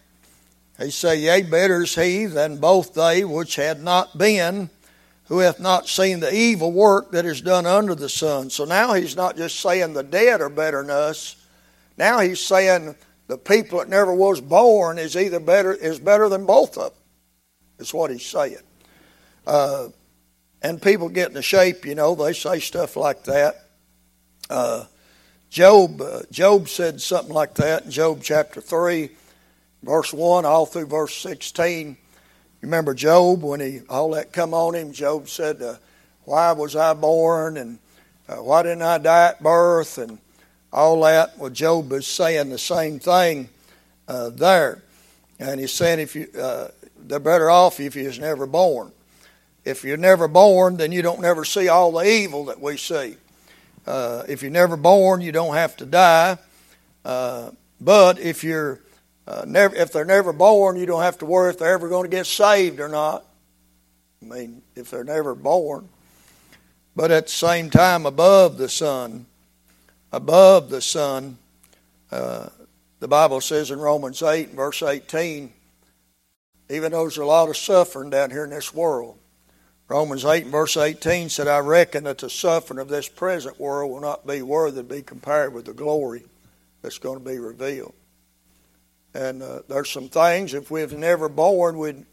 He 0.78 0.90
say, 0.90 1.16
Yea, 1.16 1.42
better 1.42 1.82
is 1.82 1.94
he 1.94 2.24
than 2.24 2.56
both 2.56 2.94
they 2.94 3.24
which 3.24 3.56
had 3.56 3.82
not 3.82 4.16
been, 4.16 4.70
who 5.24 5.38
hath 5.40 5.60
not 5.60 5.86
seen 5.86 6.20
the 6.20 6.34
evil 6.34 6.72
work 6.72 7.10
that 7.12 7.26
is 7.26 7.42
done 7.42 7.66
under 7.66 7.94
the 7.94 8.08
sun. 8.08 8.48
So 8.48 8.64
now 8.64 8.94
he's 8.94 9.14
not 9.14 9.36
just 9.36 9.60
saying 9.60 9.92
the 9.92 10.02
dead 10.02 10.40
are 10.40 10.48
better 10.48 10.80
than 10.80 10.90
us. 10.90 11.36
Now 11.98 12.20
he's 12.20 12.40
saying 12.40 12.96
the 13.26 13.36
people 13.36 13.78
that 13.78 13.88
never 13.88 14.14
was 14.14 14.40
born 14.40 14.98
is 14.98 15.16
either 15.16 15.38
better 15.38 15.72
is 15.72 16.00
better 16.00 16.28
than 16.28 16.46
both 16.46 16.76
of 16.78 16.92
them. 16.92 17.02
Is 17.78 17.94
what 17.94 18.10
he's 18.10 18.26
saying. 18.26 18.56
Uh, 19.46 19.88
and 20.62 20.80
people 20.80 21.08
get 21.08 21.28
into 21.28 21.42
shape, 21.42 21.84
you 21.84 21.94
know, 21.94 22.14
they 22.14 22.32
say 22.32 22.58
stuff 22.58 22.96
like 22.96 23.24
that. 23.24 23.66
Uh, 24.50 24.84
Job, 25.48 26.00
uh, 26.00 26.22
Job 26.30 26.68
said 26.68 27.00
something 27.00 27.32
like 27.32 27.54
that 27.54 27.84
in 27.84 27.90
Job 27.90 28.20
chapter 28.22 28.60
3, 28.60 29.10
verse 29.82 30.12
1, 30.12 30.44
all 30.44 30.66
through 30.66 30.86
verse 30.86 31.16
16. 31.16 31.88
You 31.88 31.96
remember 32.60 32.92
Job 32.92 33.42
when 33.42 33.60
he 33.60 33.80
all 33.88 34.10
that 34.10 34.32
come 34.32 34.52
on 34.52 34.74
him? 34.74 34.92
Job 34.92 35.28
said, 35.28 35.62
uh, 35.62 35.76
"Why 36.24 36.52
was 36.52 36.76
I 36.76 36.92
born?" 36.92 37.56
and 37.56 37.78
uh, 38.28 38.36
"Why 38.36 38.62
didn't 38.62 38.82
I 38.82 38.98
die 38.98 39.28
at 39.28 39.42
birth?" 39.42 39.96
and 39.96 40.18
all 40.70 41.00
that. 41.02 41.38
Well, 41.38 41.48
Job 41.48 41.90
is 41.92 42.06
saying 42.06 42.50
the 42.50 42.58
same 42.58 42.98
thing 42.98 43.48
uh, 44.08 44.28
there, 44.28 44.82
and 45.38 45.58
he's 45.58 45.72
saying 45.72 46.00
if 46.00 46.14
you 46.14 46.28
uh, 46.38 46.68
they're 46.98 47.18
better 47.18 47.48
off 47.48 47.80
if 47.80 47.96
you 47.96 48.04
was 48.04 48.18
never 48.18 48.46
born 48.46 48.92
if 49.64 49.84
you're 49.84 49.96
never 49.96 50.28
born, 50.28 50.76
then 50.76 50.92
you 50.92 51.02
don't 51.02 51.20
never 51.20 51.44
see 51.44 51.68
all 51.68 51.92
the 51.92 52.04
evil 52.04 52.46
that 52.46 52.60
we 52.60 52.76
see. 52.76 53.16
Uh, 53.86 54.24
if 54.28 54.42
you're 54.42 54.50
never 54.50 54.76
born, 54.76 55.20
you 55.20 55.32
don't 55.32 55.54
have 55.54 55.76
to 55.78 55.86
die. 55.86 56.38
Uh, 57.04 57.50
but 57.80 58.18
if 58.20 58.44
you're 58.44 58.80
uh, 59.26 59.44
never, 59.46 59.74
if 59.76 59.92
they're 59.92 60.04
never 60.04 60.32
born, 60.32 60.76
you 60.76 60.86
don't 60.86 61.02
have 61.02 61.18
to 61.18 61.26
worry 61.26 61.50
if 61.50 61.58
they're 61.58 61.72
ever 61.72 61.88
going 61.88 62.04
to 62.04 62.14
get 62.14 62.26
saved 62.26 62.80
or 62.80 62.88
not. 62.88 63.24
I 64.22 64.26
mean, 64.26 64.62
if 64.74 64.90
they're 64.90 65.04
never 65.04 65.34
born. 65.34 65.88
But 66.96 67.10
at 67.10 67.26
the 67.26 67.32
same 67.32 67.70
time, 67.70 68.06
above 68.06 68.58
the 68.58 68.68
sun, 68.68 69.26
above 70.12 70.68
the 70.68 70.80
sun, 70.80 71.38
uh, 72.10 72.48
the 72.98 73.08
Bible 73.08 73.40
says 73.40 73.70
in 73.70 73.78
Romans 73.78 74.22
8, 74.22 74.50
verse 74.50 74.82
18, 74.82 75.52
even 76.68 76.92
though 76.92 77.02
there's 77.02 77.16
a 77.16 77.24
lot 77.24 77.48
of 77.48 77.56
suffering 77.56 78.10
down 78.10 78.30
here 78.30 78.44
in 78.44 78.50
this 78.50 78.74
world, 78.74 79.16
Romans 79.90 80.24
8 80.24 80.44
and 80.44 80.52
verse 80.52 80.76
18 80.76 81.30
said, 81.30 81.48
I 81.48 81.58
reckon 81.58 82.04
that 82.04 82.18
the 82.18 82.30
suffering 82.30 82.78
of 82.78 82.88
this 82.88 83.08
present 83.08 83.58
world 83.58 83.90
will 83.90 84.00
not 84.00 84.24
be 84.24 84.40
worthy 84.40 84.76
to 84.76 84.84
be 84.84 85.02
compared 85.02 85.52
with 85.52 85.64
the 85.64 85.72
glory 85.72 86.22
that's 86.80 86.98
going 86.98 87.18
to 87.18 87.24
be 87.28 87.40
revealed. 87.40 87.92
And 89.14 89.42
uh, 89.42 89.62
there's 89.68 89.90
some 89.90 90.08
things, 90.08 90.54
if 90.54 90.70
we've 90.70 90.92
never 90.92 91.28
born, 91.28 91.76
we'd, 91.76 92.06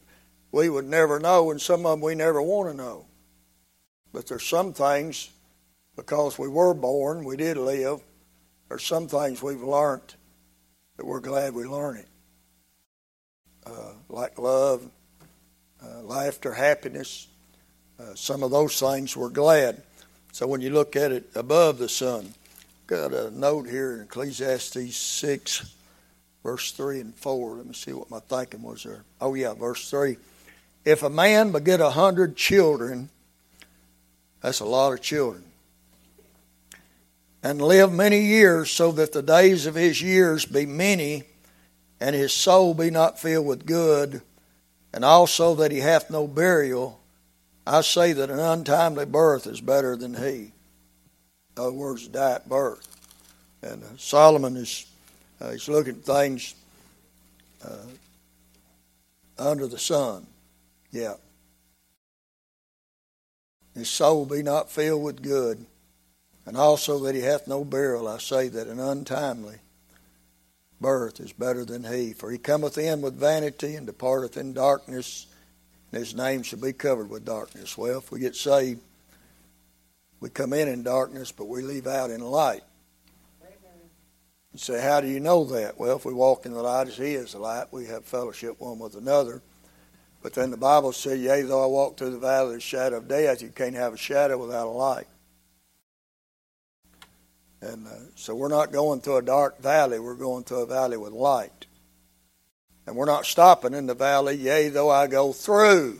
we 0.51 0.71
would 0.71 0.85
never 0.85 1.19
know, 1.19 1.51
and 1.51 1.61
some 1.61 1.85
of 1.85 1.91
them 1.91 2.01
we 2.01 2.15
never 2.15 2.41
want 2.41 2.71
to 2.71 2.75
know. 2.75 3.05
But 4.11 4.25
there's 4.25 4.47
some 4.47 4.73
things, 4.73 5.29
because 5.95 6.39
we 6.39 6.47
were 6.47 6.73
born, 6.73 7.25
we 7.25 7.37
did 7.37 7.57
live, 7.57 7.99
there's 8.69 8.85
some 8.85 9.07
things 9.07 9.43
we've 9.43 9.61
learned 9.61 10.15
that 10.95 11.05
we're 11.05 11.19
glad 11.19 11.53
we 11.53 11.65
learned 11.65 11.99
it. 11.99 12.07
uh, 13.67 13.91
like 14.09 14.39
love, 14.39 14.89
uh, 15.83 16.01
laughter, 16.01 16.53
happiness. 16.53 17.27
Uh, 17.99 18.13
some 18.13 18.43
of 18.43 18.51
those 18.51 18.79
things 18.79 19.17
were 19.17 19.29
glad. 19.29 19.81
So 20.31 20.45
when 20.45 20.61
you 20.61 20.69
look 20.69 20.95
at 20.95 21.11
it 21.11 21.29
above 21.33 21.79
the 21.79 21.89
sun, 21.89 22.33
got 22.85 23.11
a 23.11 23.31
note 23.31 23.67
here 23.67 23.95
in 23.95 24.01
Ecclesiastes 24.01 24.95
6, 24.95 25.75
verse 26.43 26.71
3 26.73 26.99
and 27.01 27.15
4. 27.15 27.55
Let 27.55 27.65
me 27.65 27.73
see 27.73 27.93
what 27.93 28.11
my 28.11 28.19
thinking 28.19 28.61
was 28.61 28.83
there. 28.83 29.03
Oh, 29.19 29.33
yeah, 29.33 29.53
verse 29.53 29.89
3. 29.89 30.17
If 30.85 31.01
a 31.01 31.09
man 31.09 31.51
beget 31.51 31.81
a 31.81 31.89
hundred 31.89 32.37
children, 32.37 33.09
that's 34.41 34.59
a 34.59 34.65
lot 34.65 34.93
of 34.93 35.01
children, 35.01 35.43
and 37.41 37.61
live 37.61 37.91
many 37.91 38.21
years, 38.21 38.69
so 38.69 38.91
that 38.91 39.11
the 39.11 39.23
days 39.23 39.65
of 39.65 39.75
his 39.75 40.01
years 40.01 40.45
be 40.45 40.65
many, 40.65 41.23
and 41.99 42.15
his 42.15 42.31
soul 42.31 42.73
be 42.73 42.91
not 42.91 43.19
filled 43.19 43.47
with 43.47 43.65
good, 43.65 44.21
and 44.93 45.03
also 45.03 45.55
that 45.55 45.71
he 45.71 45.79
hath 45.79 46.09
no 46.09 46.27
burial, 46.27 47.01
I 47.67 47.81
say 47.81 48.13
that 48.13 48.29
an 48.29 48.39
untimely 48.39 49.05
birth 49.05 49.45
is 49.45 49.59
better 49.59 49.97
than 49.97 50.13
he. 50.13 50.51
In 51.55 51.63
other 51.63 51.71
words, 51.73 52.07
die 52.07 52.35
at 52.35 52.47
birth. 52.47 52.87
And 53.61 53.83
uh, 53.83 53.87
Solomon 53.97 54.55
is 54.55 54.85
uh, 55.41 55.51
he's 55.51 55.67
looking 55.67 55.95
at 55.95 56.03
things 56.03 56.55
uh, 57.63 57.87
under 59.37 59.67
the 59.67 59.77
sun. 59.77 60.25
Yeah. 60.91 61.15
His 63.75 63.89
soul 63.89 64.25
be 64.25 64.41
not 64.41 64.71
filled 64.71 65.03
with 65.03 65.21
good, 65.21 65.65
and 66.45 66.57
also 66.57 66.97
that 66.99 67.15
he 67.15 67.21
hath 67.21 67.47
no 67.47 67.63
burial. 67.63 68.07
I 68.07 68.17
say 68.17 68.47
that 68.47 68.67
an 68.67 68.79
untimely 68.79 69.57
birth 70.79 71.19
is 71.19 71.33
better 71.33 71.65
than 71.65 71.83
he. 71.83 72.13
For 72.13 72.31
he 72.31 72.37
cometh 72.37 72.77
in 72.77 73.01
with 73.01 73.19
vanity 73.19 73.75
and 73.75 73.85
departeth 73.85 74.37
in 74.37 74.53
darkness, 74.53 75.27
and 75.91 75.99
his 75.99 76.15
name 76.15 76.43
shall 76.43 76.59
be 76.59 76.73
covered 76.73 77.09
with 77.09 77.25
darkness. 77.25 77.77
Well, 77.77 77.99
if 77.99 78.11
we 78.11 78.19
get 78.19 78.35
saved, 78.35 78.81
we 80.19 80.29
come 80.29 80.53
in 80.53 80.67
in 80.67 80.83
darkness, 80.83 81.31
but 81.31 81.45
we 81.45 81.61
leave 81.61 81.87
out 81.87 82.09
in 82.09 82.21
light. 82.21 82.63
You 84.57 84.59
say, 84.59 84.81
How 84.81 85.01
do 85.01 85.07
you 85.07 85.19
know 85.19 85.43
that? 85.45 85.79
Well, 85.79 85.95
if 85.95 86.05
we 86.05 86.13
walk 86.13 86.45
in 86.45 86.53
the 86.53 86.61
light 86.61 86.87
as 86.87 86.97
He 86.97 87.13
is 87.13 87.33
the 87.33 87.39
light, 87.39 87.67
we 87.71 87.85
have 87.85 88.05
fellowship 88.05 88.59
one 88.59 88.79
with 88.79 88.95
another. 88.95 89.43
But 90.23 90.33
then 90.33 90.49
the 90.49 90.57
Bible 90.57 90.93
says, 90.93 91.19
Yea, 91.19 91.43
though 91.43 91.63
I 91.63 91.67
walk 91.67 91.97
through 91.97 92.09
the 92.09 92.17
valley 92.17 92.47
of 92.47 92.53
the 92.55 92.59
shadow 92.59 92.97
of 92.97 93.07
death, 93.07 93.41
you 93.41 93.49
can't 93.49 93.75
have 93.75 93.93
a 93.93 93.97
shadow 93.97 94.37
without 94.37 94.67
a 94.67 94.71
light. 94.71 95.05
And 97.61 97.85
uh, 97.85 97.91
so 98.15 98.33
we're 98.33 98.47
not 98.47 98.71
going 98.71 99.01
through 99.01 99.17
a 99.17 99.21
dark 99.21 99.61
valley, 99.61 99.99
we're 99.99 100.15
going 100.15 100.43
through 100.43 100.63
a 100.63 100.65
valley 100.65 100.97
with 100.97 101.13
light. 101.13 101.66
And 102.87 102.95
we're 102.95 103.05
not 103.05 103.27
stopping 103.27 103.75
in 103.75 103.85
the 103.85 103.93
valley, 103.93 104.35
yea, 104.35 104.69
though 104.69 104.89
I 104.89 105.05
go 105.05 105.33
through 105.33 105.99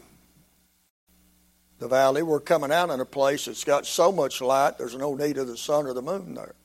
the 1.77 1.87
valley. 1.87 2.23
We're 2.23 2.39
coming 2.39 2.71
out 2.71 2.89
in 2.89 2.99
a 2.99 3.05
place 3.05 3.45
that's 3.45 3.63
got 3.63 3.85
so 3.85 4.11
much 4.11 4.41
light, 4.41 4.79
there's 4.79 4.95
no 4.95 5.13
need 5.13 5.37
of 5.37 5.47
the 5.47 5.57
sun 5.57 5.85
or 5.85 5.93
the 5.93 6.01
moon 6.01 6.33
there 6.33 6.55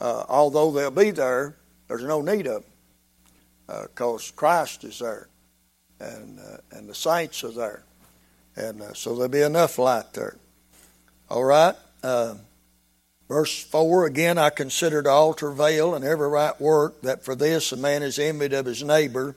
uh, 0.00 0.24
although 0.28 0.70
they'll 0.70 0.90
be 0.90 1.10
there, 1.10 1.56
there's 1.88 2.04
no 2.04 2.20
need 2.20 2.46
of 2.46 2.62
them 2.62 3.84
because 3.88 4.30
uh, 4.30 4.36
Christ 4.36 4.84
is 4.84 4.98
there 4.98 5.28
and, 5.98 6.38
uh, 6.38 6.58
and 6.72 6.88
the 6.88 6.94
saints 6.94 7.42
are 7.44 7.52
there. 7.52 7.82
And 8.56 8.82
uh, 8.82 8.92
so 8.92 9.14
there'll 9.14 9.28
be 9.28 9.40
enough 9.40 9.78
light 9.78 10.12
there. 10.12 10.36
All 11.30 11.44
right. 11.44 11.74
Uh, 13.28 13.34
verse 13.34 13.62
4 13.62 14.06
Again, 14.06 14.38
I 14.38 14.50
consider 14.50 15.02
the 15.02 15.10
all 15.10 15.34
travail 15.34 15.94
and 15.94 16.04
every 16.04 16.28
right 16.28 16.58
work, 16.60 17.02
that 17.02 17.24
for 17.24 17.34
this 17.34 17.72
a 17.72 17.76
man 17.76 18.02
is 18.02 18.18
envied 18.18 18.52
of 18.52 18.66
his 18.66 18.82
neighbor. 18.82 19.36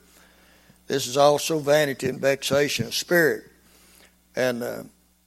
This 0.86 1.06
is 1.06 1.16
also 1.16 1.58
vanity 1.58 2.08
and 2.08 2.20
vexation 2.20 2.86
of 2.86 2.94
spirit. 2.94 3.44
And 4.34 4.62
uh, 4.62 4.82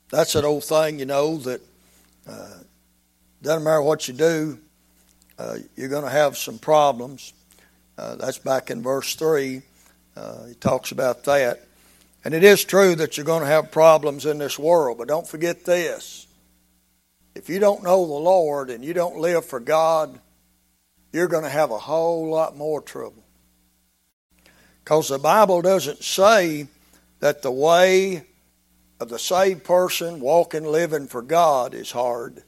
that's 0.10 0.36
an 0.36 0.46
old 0.46 0.64
thing, 0.64 1.00
you 1.00 1.06
know, 1.06 1.38
that 1.38 1.62
doesn't 3.42 3.64
matter 3.64 3.82
what 3.82 4.08
you 4.08 4.14
do, 4.14 4.60
uh, 5.40 5.58
you're 5.76 5.90
going 5.90 6.04
to 6.04 6.10
have 6.10 6.38
some 6.38 6.60
problems. 6.60 7.34
Uh, 7.98 8.16
that's 8.16 8.38
back 8.38 8.70
in 8.70 8.84
verse 8.84 9.16
3. 9.16 9.62
Uh, 10.16 10.46
he 10.46 10.54
talks 10.56 10.92
about 10.92 11.24
that. 11.24 11.66
And 12.24 12.34
it 12.34 12.44
is 12.44 12.64
true 12.64 12.94
that 12.96 13.18
you're 13.18 13.26
going 13.26 13.42
to 13.42 13.48
have 13.48 13.72
problems 13.72 14.26
in 14.28 14.38
this 14.38 14.60
world, 14.60 15.00
but 15.00 15.08
don't 15.08 15.28
forget 15.28 15.66
this. 15.66 16.28
If 17.36 17.50
you 17.50 17.60
don't 17.60 17.84
know 17.84 18.06
the 18.06 18.14
Lord 18.14 18.70
and 18.70 18.84
you 18.84 18.94
don't 18.94 19.18
live 19.18 19.46
for 19.46 19.60
God, 19.60 20.20
you're 21.12 21.28
going 21.28 21.44
to 21.44 21.50
have 21.50 21.72
a 21.72 21.78
whole 21.78 22.30
lot 22.30 22.58
more 22.58 22.82
trouble. 22.82 23.24
Because 24.84 25.10
the 25.10 25.20
Bible 25.20 25.62
doesn't 25.62 26.04
say 26.04 26.68
that 27.20 27.42
the 27.42 27.52
way 27.52 28.24
of 29.00 29.10
the 29.10 29.20
saved 29.20 29.64
person 29.64 30.20
walking, 30.20 30.64
living 30.64 31.08
for 31.08 31.22
God 31.22 31.74
is 31.74 31.92
hard. 31.92 32.44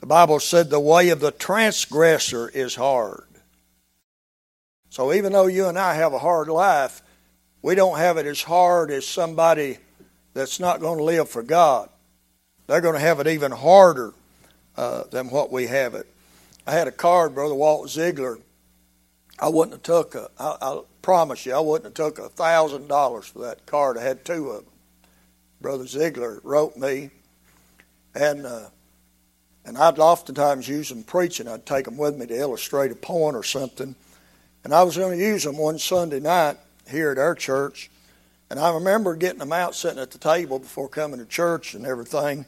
The 0.00 0.06
Bible 0.06 0.40
said 0.40 0.70
the 0.70 0.80
way 0.80 1.10
of 1.10 1.20
the 1.20 1.30
transgressor 1.30 2.48
is 2.48 2.74
hard. 2.74 3.26
So 4.90 5.12
even 5.12 5.32
though 5.32 5.46
you 5.46 5.66
and 5.66 5.78
I 5.78 5.94
have 5.94 6.12
a 6.12 6.18
hard 6.18 6.48
life, 6.48 7.02
we 7.62 7.74
don't 7.74 7.98
have 7.98 8.16
it 8.16 8.26
as 8.26 8.42
hard 8.42 8.90
as 8.90 9.06
somebody 9.06 9.78
that's 10.34 10.60
not 10.60 10.80
going 10.80 10.98
to 10.98 11.04
live 11.04 11.28
for 11.28 11.42
God. 11.42 11.88
They're 12.66 12.80
going 12.80 12.94
to 12.94 13.00
have 13.00 13.20
it 13.20 13.26
even 13.26 13.52
harder 13.52 14.12
uh, 14.76 15.04
than 15.10 15.30
what 15.30 15.52
we 15.52 15.66
have 15.66 15.94
it. 15.94 16.06
I 16.66 16.72
had 16.72 16.88
a 16.88 16.92
card, 16.92 17.34
Brother 17.34 17.54
Walt 17.54 17.88
Ziegler. 17.88 18.38
I 19.38 19.48
wouldn't 19.48 19.74
have 19.74 19.82
took 19.82 20.14
a. 20.14 20.30
I, 20.38 20.56
I 20.60 20.80
promise 21.02 21.46
you, 21.46 21.54
I 21.54 21.60
wouldn't 21.60 21.84
have 21.84 21.94
took 21.94 22.18
a 22.18 22.28
thousand 22.28 22.88
dollars 22.88 23.26
for 23.26 23.40
that 23.40 23.66
card. 23.66 23.98
I 23.98 24.02
had 24.02 24.24
two 24.24 24.50
of 24.50 24.64
them. 24.64 24.72
Brother 25.60 25.86
Ziegler 25.86 26.40
wrote 26.42 26.76
me, 26.76 27.10
and 28.14 28.44
uh, 28.44 28.68
and 29.66 29.76
I'd 29.76 29.98
oftentimes 29.98 30.68
use 30.68 30.88
them 30.88 31.02
preaching. 31.02 31.48
I'd 31.48 31.66
take 31.66 31.84
them 31.84 31.96
with 31.96 32.16
me 32.16 32.26
to 32.26 32.36
illustrate 32.36 32.92
a 32.92 32.96
point 32.96 33.36
or 33.36 33.42
something. 33.42 33.96
And 34.62 34.72
I 34.72 34.84
was 34.84 34.96
going 34.96 35.18
to 35.18 35.24
use 35.24 35.42
them 35.44 35.58
one 35.58 35.78
Sunday 35.78 36.20
night 36.20 36.56
here 36.88 37.10
at 37.10 37.18
our 37.18 37.34
church. 37.34 37.90
And 38.48 38.60
I 38.60 38.72
remember 38.74 39.16
getting 39.16 39.40
them 39.40 39.52
out 39.52 39.74
sitting 39.74 39.98
at 39.98 40.12
the 40.12 40.18
table 40.18 40.60
before 40.60 40.88
coming 40.88 41.18
to 41.18 41.26
church 41.26 41.74
and 41.74 41.84
everything. 41.84 42.46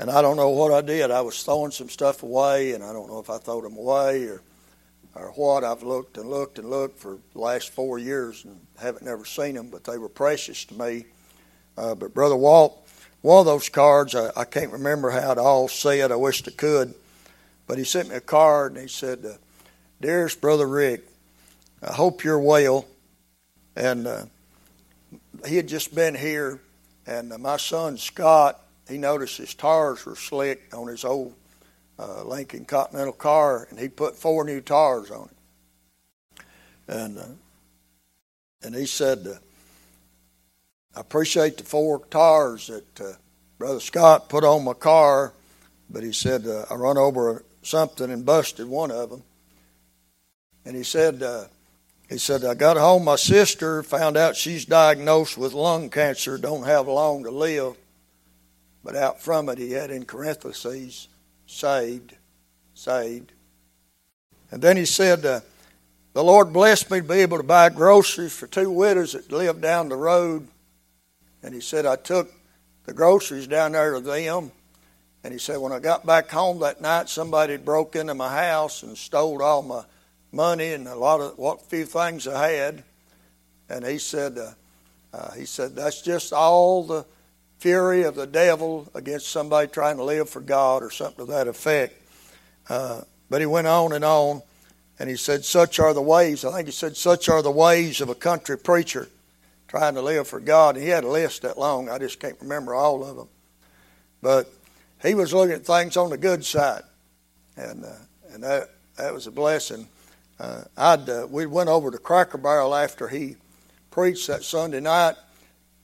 And 0.00 0.10
I 0.10 0.22
don't 0.22 0.36
know 0.36 0.48
what 0.48 0.72
I 0.72 0.80
did. 0.80 1.10
I 1.10 1.20
was 1.20 1.42
throwing 1.42 1.72
some 1.72 1.90
stuff 1.90 2.22
away, 2.22 2.72
and 2.72 2.82
I 2.82 2.92
don't 2.94 3.08
know 3.08 3.18
if 3.18 3.28
I 3.28 3.36
threw 3.36 3.60
them 3.60 3.76
away 3.76 4.24
or, 4.24 4.40
or 5.14 5.32
what. 5.32 5.62
I've 5.62 5.82
looked 5.82 6.16
and 6.16 6.30
looked 6.30 6.58
and 6.58 6.70
looked 6.70 6.98
for 6.98 7.18
the 7.34 7.38
last 7.38 7.70
four 7.70 7.98
years 7.98 8.44
and 8.46 8.58
haven't 8.78 9.04
never 9.04 9.26
seen 9.26 9.56
them, 9.56 9.68
but 9.68 9.84
they 9.84 9.98
were 9.98 10.08
precious 10.08 10.64
to 10.64 10.74
me. 10.74 11.04
Uh, 11.76 11.94
but 11.94 12.14
Brother 12.14 12.36
Walt 12.36 12.88
one 13.22 13.40
of 13.40 13.44
those 13.44 13.68
cards, 13.68 14.14
I, 14.14 14.30
I 14.34 14.44
can't 14.44 14.72
remember 14.72 15.10
how 15.10 15.32
it 15.32 15.38
all 15.38 15.68
said. 15.68 16.10
I 16.10 16.16
wish 16.16 16.46
I 16.48 16.52
could. 16.52 16.94
But 17.66 17.76
he 17.76 17.84
sent 17.84 18.08
me 18.08 18.14
a 18.14 18.20
card 18.20 18.72
and 18.72 18.80
he 18.80 18.88
said, 18.88 19.24
uh, 19.26 19.34
Dearest 20.00 20.40
Brother 20.40 20.66
Rick, 20.66 21.06
I 21.82 21.92
hope 21.92 22.24
you're 22.24 22.38
well. 22.38 22.86
And 23.76 24.06
uh, 24.06 24.24
he 25.46 25.56
had 25.56 25.68
just 25.68 25.94
been 25.94 26.14
here, 26.14 26.60
and 27.06 27.32
uh, 27.32 27.38
my 27.38 27.58
son 27.58 27.98
Scott, 27.98 28.60
he 28.90 28.98
noticed 28.98 29.38
his 29.38 29.54
tires 29.54 30.04
were 30.04 30.16
slick 30.16 30.74
on 30.74 30.88
his 30.88 31.04
old 31.04 31.34
uh, 31.98 32.24
Lincoln 32.24 32.64
Continental 32.64 33.12
car, 33.12 33.66
and 33.70 33.78
he 33.78 33.88
put 33.88 34.16
four 34.16 34.44
new 34.44 34.60
tires 34.60 35.10
on 35.10 35.28
it. 35.28 36.44
And 36.88 37.18
uh, 37.18 37.24
and 38.62 38.74
he 38.74 38.86
said, 38.86 39.26
uh, 39.26 39.34
I 40.96 41.00
appreciate 41.00 41.56
the 41.56 41.64
four 41.64 42.04
tires 42.06 42.66
that 42.66 43.00
uh, 43.00 43.12
Brother 43.58 43.80
Scott 43.80 44.28
put 44.28 44.44
on 44.44 44.64
my 44.64 44.74
car, 44.74 45.32
but 45.88 46.02
he 46.02 46.12
said 46.12 46.46
uh, 46.46 46.66
I 46.70 46.74
run 46.74 46.98
over 46.98 47.44
something 47.62 48.10
and 48.10 48.26
busted 48.26 48.66
one 48.66 48.90
of 48.90 49.10
them. 49.10 49.22
And 50.64 50.76
he 50.76 50.82
said, 50.82 51.22
uh, 51.22 51.44
he 52.08 52.18
said 52.18 52.44
I 52.44 52.54
got 52.54 52.76
home. 52.76 53.04
My 53.04 53.16
sister 53.16 53.82
found 53.82 54.16
out 54.16 54.36
she's 54.36 54.64
diagnosed 54.64 55.38
with 55.38 55.54
lung 55.54 55.90
cancer. 55.90 56.36
Don't 56.36 56.66
have 56.66 56.88
long 56.88 57.24
to 57.24 57.30
live. 57.30 57.76
But 58.82 58.96
out 58.96 59.20
from 59.20 59.48
it, 59.48 59.58
he 59.58 59.72
had 59.72 59.90
in 59.90 60.04
parentheses, 60.04 61.08
saved, 61.46 62.16
saved. 62.74 63.32
And 64.50 64.62
then 64.62 64.76
he 64.76 64.86
said, 64.86 65.24
uh, 65.24 65.40
the 66.12 66.24
Lord 66.24 66.52
blessed 66.52 66.90
me 66.90 66.98
to 66.98 67.04
be 67.04 67.16
able 67.16 67.36
to 67.36 67.42
buy 67.44 67.68
groceries 67.68 68.36
for 68.36 68.46
two 68.46 68.70
widows 68.70 69.12
that 69.12 69.30
lived 69.30 69.60
down 69.60 69.88
the 69.88 69.96
road 69.96 70.48
and 71.42 71.54
he 71.54 71.60
said, 71.60 71.86
I 71.86 71.96
took 71.96 72.30
the 72.84 72.92
groceries 72.92 73.46
down 73.46 73.72
there 73.72 73.94
to 73.94 74.00
them. 74.00 74.52
And 75.22 75.32
he 75.32 75.38
said, 75.38 75.58
when 75.58 75.72
I 75.72 75.78
got 75.78 76.06
back 76.06 76.30
home 76.30 76.60
that 76.60 76.80
night, 76.80 77.08
somebody 77.08 77.52
had 77.52 77.64
broke 77.64 77.96
into 77.96 78.14
my 78.14 78.28
house 78.28 78.82
and 78.82 78.96
stole 78.96 79.42
all 79.42 79.62
my 79.62 79.84
money 80.32 80.72
and 80.72 80.86
a 80.86 80.94
lot 80.94 81.20
of 81.20 81.38
what 81.38 81.62
few 81.62 81.84
things 81.84 82.26
I 82.26 82.48
had. 82.52 82.84
And 83.68 83.86
he 83.86 83.98
said, 83.98 84.38
uh, 84.38 84.52
uh, 85.12 85.32
he 85.32 85.44
said, 85.44 85.76
that's 85.76 86.02
just 86.02 86.32
all 86.32 86.84
the 86.84 87.04
fury 87.60 88.02
of 88.02 88.14
the 88.14 88.26
devil 88.26 88.88
against 88.94 89.28
somebody 89.28 89.68
trying 89.68 89.98
to 89.98 90.04
live 90.04 90.28
for 90.28 90.40
God 90.40 90.82
or 90.82 90.90
something 90.90 91.26
to 91.26 91.32
that 91.32 91.46
effect. 91.46 91.94
Uh, 92.68 93.02
but 93.28 93.40
he 93.40 93.46
went 93.46 93.66
on 93.66 93.92
and 93.92 94.04
on. 94.04 94.42
And 94.98 95.08
he 95.08 95.16
said, 95.16 95.44
Such 95.44 95.78
are 95.78 95.94
the 95.94 96.02
ways. 96.02 96.44
I 96.44 96.52
think 96.52 96.66
he 96.66 96.72
said, 96.72 96.96
Such 96.96 97.28
are 97.28 97.42
the 97.42 97.50
ways 97.50 98.00
of 98.00 98.08
a 98.08 98.14
country 98.14 98.58
preacher 98.58 99.08
trying 99.68 99.94
to 99.94 100.02
live 100.02 100.26
for 100.26 100.40
God. 100.40 100.76
And 100.76 100.84
he 100.84 100.90
had 100.90 101.04
a 101.04 101.08
list 101.08 101.42
that 101.42 101.58
long. 101.58 101.88
I 101.88 101.98
just 101.98 102.18
can't 102.18 102.36
remember 102.40 102.74
all 102.74 103.04
of 103.04 103.16
them. 103.16 103.28
But 104.20 104.50
he 105.02 105.14
was 105.14 105.32
looking 105.32 105.54
at 105.54 105.64
things 105.64 105.96
on 105.96 106.10
the 106.10 106.18
good 106.18 106.44
side. 106.44 106.82
And, 107.56 107.84
uh, 107.84 107.92
and 108.32 108.42
that, 108.42 108.70
that 108.96 109.14
was 109.14 109.26
a 109.26 109.30
blessing. 109.30 109.86
Uh, 110.38 110.64
I'd, 110.76 111.08
uh, 111.08 111.26
we 111.30 111.46
went 111.46 111.68
over 111.68 111.90
to 111.90 111.98
Cracker 111.98 112.38
Barrel 112.38 112.74
after 112.74 113.08
he 113.08 113.36
preached 113.90 114.26
that 114.28 114.44
Sunday 114.44 114.80
night, 114.80 115.14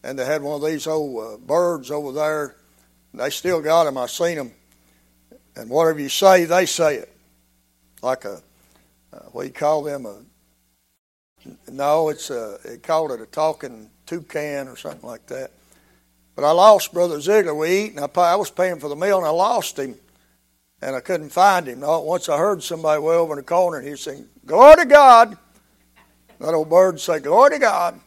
and 0.06 0.16
they 0.16 0.24
had 0.24 0.40
one 0.40 0.62
of 0.62 0.64
these 0.64 0.86
old 0.86 1.18
uh, 1.18 1.36
birds 1.36 1.90
over 1.90 2.12
there. 2.12 2.54
They 3.12 3.28
still 3.28 3.60
got 3.60 3.84
them. 3.84 3.98
I 3.98 4.06
seen 4.06 4.36
them. 4.36 4.52
And 5.56 5.68
whatever 5.68 5.98
you 5.98 6.08
say, 6.08 6.44
they 6.44 6.64
say 6.64 6.96
it. 6.98 7.12
Like 8.02 8.24
a, 8.24 8.40
uh, 9.12 9.18
what 9.32 9.42
do 9.42 9.48
you 9.48 9.52
call 9.52 9.82
them? 9.82 10.06
A, 10.06 10.22
no, 11.68 12.10
it's 12.10 12.30
a, 12.30 12.58
they 12.64 12.76
called 12.76 13.10
it 13.10 13.20
a 13.20 13.26
talking 13.26 13.90
toucan 14.06 14.68
or 14.68 14.76
something 14.76 15.08
like 15.08 15.26
that. 15.26 15.50
But 16.36 16.44
I 16.44 16.52
lost 16.52 16.94
Brother 16.94 17.20
Ziegler. 17.20 17.54
We 17.54 17.86
eat, 17.86 17.90
and 17.92 18.00
I, 18.00 18.06
pay, 18.06 18.20
I 18.20 18.36
was 18.36 18.50
paying 18.50 18.78
for 18.78 18.88
the 18.88 18.94
meal, 18.94 19.18
and 19.18 19.26
I 19.26 19.30
lost 19.30 19.76
him. 19.76 19.96
And 20.82 20.94
I 20.94 21.00
couldn't 21.00 21.30
find 21.30 21.66
him. 21.66 21.80
Once 21.80 22.28
I 22.28 22.38
heard 22.38 22.62
somebody 22.62 23.02
way 23.02 23.16
over 23.16 23.32
in 23.32 23.38
the 23.38 23.42
corner, 23.42 23.78
and 23.78 23.86
he 23.86 23.90
was 23.90 24.02
saying, 24.02 24.28
Glory 24.44 24.76
to 24.76 24.84
God. 24.84 25.36
That 26.38 26.54
old 26.54 26.70
bird 26.70 27.00
say, 27.00 27.18
Glory 27.18 27.50
to 27.50 27.58
God. 27.58 28.00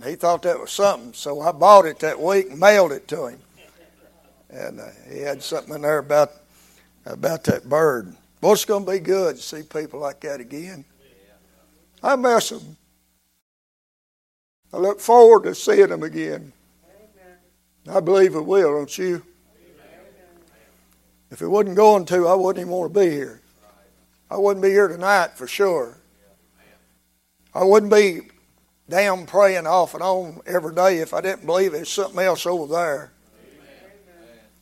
And 0.00 0.08
he 0.08 0.16
thought 0.16 0.42
that 0.42 0.58
was 0.58 0.70
something. 0.70 1.12
So 1.12 1.42
I 1.42 1.52
bought 1.52 1.84
it 1.84 1.98
that 1.98 2.18
week 2.18 2.50
and 2.50 2.58
mailed 2.58 2.92
it 2.92 3.06
to 3.08 3.26
him. 3.26 3.38
And 4.48 4.80
uh, 4.80 4.86
he 5.10 5.20
had 5.20 5.42
something 5.42 5.74
in 5.74 5.82
there 5.82 5.98
about, 5.98 6.30
about 7.04 7.44
that 7.44 7.68
bird. 7.68 8.16
Well, 8.40 8.52
it's 8.52 8.64
going 8.64 8.86
to 8.86 8.90
be 8.90 8.98
good 8.98 9.36
to 9.36 9.42
see 9.42 9.62
people 9.62 10.00
like 10.00 10.20
that 10.20 10.40
again. 10.40 10.86
I 12.02 12.16
miss 12.16 12.48
them. 12.48 12.78
I 14.72 14.78
look 14.78 15.00
forward 15.00 15.42
to 15.44 15.54
seeing 15.54 15.88
them 15.88 16.02
again. 16.02 16.54
I 17.86 18.00
believe 18.00 18.34
it 18.34 18.46
will, 18.46 18.72
don't 18.72 18.98
you? 18.98 19.22
If 21.30 21.42
it 21.42 21.46
wasn't 21.46 21.76
going 21.76 22.06
to, 22.06 22.26
I 22.26 22.34
wouldn't 22.34 22.62
even 22.62 22.72
want 22.72 22.94
to 22.94 23.00
be 23.00 23.10
here. 23.10 23.42
I 24.30 24.38
wouldn't 24.38 24.62
be 24.62 24.70
here 24.70 24.88
tonight 24.88 25.32
for 25.34 25.46
sure. 25.46 25.98
I 27.54 27.64
wouldn't 27.64 27.92
be 27.92 28.29
down 28.90 29.26
praying 29.26 29.66
off 29.66 29.94
and 29.94 30.02
on 30.02 30.40
every 30.46 30.74
day 30.74 30.98
if 30.98 31.14
I 31.14 31.20
didn't 31.20 31.46
believe 31.46 31.72
there's 31.72 31.88
something 31.88 32.20
else 32.20 32.44
over 32.44 32.66
there. 32.72 33.12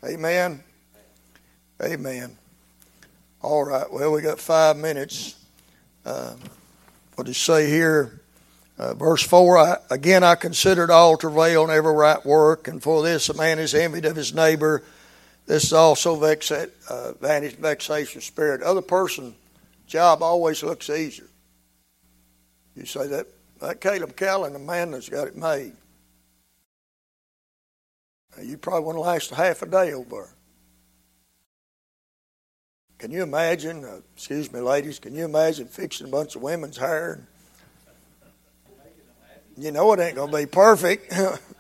Amen. 0.05 0.63
Amen. 1.83 2.37
All 3.43 3.65
right. 3.65 3.91
Well, 3.93 4.13
we 4.13 4.23
got 4.23 4.39
five 4.39 4.77
minutes. 4.77 5.35
Uh, 6.05 6.35
what 7.17 7.29
it 7.29 7.35
say 7.35 7.69
here? 7.69 8.21
Uh, 8.79 8.95
verse 8.95 9.23
4 9.23 9.59
I, 9.59 9.77
Again, 9.91 10.23
I 10.23 10.37
considered 10.37 10.91
all 10.91 11.17
travail 11.17 11.65
and 11.65 11.73
every 11.73 11.93
right 11.93 12.25
work, 12.25 12.69
and 12.69 12.81
for 12.81 13.03
this 13.03 13.29
a 13.29 13.35
man 13.35 13.59
is 13.59 13.75
envied 13.75 14.05
of 14.05 14.15
his 14.15 14.33
neighbor. 14.33 14.85
This 15.47 15.65
is 15.65 15.73
also 15.73 16.15
vexa, 16.17 16.71
uh, 16.89 17.13
vantage, 17.15 17.57
vexation 17.57 18.21
spirit. 18.21 18.63
Other 18.63 18.83
person 18.83 19.35
job 19.89 20.23
always 20.23 20.63
looks 20.63 20.91
easier. 20.91 21.27
You 22.77 22.85
say 22.85 23.09
that 23.09 23.27
that 23.61 23.81
Caleb 23.81 24.17
Callan, 24.17 24.53
the 24.53 24.59
man 24.59 24.93
that's 24.93 25.09
got 25.09 25.29
it 25.29 25.37
made. 25.37 25.73
You 28.43 28.57
probably 28.57 28.85
wouldn't 28.85 29.05
last 29.05 29.31
half 29.31 29.63
a 29.63 29.67
day 29.67 29.93
over. 29.93 30.31
Can 32.99 33.11
you 33.11 33.23
imagine, 33.23 33.85
uh, 33.85 34.01
excuse 34.15 34.53
me, 34.53 34.61
ladies, 34.61 34.99
can 34.99 35.15
you 35.15 35.25
imagine 35.25 35.67
fixing 35.67 36.09
a 36.09 36.11
bunch 36.11 36.37
of 36.37 36.43
women's 36.43 36.77
hair? 36.77 37.27
You 39.57 39.73
know 39.73 39.93
it 39.93 40.01
ain't 40.01 40.17
going 40.17 40.31
to 40.31 40.37
be 40.37 40.47
perfect. 40.47 41.13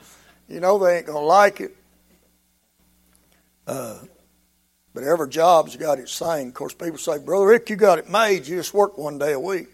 you 0.48 0.60
know 0.60 0.78
they 0.78 0.98
ain't 0.98 1.06
going 1.06 1.18
to 1.18 1.24
like 1.24 1.60
it. 1.60 1.76
Uh, 3.66 3.98
but 4.94 5.04
every 5.04 5.28
job's 5.28 5.76
got 5.76 5.98
its 5.98 6.16
thing. 6.18 6.48
Of 6.48 6.54
course, 6.54 6.74
people 6.74 6.98
say, 6.98 7.18
Brother 7.18 7.46
Rick, 7.46 7.70
you 7.70 7.76
got 7.76 7.98
it 7.98 8.08
made. 8.08 8.46
You 8.46 8.56
just 8.56 8.72
work 8.72 8.98
one 8.98 9.18
day 9.18 9.32
a 9.32 9.40
week. 9.40 9.68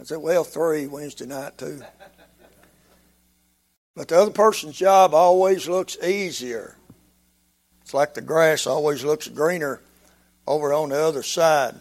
I 0.00 0.04
said, 0.04 0.18
well, 0.18 0.44
three 0.44 0.86
Wednesday 0.86 1.26
night, 1.26 1.58
too. 1.58 1.82
But 3.96 4.08
the 4.08 4.20
other 4.20 4.30
person's 4.30 4.76
job 4.76 5.12
always 5.12 5.68
looks 5.68 5.96
easier. 5.98 6.76
It's 7.82 7.92
like 7.92 8.14
the 8.14 8.20
grass 8.20 8.66
always 8.66 9.02
looks 9.02 9.26
greener 9.26 9.80
over 10.46 10.72
on 10.72 10.90
the 10.90 11.00
other 11.00 11.24
side. 11.24 11.74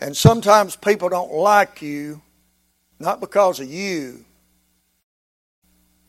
And 0.00 0.14
sometimes 0.14 0.76
people 0.76 1.08
don't 1.08 1.32
like 1.32 1.80
you, 1.80 2.20
not 2.98 3.20
because 3.20 3.58
of 3.58 3.70
you. 3.70 4.24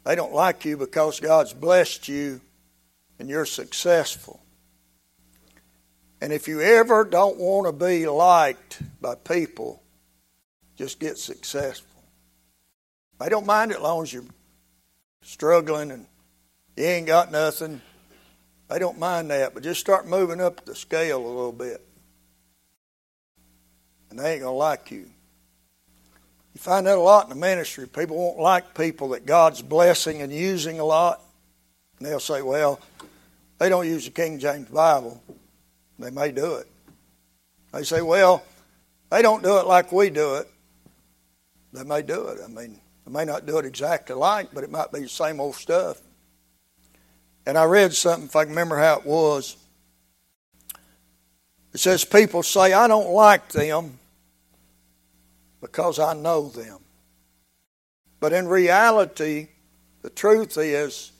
They 0.03 0.15
don't 0.15 0.33
like 0.33 0.65
you 0.65 0.75
because 0.75 1.19
God's 1.21 1.53
blessed 1.53 2.09
you 2.09 2.41
and 3.17 3.29
you're 3.29 3.45
successful. 3.45 4.41
And 6.19 6.33
if 6.33 6.47
you 6.47 6.59
ever 6.59 7.05
don't 7.05 7.37
want 7.37 7.67
to 7.67 7.71
be 7.71 8.05
liked 8.07 8.81
by 8.99 9.15
people, 9.15 9.81
just 10.75 10.99
get 10.99 11.17
successful. 11.17 11.89
They 13.19 13.29
don't 13.29 13.45
mind 13.45 13.71
it 13.71 13.77
as 13.77 13.83
long 13.83 14.03
as 14.03 14.13
you're 14.13 14.23
struggling 15.21 15.91
and 15.91 16.05
you 16.75 16.85
ain't 16.85 17.07
got 17.07 17.31
nothing. 17.31 17.81
They 18.69 18.79
don't 18.79 18.99
mind 18.99 19.29
that, 19.31 19.53
but 19.53 19.63
just 19.63 19.79
start 19.79 20.07
moving 20.07 20.41
up 20.41 20.65
the 20.65 20.75
scale 20.75 21.17
a 21.17 21.27
little 21.27 21.51
bit. 21.51 21.85
And 24.09 24.19
they 24.19 24.33
ain't 24.33 24.41
going 24.41 24.53
to 24.53 24.57
like 24.57 24.91
you. 24.91 25.09
You 26.53 26.59
find 26.59 26.87
that 26.87 26.97
a 26.97 27.01
lot 27.01 27.25
in 27.25 27.29
the 27.29 27.35
ministry. 27.35 27.87
People 27.87 28.17
won't 28.17 28.39
like 28.39 28.73
people 28.75 29.09
that 29.09 29.25
God's 29.25 29.61
blessing 29.61 30.21
and 30.21 30.31
using 30.31 30.79
a 30.79 30.85
lot. 30.85 31.21
And 31.99 32.07
they'll 32.07 32.19
say, 32.19 32.41
well, 32.41 32.79
they 33.59 33.69
don't 33.69 33.85
use 33.85 34.05
the 34.05 34.11
King 34.11 34.39
James 34.39 34.69
Bible. 34.69 35.21
They 35.99 36.11
may 36.11 36.31
do 36.31 36.55
it. 36.55 36.67
They 37.71 37.83
say, 37.83 38.01
well, 38.01 38.43
they 39.09 39.21
don't 39.21 39.43
do 39.43 39.57
it 39.59 39.67
like 39.67 39.91
we 39.91 40.09
do 40.09 40.35
it. 40.35 40.49
They 41.75 41.83
may 41.83 42.01
do 42.01 42.27
it. 42.29 42.39
I 42.41 42.47
mean, 42.47 42.79
they 43.05 43.11
may 43.11 43.25
not 43.25 43.45
do 43.45 43.57
it 43.57 43.65
exactly 43.65 44.15
like, 44.15 44.53
but 44.53 44.63
it 44.63 44.71
might 44.71 44.93
be 44.93 45.01
the 45.01 45.09
same 45.09 45.41
old 45.41 45.55
stuff. 45.55 46.01
And 47.45 47.57
I 47.57 47.65
read 47.65 47.93
something, 47.93 48.27
if 48.27 48.35
I 48.35 48.43
can 48.43 48.51
remember 48.51 48.77
how 48.77 48.99
it 48.99 49.05
was. 49.05 49.57
It 51.73 51.79
says, 51.79 52.05
People 52.05 52.43
say, 52.43 52.71
I 52.71 52.87
don't 52.87 53.09
like 53.09 53.49
them 53.49 53.99
because 55.59 55.99
I 55.99 56.13
know 56.13 56.47
them. 56.47 56.79
But 58.21 58.31
in 58.31 58.47
reality, 58.47 59.49
the 60.01 60.09
truth 60.09 60.57
is, 60.57 61.11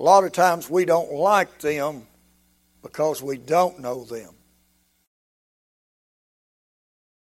a 0.00 0.02
lot 0.02 0.24
of 0.24 0.32
times 0.32 0.68
we 0.68 0.84
don't 0.84 1.12
like 1.12 1.60
them 1.60 2.08
because 2.82 3.22
we 3.22 3.38
don't 3.38 3.78
know 3.78 4.04
them. 4.04 4.34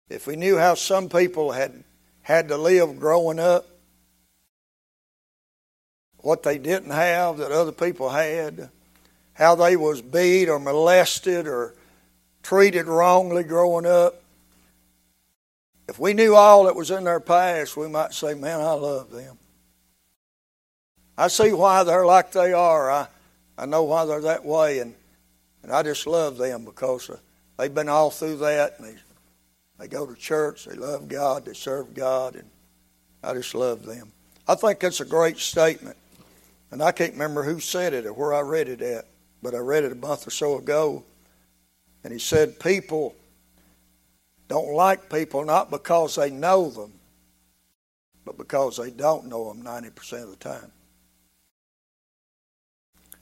If 0.09 0.27
we 0.27 0.35
knew 0.35 0.57
how 0.57 0.73
some 0.73 1.07
people 1.09 1.51
had 1.51 1.83
had 2.27 2.49
to 2.49 2.57
live 2.57 2.99
growing 2.99 3.39
up, 3.39 3.65
what 6.17 6.43
they 6.43 6.57
didn't 6.57 6.91
have 6.91 7.37
that 7.37 7.53
other 7.53 7.71
people 7.71 8.09
had, 8.09 8.69
how 9.33 9.55
they 9.55 9.77
was 9.77 10.01
beat 10.01 10.49
or 10.49 10.59
molested 10.59 11.47
or 11.47 11.73
treated 12.43 12.85
wrongly 12.85 13.43
growing 13.43 13.85
up. 13.85 14.21
If 15.87 15.99
we 15.99 16.13
knew 16.13 16.35
all 16.35 16.65
that 16.65 16.75
was 16.75 16.91
in 16.91 17.05
their 17.05 17.21
past, 17.21 17.77
we 17.77 17.87
might 17.87 18.13
say, 18.13 18.33
Man, 18.33 18.59
I 18.59 18.73
love 18.73 19.09
them. 19.09 19.37
I 21.17 21.29
see 21.29 21.53
why 21.53 21.85
they're 21.85 22.05
like 22.05 22.33
they 22.33 22.51
are. 22.51 22.91
I, 22.91 23.07
I 23.57 23.65
know 23.65 23.83
why 23.83 24.03
they're 24.03 24.19
that 24.23 24.43
way, 24.43 24.79
and, 24.79 24.93
and 25.63 25.71
I 25.71 25.81
just 25.81 26.05
love 26.05 26.37
them 26.37 26.65
because 26.65 27.09
uh, 27.09 27.19
they've 27.57 27.73
been 27.73 27.87
all 27.87 28.11
through 28.11 28.35
that, 28.39 28.79
and 28.79 28.97
they 29.77 29.87
go 29.87 30.05
to 30.05 30.15
church, 30.15 30.65
they 30.65 30.75
love 30.75 31.07
God, 31.07 31.45
they 31.45 31.53
serve 31.53 31.93
God, 31.93 32.35
and 32.35 32.49
I 33.23 33.33
just 33.33 33.53
love 33.53 33.85
them. 33.85 34.11
I 34.47 34.55
think 34.55 34.79
that's 34.79 35.01
a 35.01 35.05
great 35.05 35.37
statement. 35.37 35.97
And 36.71 36.81
I 36.81 36.91
can't 36.91 37.13
remember 37.13 37.43
who 37.43 37.59
said 37.59 37.93
it 37.93 38.05
or 38.05 38.13
where 38.13 38.33
I 38.33 38.41
read 38.41 38.67
it 38.67 38.81
at, 38.81 39.05
but 39.41 39.55
I 39.55 39.59
read 39.59 39.83
it 39.83 39.91
a 39.91 39.95
month 39.95 40.27
or 40.27 40.31
so 40.31 40.57
ago. 40.57 41.03
And 42.03 42.11
he 42.11 42.19
said, 42.19 42.59
People 42.59 43.15
don't 44.47 44.73
like 44.73 45.09
people 45.09 45.43
not 45.45 45.69
because 45.69 46.15
they 46.15 46.29
know 46.29 46.69
them, 46.69 46.93
but 48.25 48.37
because 48.37 48.77
they 48.77 48.91
don't 48.91 49.25
know 49.25 49.51
them 49.51 49.63
90% 49.63 50.23
of 50.23 50.29
the 50.29 50.35
time. 50.37 50.71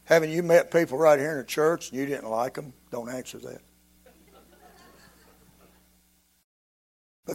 Haven't 0.05 0.29
you 0.29 0.43
met 0.43 0.71
people 0.71 0.97
right 0.99 1.19
here 1.19 1.31
in 1.31 1.37
the 1.37 1.43
church 1.43 1.89
and 1.89 1.99
you 1.99 2.05
didn't 2.05 2.29
like 2.29 2.53
them? 2.53 2.73
Don't 2.91 3.09
answer 3.09 3.39
that. 3.39 3.61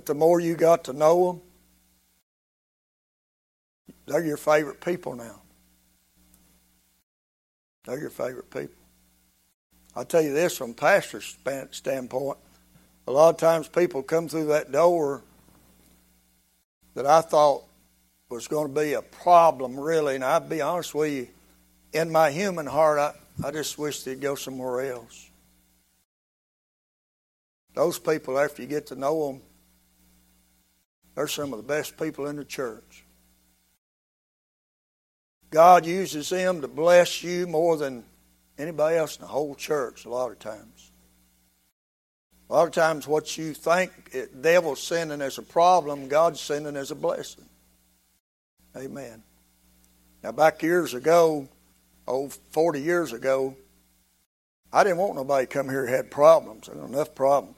But 0.00 0.06
the 0.06 0.14
more 0.14 0.40
you 0.40 0.54
got 0.54 0.84
to 0.84 0.94
know 0.94 1.26
them, 1.26 1.42
they're 4.06 4.24
your 4.24 4.38
favorite 4.38 4.80
people 4.80 5.14
now. 5.14 5.42
They're 7.84 8.00
your 8.00 8.08
favorite 8.08 8.48
people. 8.48 8.82
I'll 9.94 10.06
tell 10.06 10.22
you 10.22 10.32
this 10.32 10.56
from 10.56 10.72
pastor's 10.72 11.36
standpoint. 11.72 12.38
A 13.08 13.12
lot 13.12 13.28
of 13.28 13.36
times 13.36 13.68
people 13.68 14.02
come 14.02 14.26
through 14.26 14.46
that 14.46 14.72
door 14.72 15.22
that 16.94 17.04
I 17.04 17.20
thought 17.20 17.64
was 18.30 18.48
going 18.48 18.74
to 18.74 18.80
be 18.80 18.94
a 18.94 19.02
problem, 19.02 19.78
really. 19.78 20.14
And 20.14 20.24
I'll 20.24 20.40
be 20.40 20.62
honest 20.62 20.94
with 20.94 21.12
you, 21.12 21.28
in 21.92 22.10
my 22.10 22.30
human 22.30 22.64
heart, 22.64 22.98
I, 22.98 23.12
I 23.46 23.50
just 23.50 23.76
wish 23.76 24.02
they'd 24.02 24.18
go 24.18 24.34
somewhere 24.34 24.80
else. 24.94 25.28
Those 27.74 27.98
people, 27.98 28.38
after 28.38 28.62
you 28.62 28.68
get 28.68 28.86
to 28.86 28.94
know 28.94 29.26
them, 29.26 29.42
they're 31.20 31.28
some 31.28 31.52
of 31.52 31.58
the 31.58 31.62
best 31.62 31.98
people 31.98 32.28
in 32.28 32.36
the 32.36 32.44
church. 32.46 33.04
God 35.50 35.84
uses 35.84 36.30
them 36.30 36.62
to 36.62 36.68
bless 36.68 37.22
you 37.22 37.46
more 37.46 37.76
than 37.76 38.04
anybody 38.56 38.96
else 38.96 39.16
in 39.16 39.20
the 39.20 39.28
whole 39.28 39.54
church 39.54 40.06
a 40.06 40.08
lot 40.08 40.30
of 40.30 40.38
times. 40.38 40.90
A 42.48 42.54
lot 42.54 42.66
of 42.66 42.72
times, 42.72 43.06
what 43.06 43.36
you 43.36 43.52
think 43.52 43.92
it, 44.12 44.40
devil's 44.40 44.82
sending 44.82 45.20
as 45.20 45.36
a 45.36 45.42
problem, 45.42 46.08
God's 46.08 46.40
sending 46.40 46.74
as 46.74 46.90
a 46.90 46.94
blessing. 46.94 47.44
Amen. 48.74 49.22
Now, 50.22 50.32
back 50.32 50.62
years 50.62 50.94
ago, 50.94 51.46
oh, 52.08 52.30
40 52.52 52.80
years 52.80 53.12
ago, 53.12 53.54
I 54.72 54.84
didn't 54.84 54.96
want 54.96 55.16
nobody 55.16 55.46
to 55.46 55.52
come 55.52 55.68
here 55.68 55.86
who 55.86 55.92
had 55.92 56.10
problems. 56.10 56.68
There 56.68 56.82
enough 56.82 57.14
problems. 57.14 57.56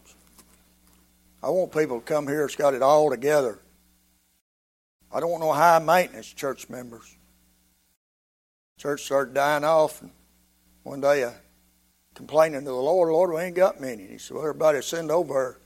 I 1.43 1.51
want 1.51 1.73
people 1.73 1.99
to 1.99 2.05
come 2.05 2.29
here 2.29 2.43
that's 2.43 2.55
got 2.55 2.75
it 2.75 2.83
all 2.83 3.11
together. 3.11 3.59
I 5.11 5.21
don't 5.21 5.31
want 5.31 5.43
no 5.43 5.53
high 5.53 5.79
maintenance 5.79 6.33
church 6.33 6.69
members. 6.69 7.17
Church 8.79 9.03
started 9.03 9.35
dying 9.35 9.65
off, 9.65 10.01
and 10.01 10.11
one 10.83 11.01
day 11.01 11.25
I 11.25 11.35
complaining 12.15 12.61
to 12.61 12.67
the 12.67 12.73
Lord, 12.73 13.13
Lord, 13.13 13.33
we 13.33 13.41
ain't 13.41 13.57
got 13.57 13.81
many. 13.81 14.07
He 14.07 14.19
said, 14.19 14.37
Well, 14.37 14.45
everybody 14.45 14.81
send 14.83 15.11
over. 15.11 15.59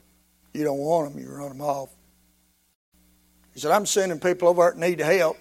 You 0.53 0.65
don't 0.65 0.79
want 0.79 1.13
them, 1.13 1.23
you 1.23 1.29
run 1.31 1.51
them 1.51 1.61
off. 1.61 1.91
He 3.53 3.61
said, 3.61 3.73
I'm 3.73 3.87
sending 3.87 4.19
people 4.19 4.49
over 4.49 4.71
that 4.71 4.79
need 4.79 5.01
help 5.01 5.37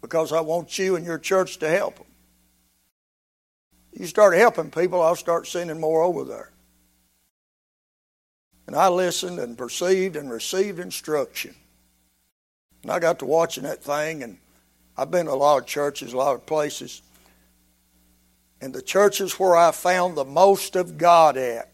because 0.00 0.32
I 0.32 0.40
want 0.40 0.78
you 0.78 0.96
and 0.96 1.04
your 1.04 1.18
church 1.18 1.58
to 1.58 1.68
help 1.68 1.96
them. 1.96 2.06
You 3.92 4.06
start 4.06 4.36
helping 4.36 4.70
people, 4.70 5.02
I'll 5.02 5.16
start 5.16 5.46
sending 5.46 5.80
more 5.80 6.02
over 6.02 6.24
there. 6.24 6.50
And 8.66 8.74
I 8.74 8.88
listened 8.88 9.38
and 9.38 9.56
perceived 9.56 10.16
and 10.16 10.30
received 10.30 10.78
instruction. 10.78 11.54
And 12.82 12.90
I 12.90 12.98
got 12.98 13.20
to 13.20 13.26
watching 13.26 13.64
that 13.64 13.82
thing, 13.82 14.22
and 14.22 14.38
I've 14.96 15.10
been 15.10 15.26
to 15.26 15.32
a 15.32 15.34
lot 15.34 15.58
of 15.58 15.66
churches, 15.66 16.12
a 16.12 16.16
lot 16.16 16.34
of 16.34 16.46
places. 16.46 17.02
And 18.60 18.74
the 18.74 18.82
churches 18.82 19.38
where 19.38 19.56
I 19.56 19.70
found 19.70 20.16
the 20.16 20.24
most 20.24 20.76
of 20.76 20.98
God 20.98 21.36
at 21.36 21.72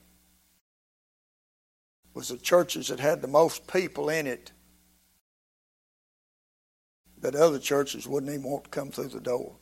was 2.14 2.28
the 2.28 2.36
churches 2.36 2.88
that 2.88 3.01
had 3.01 3.22
the 3.22 3.28
most 3.28 3.66
people 3.66 4.09
in 4.11 4.26
it 4.26 4.53
that 7.20 7.34
other 7.34 7.59
churches 7.59 8.07
wouldn't 8.07 8.32
even 8.32 8.43
want 8.43 8.64
to 8.64 8.70
come 8.70 8.90
through 8.90 9.09
the 9.09 9.20
door. 9.20 9.55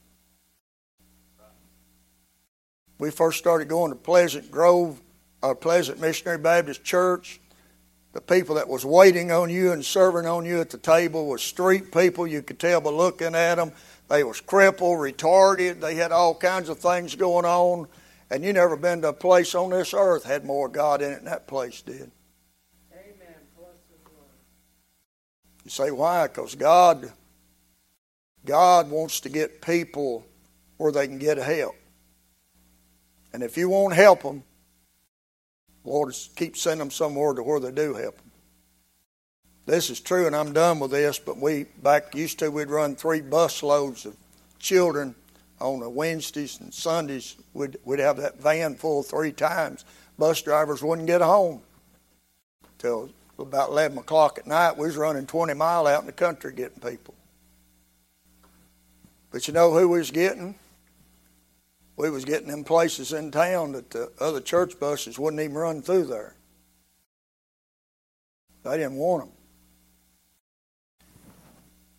We 2.98 3.10
first 3.10 3.38
started 3.38 3.68
going 3.68 3.92
to 3.92 3.96
Pleasant 3.96 4.50
Grove, 4.50 5.00
our 5.42 5.54
Pleasant 5.54 6.00
Missionary 6.00 6.38
Baptist 6.38 6.84
Church. 6.84 7.40
The 8.12 8.20
people 8.20 8.56
that 8.56 8.68
was 8.68 8.84
waiting 8.84 9.30
on 9.30 9.50
you 9.50 9.72
and 9.72 9.84
serving 9.84 10.26
on 10.26 10.44
you 10.44 10.60
at 10.60 10.70
the 10.70 10.78
table 10.78 11.28
was 11.28 11.42
street 11.42 11.92
people. 11.92 12.26
You 12.26 12.42
could 12.42 12.58
tell 12.58 12.80
by 12.80 12.90
looking 12.90 13.34
at 13.34 13.54
them. 13.54 13.72
They 14.08 14.24
was 14.24 14.40
crippled, 14.40 14.98
retarded. 14.98 15.80
They 15.80 15.94
had 15.94 16.10
all 16.10 16.34
kinds 16.34 16.68
of 16.68 16.78
things 16.78 17.14
going 17.14 17.44
on. 17.44 17.86
And 18.30 18.44
you 18.44 18.52
never 18.52 18.76
been 18.76 19.02
to 19.02 19.08
a 19.08 19.12
place 19.12 19.54
on 19.54 19.70
this 19.70 19.94
earth 19.94 20.24
had 20.24 20.44
more 20.44 20.68
God 20.68 21.02
in 21.02 21.12
it 21.12 21.16
than 21.16 21.24
that 21.26 21.46
place 21.46 21.82
did. 21.82 22.10
Amen. 22.92 23.34
You 25.64 25.70
say 25.70 25.90
why? 25.90 26.26
Because 26.26 26.54
God 26.54 27.12
God 28.44 28.90
wants 28.90 29.20
to 29.20 29.28
get 29.28 29.60
people 29.60 30.26
where 30.76 30.92
they 30.92 31.06
can 31.06 31.18
get 31.18 31.38
help. 31.38 31.74
And 33.32 33.42
if 33.42 33.56
you 33.56 33.68
won't 33.68 33.94
help 33.94 34.22
them, 34.22 34.42
Lord, 35.84 36.14
keep 36.36 36.56
sending 36.56 36.78
them 36.80 36.90
somewhere 36.90 37.32
to 37.34 37.42
where 37.42 37.60
they 37.60 37.72
do 37.72 37.94
help 37.94 38.16
them. 38.16 38.30
This 39.66 39.90
is 39.90 40.00
true, 40.00 40.26
and 40.26 40.34
I'm 40.34 40.52
done 40.52 40.80
with 40.80 40.90
this, 40.90 41.18
but 41.18 41.38
we, 41.38 41.64
back 41.82 42.14
used 42.14 42.38
to, 42.40 42.50
we'd 42.50 42.68
run 42.68 42.96
three 42.96 43.20
bus 43.20 43.62
loads 43.62 44.04
of 44.04 44.16
children 44.58 45.14
on 45.60 45.80
the 45.80 45.88
Wednesdays 45.88 46.58
and 46.60 46.72
Sundays. 46.72 47.36
We'd, 47.54 47.76
we'd 47.84 48.00
have 48.00 48.16
that 48.16 48.40
van 48.40 48.74
full 48.74 49.02
three 49.02 49.32
times. 49.32 49.84
Bus 50.18 50.42
drivers 50.42 50.82
wouldn't 50.82 51.06
get 51.06 51.20
home 51.20 51.62
till 52.78 53.10
about 53.38 53.70
11 53.70 53.98
o'clock 53.98 54.38
at 54.38 54.46
night. 54.46 54.76
We 54.76 54.86
was 54.86 54.96
running 54.96 55.26
20 55.26 55.54
mile 55.54 55.86
out 55.86 56.00
in 56.00 56.06
the 56.06 56.12
country 56.12 56.52
getting 56.52 56.80
people. 56.80 57.14
But 59.30 59.46
you 59.46 59.54
know 59.54 59.72
who 59.72 59.88
we 59.88 59.98
was 59.98 60.10
getting? 60.10 60.56
We 62.00 62.08
was 62.08 62.24
getting 62.24 62.48
them 62.48 62.64
places 62.64 63.12
in 63.12 63.30
town 63.30 63.72
that 63.72 63.90
the 63.90 64.10
other 64.18 64.40
church 64.40 64.80
buses 64.80 65.18
wouldn't 65.18 65.42
even 65.42 65.54
run 65.54 65.82
through 65.82 66.04
there. 66.06 66.34
They 68.64 68.78
didn't 68.78 68.94
want 68.94 69.26
them. 69.26 69.32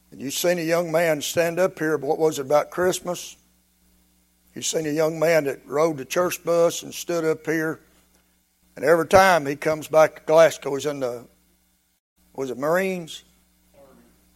And 0.09 0.19
you 0.19 0.31
seen 0.31 0.57
a 0.57 0.63
young 0.63 0.91
man 0.91 1.21
stand 1.21 1.59
up 1.59 1.77
here, 1.77 1.97
what 1.97 2.17
was 2.17 2.39
it 2.39 2.47
about 2.47 2.71
Christmas? 2.71 3.35
You 4.55 4.63
seen 4.63 4.87
a 4.87 4.89
young 4.89 5.19
man 5.19 5.43
that 5.43 5.59
rode 5.67 5.97
the 5.97 6.05
church 6.05 6.43
bus 6.43 6.81
and 6.81 6.91
stood 6.91 7.23
up 7.23 7.45
here. 7.45 7.79
And 8.75 8.83
every 8.83 9.05
time 9.05 9.45
he 9.45 9.55
comes 9.55 9.87
back 9.87 10.15
to 10.15 10.21
Glasgow, 10.23 10.73
he's 10.73 10.87
in 10.87 11.01
the, 11.01 11.27
was 12.33 12.49
it 12.49 12.57
Marines? 12.57 13.23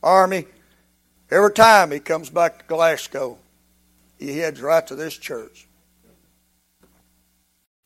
Army. 0.04 0.42
Army. 0.44 0.46
Every 1.32 1.54
time 1.54 1.90
he 1.90 2.00
comes 2.00 2.30
back 2.30 2.60
to 2.60 2.66
Glasgow, 2.66 3.40
he 4.18 4.38
heads 4.38 4.62
right 4.62 4.86
to 4.88 4.96
this 4.96 5.18
church. 5.18 5.68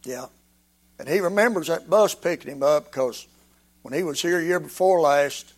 Yeah. 0.03 0.27
And 0.97 1.07
he 1.07 1.19
remembers 1.19 1.67
that 1.67 1.89
bus 1.89 2.13
picking 2.13 2.51
him 2.51 2.63
up 2.63 2.85
because 2.85 3.27
when 3.81 3.93
he 3.93 4.03
was 4.03 4.21
here 4.21 4.39
a 4.39 4.43
year 4.43 4.59
before 4.59 5.01
last, 5.01 5.53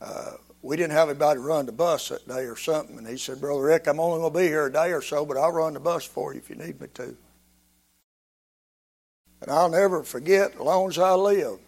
uh, 0.00 0.32
we 0.62 0.76
didn't 0.76 0.92
have 0.92 1.08
anybody 1.08 1.40
run 1.40 1.66
the 1.66 1.72
bus 1.72 2.08
that 2.08 2.26
day 2.26 2.44
or 2.44 2.56
something. 2.56 2.98
And 2.98 3.06
he 3.06 3.16
said, 3.16 3.40
Brother 3.40 3.62
Rick, 3.62 3.86
I'm 3.86 4.00
only 4.00 4.20
going 4.20 4.32
to 4.32 4.38
be 4.38 4.46
here 4.46 4.66
a 4.66 4.72
day 4.72 4.92
or 4.92 5.02
so, 5.02 5.24
but 5.24 5.36
I'll 5.36 5.52
run 5.52 5.74
the 5.74 5.80
bus 5.80 6.04
for 6.04 6.32
you 6.34 6.40
if 6.40 6.50
you 6.50 6.56
need 6.56 6.80
me 6.80 6.88
to. 6.94 7.16
And 9.42 9.50
I'll 9.50 9.70
never 9.70 10.02
forget, 10.02 10.60
long 10.60 10.88
as 10.88 10.98
I 10.98 11.14
live, 11.14 11.58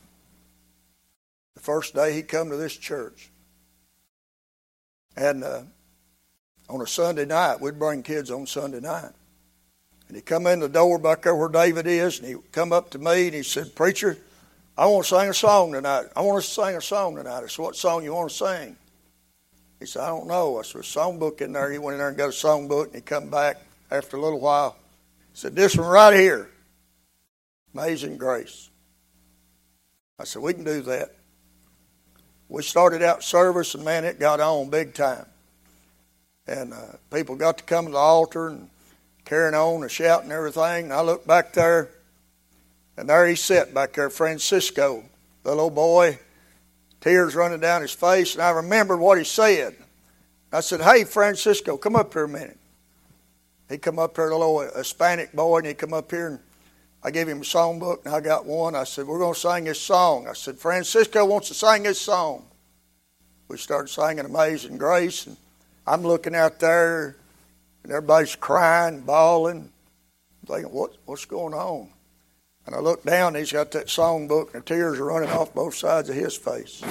the 1.55 1.61
first 1.61 1.95
day 1.95 2.13
he 2.13 2.23
come 2.23 2.51
to 2.51 2.57
this 2.57 2.77
church. 2.77 3.31
And 5.17 5.45
uh, 5.45 5.63
on 6.69 6.81
a 6.81 6.87
Sunday 6.87 7.25
night, 7.25 7.61
we'd 7.61 7.79
bring 7.79 8.03
kids 8.03 8.31
on 8.31 8.47
Sunday 8.47 8.81
night. 8.81 9.13
And 10.09 10.17
he'd 10.17 10.27
come 10.27 10.47
in 10.47 10.61
the 10.61 10.69
door 10.69 10.99
back 10.99 11.23
there 11.23 11.35
where 11.35 11.49
David 11.49 11.87
is, 11.87 12.19
and 12.19 12.29
he'd 12.29 12.53
come 12.53 12.73
up 12.73 12.91
to 12.91 12.99
me 12.99 13.27
and 13.27 13.35
he 13.35 13.43
said, 13.43 13.75
Preacher, 13.75 14.19
I 14.77 14.87
want 14.87 15.07
to 15.07 15.19
sing 15.19 15.29
a 15.29 15.35
song 15.35 15.73
tonight. 15.73 16.07
I 16.17 16.23
want 16.23 16.43
to 16.43 16.51
sing 16.51 16.77
a 16.77 16.81
song 16.81 17.17
tonight. 17.17 17.45
I 17.45 17.47
said, 17.47 17.63
What 17.63 17.77
song 17.77 18.05
you 18.05 18.15
want 18.15 18.31
to 18.31 18.37
sing? 18.37 18.77
He 19.83 19.87
said, 19.87 20.03
I 20.03 20.09
don't 20.09 20.29
know. 20.29 20.59
I 20.59 20.63
said, 20.63 20.81
a 20.81 20.85
songbook 20.85 21.41
in 21.41 21.53
there. 21.53 21.71
He 21.73 21.79
went 21.79 21.95
in 21.95 21.99
there 21.99 22.09
and 22.09 22.17
got 22.17 22.29
a 22.29 22.33
songbook, 22.33 22.87
and 22.87 22.95
he 22.95 23.01
come 23.01 23.31
back 23.31 23.57
after 23.91 24.17
a 24.17 24.21
little 24.21 24.39
while. 24.39 24.77
He 25.33 25.39
said, 25.39 25.57
This 25.57 25.77
one 25.77 25.89
right 25.89 26.15
here, 26.15 26.49
Amazing 27.75 28.17
Grace. 28.17 28.71
I 30.21 30.25
said, 30.25 30.41
We 30.41 30.55
can 30.55 30.63
do 30.63 30.83
that. 30.83 31.17
We 32.49 32.63
started 32.63 33.03
out 33.03 33.25
service, 33.25 33.75
and 33.75 33.85
man, 33.85 34.05
it 34.05 34.21
got 34.21 34.39
on 34.39 34.71
big 34.71 34.95
time. 34.95 35.27
And 36.47 36.73
uh, 36.73 36.97
people 37.13 37.37
got 37.37 37.59
to 37.59 37.65
come 37.65 37.87
to 37.87 37.93
the 37.93 37.99
altar 37.99 38.49
and 38.49 38.69
carrying 39.25 39.55
on 39.55 39.83
and 39.83 39.91
shouting 39.91 40.25
and 40.25 40.33
everything. 40.33 40.85
And 40.85 40.93
I 40.93 41.01
looked 41.03 41.27
back 41.27 41.53
there, 41.53 41.91
and 42.97 43.09
there 43.09 43.27
he 43.27 43.37
sat 43.37 43.73
back 43.73 43.93
there, 43.95 44.11
Francisco, 44.11 45.05
the 45.45 45.51
little 45.51 45.71
boy, 45.71 46.19
tears 47.01 47.35
running 47.35 47.61
down 47.61 47.83
his 47.83 47.93
face. 47.93 48.35
And 48.35 48.43
I 48.43 48.51
remembered 48.51 48.99
what 48.99 49.19
he 49.19 49.25
said. 49.25 49.77
I 50.53 50.61
said, 50.61 50.81
Hey, 50.81 51.05
Francisco, 51.05 51.77
come 51.77 51.97
up 51.97 52.13
here 52.13 52.25
a 52.25 52.29
minute. 52.29 52.59
He 53.69 53.79
come 53.79 53.99
up 53.99 54.17
here, 54.17 54.29
a 54.29 54.37
little 54.37 54.61
Hispanic 54.77 55.33
boy, 55.33 55.59
and 55.59 55.67
he 55.67 55.75
come 55.75 55.95
up 55.95 56.11
here 56.11 56.27
and 56.27 56.39
I 57.05 57.11
gave 57.11 57.27
him 57.27 57.39
a 57.39 57.45
songbook, 57.45 58.05
and 58.05 58.15
I 58.15 58.21
got 58.21 58.47
one. 58.47 58.77
I 58.77 58.85
said, 58.85 59.07
We're 59.07 59.19
going 59.19 59.35
to 59.35 59.41
sing 59.41 59.65
this 59.65 59.81
song. 59.81 60.29
I 60.29 60.35
said, 60.35 60.57
Francisco 60.57 61.25
wants 61.25 61.49
to 61.49 61.55
sing 61.55 61.83
this 61.83 62.01
song. 62.01 62.45
We 63.49 63.57
started 63.57 63.89
singing 63.89 64.25
Amazing 64.25 64.79
Grace, 64.79 65.27
and 65.27 65.37
I'm 65.87 66.03
looking 66.03 66.35
out 66.35 66.61
there, 66.61 67.17
and 67.83 67.93
everybody's 67.93 68.37
crying, 68.37 69.01
bawling, 69.01 69.71
thinking, 70.47 70.73
what, 70.73 70.97
What's 71.07 71.25
going 71.25 71.55
on? 71.55 71.89
And 72.67 72.77
I 72.77 72.79
look 72.79 73.03
down, 73.05 73.35
he's 73.35 73.53
got 73.53 73.73
that 73.73 73.89
songbook, 73.89 74.55
and 74.55 74.63
the 74.63 74.67
tears 74.67 75.01
are 75.01 75.05
running 75.05 75.31
off 75.31 75.53
both 75.53 75.75
sides 75.75 76.09
of 76.09 76.15
his 76.15 76.37
face. 76.37 76.83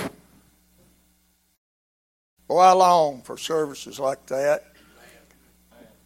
Oh, 2.49 2.57
I 2.57 2.73
long 2.73 3.21
for 3.21 3.37
services 3.37 3.97
like 3.97 4.25
that. 4.25 4.65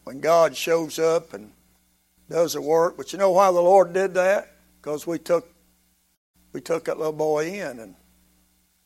When 0.04 0.20
God 0.20 0.56
shows 0.56 1.00
up 1.00 1.34
and 1.34 1.52
does 2.30 2.54
the 2.54 2.62
work. 2.62 2.98
But 2.98 3.14
you 3.14 3.20
know 3.20 3.32
why 3.32 3.52
the 3.52 3.62
Lord 3.62 3.94
did 3.94 4.14
that? 4.16 4.52
Because 4.82 5.06
we 5.08 5.20
took 5.20 5.48
we 6.54 6.62
took 6.62 6.86
that 6.86 6.98
little 6.98 7.14
boy 7.14 7.48
in, 7.48 7.80
and 7.80 7.96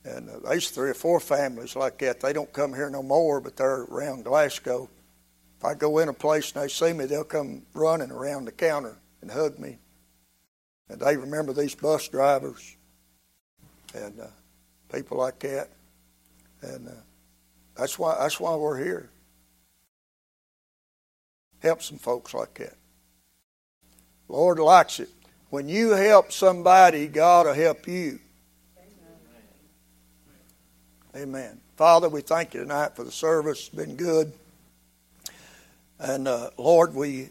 and 0.10 0.30
uh, 0.30 0.50
there's 0.50 0.70
three 0.70 0.90
or 0.90 0.96
four 0.96 1.20
families 1.20 1.76
like 1.76 2.00
that. 2.00 2.20
They 2.20 2.34
don't 2.34 2.52
come 2.52 2.74
here 2.74 2.90
no 2.90 3.04
more, 3.04 3.40
but 3.40 3.56
they're 3.56 3.84
around 3.84 4.24
Glasgow. 4.24 4.90
If 5.58 5.66
I 5.66 5.74
go 5.74 6.00
in 6.00 6.10
a 6.10 6.14
place 6.14 6.52
and 6.52 6.64
they 6.64 6.68
see 6.68 6.94
me, 6.94 7.06
they'll 7.06 7.24
come 7.24 7.64
running 7.74 8.12
around 8.12 8.46
the 8.46 8.52
counter 8.52 8.98
and 9.22 9.30
hug 9.30 9.60
me. 9.60 9.78
And 10.90 11.00
they 11.00 11.18
remember 11.18 11.54
these 11.54 11.76
bus 11.76 12.08
drivers 12.08 12.76
and 13.94 14.20
uh, 14.20 14.28
people 14.92 15.18
like 15.18 15.40
that. 15.40 15.70
And 16.62 16.88
uh, 16.88 16.92
that's 17.78 18.00
why 18.00 18.18
that's 18.20 18.40
why 18.40 18.56
we're 18.56 18.84
here. 18.84 19.10
Help 21.60 21.82
some 21.84 21.98
folks 21.98 22.34
like 22.34 22.54
that. 22.56 22.76
Lord 24.28 24.60
likes 24.60 25.00
it. 25.00 25.10
When 25.50 25.68
you 25.68 25.92
help 25.92 26.32
somebody, 26.32 27.08
God 27.08 27.48
will 27.48 27.54
help 27.54 27.88
you. 27.88 28.20
Amen. 31.20 31.60
Father, 31.76 32.08
we 32.08 32.22
thank 32.22 32.54
you 32.54 32.62
tonight 32.62 32.96
for 32.96 33.04
the 33.04 33.12
service. 33.12 33.68
It's 33.68 33.76
been 33.76 33.98
good. 33.98 34.32
And 36.00 36.30
uh, 36.30 36.52
Lord, 36.58 36.96
we 36.96 37.28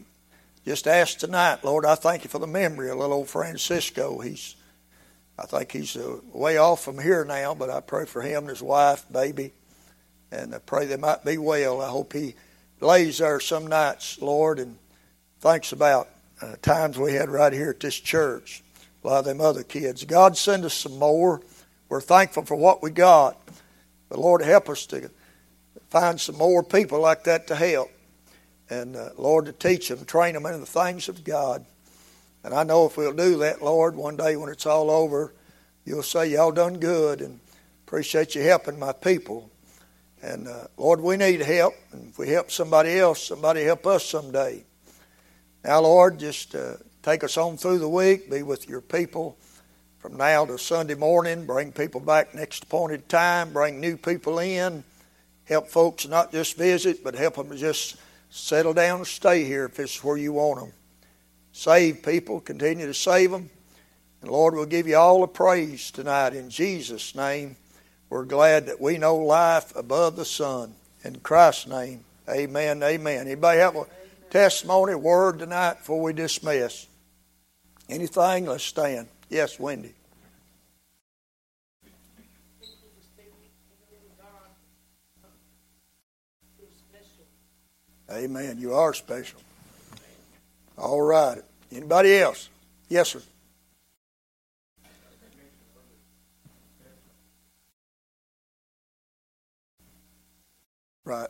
just 0.63 0.85
ask 0.85 1.17
tonight, 1.17 1.63
Lord, 1.63 1.85
I 1.85 1.95
thank 1.95 2.23
you 2.23 2.29
for 2.29 2.37
the 2.37 2.45
memory 2.45 2.91
of 2.91 2.99
little 2.99 3.15
old 3.15 3.29
Francisco. 3.29 4.19
He's, 4.19 4.55
I 5.39 5.47
think 5.47 5.71
he's 5.71 5.97
uh, 5.97 6.17
way 6.31 6.57
off 6.57 6.83
from 6.83 6.99
here 6.99 7.25
now, 7.25 7.55
but 7.55 7.71
I 7.71 7.79
pray 7.79 8.05
for 8.05 8.21
him 8.21 8.43
and 8.43 8.49
his 8.49 8.61
wife, 8.61 9.11
baby, 9.11 9.53
and 10.31 10.53
I 10.53 10.59
pray 10.59 10.85
they 10.85 10.95
might 10.95 11.25
be 11.25 11.39
well. 11.39 11.81
I 11.81 11.89
hope 11.89 12.13
he 12.13 12.35
lays 12.81 13.17
there 13.17 13.39
some 13.39 13.65
nights, 13.65 14.21
Lord, 14.21 14.59
and 14.59 14.77
thinks 15.39 15.71
about 15.71 16.09
uh, 16.43 16.57
times 16.61 16.99
we 16.99 17.13
had 17.13 17.29
right 17.29 17.53
here 17.53 17.71
at 17.71 17.79
this 17.79 17.99
church. 17.99 18.61
A 19.03 19.07
lot 19.07 19.19
of 19.19 19.25
them 19.25 19.41
other 19.41 19.63
kids. 19.63 20.05
God 20.05 20.37
send 20.37 20.63
us 20.63 20.75
some 20.75 20.99
more. 20.99 21.41
We're 21.89 22.01
thankful 22.01 22.45
for 22.45 22.55
what 22.55 22.83
we 22.83 22.91
got, 22.91 23.35
but 24.09 24.19
Lord, 24.19 24.41
help 24.41 24.69
us 24.69 24.85
to 24.87 25.09
find 25.89 26.19
some 26.19 26.37
more 26.37 26.63
people 26.63 26.99
like 26.99 27.23
that 27.23 27.47
to 27.47 27.55
help 27.55 27.89
and 28.69 28.95
uh, 28.95 29.09
Lord, 29.17 29.45
to 29.45 29.51
teach 29.51 29.89
them, 29.89 30.05
train 30.05 30.33
them 30.33 30.45
in 30.45 30.59
the 30.59 30.65
things 30.65 31.09
of 31.09 31.23
God. 31.23 31.65
And 32.43 32.53
I 32.53 32.63
know 32.63 32.85
if 32.85 32.97
we'll 32.97 33.13
do 33.13 33.37
that, 33.39 33.61
Lord, 33.61 33.95
one 33.95 34.15
day 34.15 34.35
when 34.35 34.49
it's 34.49 34.65
all 34.65 34.89
over, 34.91 35.33
you'll 35.85 36.03
say, 36.03 36.27
Y'all 36.27 36.51
done 36.51 36.79
good, 36.79 37.21
and 37.21 37.39
appreciate 37.85 38.35
you 38.35 38.41
helping 38.41 38.79
my 38.79 38.93
people. 38.93 39.49
And 40.21 40.47
uh, 40.47 40.67
Lord, 40.77 41.01
we 41.01 41.17
need 41.17 41.41
help. 41.41 41.73
And 41.91 42.09
if 42.09 42.19
we 42.19 42.29
help 42.29 42.51
somebody 42.51 42.97
else, 42.99 43.23
somebody 43.23 43.63
help 43.63 43.87
us 43.87 44.05
someday. 44.05 44.63
Now, 45.63 45.81
Lord, 45.81 46.19
just 46.19 46.55
uh, 46.55 46.73
take 47.01 47.23
us 47.23 47.37
on 47.37 47.57
through 47.57 47.79
the 47.79 47.89
week, 47.89 48.29
be 48.29 48.43
with 48.43 48.69
your 48.69 48.81
people 48.81 49.37
from 49.99 50.17
now 50.17 50.45
to 50.45 50.57
Sunday 50.57 50.95
morning, 50.95 51.45
bring 51.45 51.71
people 51.71 52.01
back 52.01 52.33
next 52.33 52.63
appointed 52.63 53.07
time, 53.07 53.53
bring 53.53 53.79
new 53.79 53.97
people 53.97 54.39
in, 54.39 54.83
help 55.45 55.67
folks 55.67 56.07
not 56.07 56.31
just 56.31 56.57
visit, 56.57 57.03
but 57.03 57.15
help 57.15 57.35
them 57.35 57.55
just 57.55 57.97
Settle 58.29 58.73
down 58.73 58.99
and 58.99 59.07
stay 59.07 59.43
here 59.43 59.65
if 59.65 59.79
is 59.79 60.03
where 60.03 60.17
you 60.17 60.33
want 60.33 60.59
them. 60.59 60.73
Save 61.51 62.03
people, 62.03 62.39
continue 62.39 62.85
to 62.85 62.93
save 62.93 63.31
them. 63.31 63.49
And 64.21 64.29
Lord, 64.29 64.53
we'll 64.53 64.65
give 64.65 64.87
you 64.87 64.97
all 64.97 65.21
the 65.21 65.27
praise 65.27 65.89
tonight 65.91 66.33
in 66.33 66.49
Jesus' 66.49 67.15
name. 67.15 67.55
We're 68.09 68.25
glad 68.25 68.67
that 68.67 68.79
we 68.79 68.97
know 68.97 69.15
life 69.17 69.75
above 69.75 70.15
the 70.15 70.25
sun. 70.25 70.75
In 71.03 71.19
Christ's 71.21 71.67
name, 71.67 72.03
amen, 72.29 72.83
amen. 72.83 73.27
Anybody 73.27 73.59
have 73.59 73.75
a 73.75 73.85
testimony, 74.29 74.93
word 74.93 75.39
tonight 75.39 75.75
before 75.79 76.01
we 76.01 76.13
dismiss? 76.13 76.87
Anything? 77.87 78.45
Let's 78.45 78.63
stand. 78.63 79.07
Yes, 79.29 79.59
Wendy. 79.59 79.93
Amen. 88.11 88.57
You 88.59 88.73
are 88.73 88.93
special. 88.93 89.39
All 90.77 91.01
right. 91.01 91.41
Anybody 91.71 92.17
else? 92.17 92.49
Yes, 92.87 93.09
sir. 93.09 93.21
Right. 101.05 101.29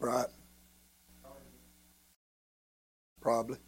Right. 0.00 0.26
Probably. 3.28 3.58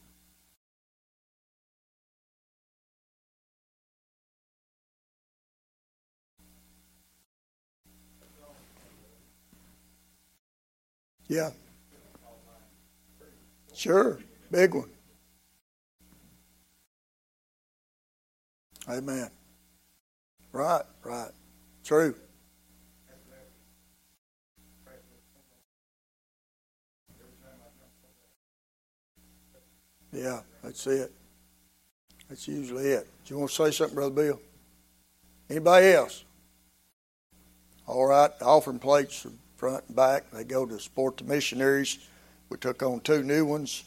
Yeah. 11.29 11.51
Sure. 13.75 14.19
Big 14.51 14.75
one. 14.75 14.89
Amen. 18.89 19.29
Right, 20.53 20.85
right. 21.05 21.33
True. 21.85 22.15
Yeah, 30.13 30.41
that's 30.63 30.87
it. 30.87 31.13
That's 32.29 32.47
usually 32.49 32.89
it. 32.89 33.09
Do 33.25 33.35
you 33.35 33.39
want 33.39 33.51
to 33.51 33.57
say 33.57 33.71
something, 33.71 33.95
Brother 33.95 34.15
Bill? 34.15 34.41
Anybody 35.49 35.89
else? 35.89 36.25
All 37.87 38.07
right, 38.07 38.31
offering 38.41 38.79
plates 38.79 39.27
front 39.57 39.85
and 39.89 39.97
back. 39.97 40.31
They 40.31 40.45
go 40.45 40.65
to 40.65 40.79
support 40.79 41.17
the 41.17 41.25
missionaries. 41.25 41.99
We 42.49 42.57
took 42.57 42.83
on 42.83 43.01
two 43.01 43.23
new 43.23 43.45
ones. 43.45 43.85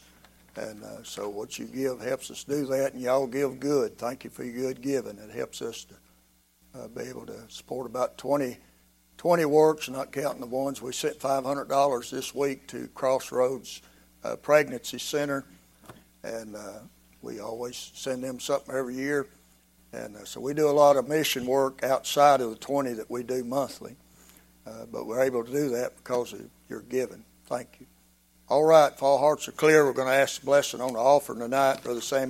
And 0.55 0.83
uh, 0.83 1.03
so 1.03 1.29
what 1.29 1.57
you 1.57 1.65
give 1.65 1.99
helps 1.99 2.29
us 2.29 2.43
do 2.43 2.65
that, 2.67 2.93
and 2.93 3.01
y'all 3.01 3.25
give 3.25 3.59
good. 3.59 3.97
Thank 3.97 4.23
you 4.23 4.29
for 4.29 4.43
your 4.43 4.73
good 4.73 4.81
giving. 4.81 5.17
It 5.17 5.31
helps 5.31 5.61
us 5.61 5.85
to 5.85 6.79
uh, 6.79 6.87
be 6.89 7.01
able 7.03 7.25
to 7.25 7.39
support 7.47 7.87
about 7.87 8.17
20, 8.17 8.57
20 9.17 9.45
works, 9.45 9.89
not 9.89 10.11
counting 10.11 10.41
the 10.41 10.47
ones. 10.47 10.81
We 10.81 10.93
sent 10.93 11.19
$500 11.19 12.09
this 12.11 12.35
week 12.35 12.67
to 12.67 12.87
Crossroads 12.93 13.81
uh, 14.23 14.35
Pregnancy 14.35 14.99
Center, 14.99 15.43
and 16.23 16.55
uh, 16.55 16.79
we 17.21 17.39
always 17.39 17.91
send 17.93 18.23
them 18.23 18.39
something 18.39 18.73
every 18.73 18.95
year. 18.95 19.27
And 19.91 20.15
uh, 20.15 20.25
so 20.25 20.39
we 20.39 20.53
do 20.53 20.69
a 20.69 20.71
lot 20.71 20.97
of 20.97 21.07
mission 21.07 21.45
work 21.45 21.83
outside 21.83 22.41
of 22.41 22.49
the 22.49 22.55
20 22.55 22.93
that 22.93 23.11
we 23.11 23.23
do 23.23 23.43
monthly. 23.43 23.95
Uh, 24.65 24.85
but 24.91 25.05
we're 25.05 25.21
able 25.21 25.43
to 25.43 25.51
do 25.51 25.69
that 25.69 25.95
because 25.97 26.33
of 26.33 26.41
your 26.69 26.81
giving. 26.81 27.23
Thank 27.45 27.67
you. 27.79 27.85
All 28.49 28.63
right, 28.63 28.91
if 28.91 29.01
all 29.01 29.19
hearts 29.19 29.47
are 29.47 29.53
clear, 29.53 29.85
we're 29.85 29.93
going 29.93 30.07
to 30.07 30.13
ask 30.13 30.39
the 30.39 30.45
blessing 30.45 30.81
on 30.81 30.93
the 30.93 30.99
offering 30.99 31.39
tonight. 31.39 31.83
Brother 31.83 32.01
Sam. 32.01 32.21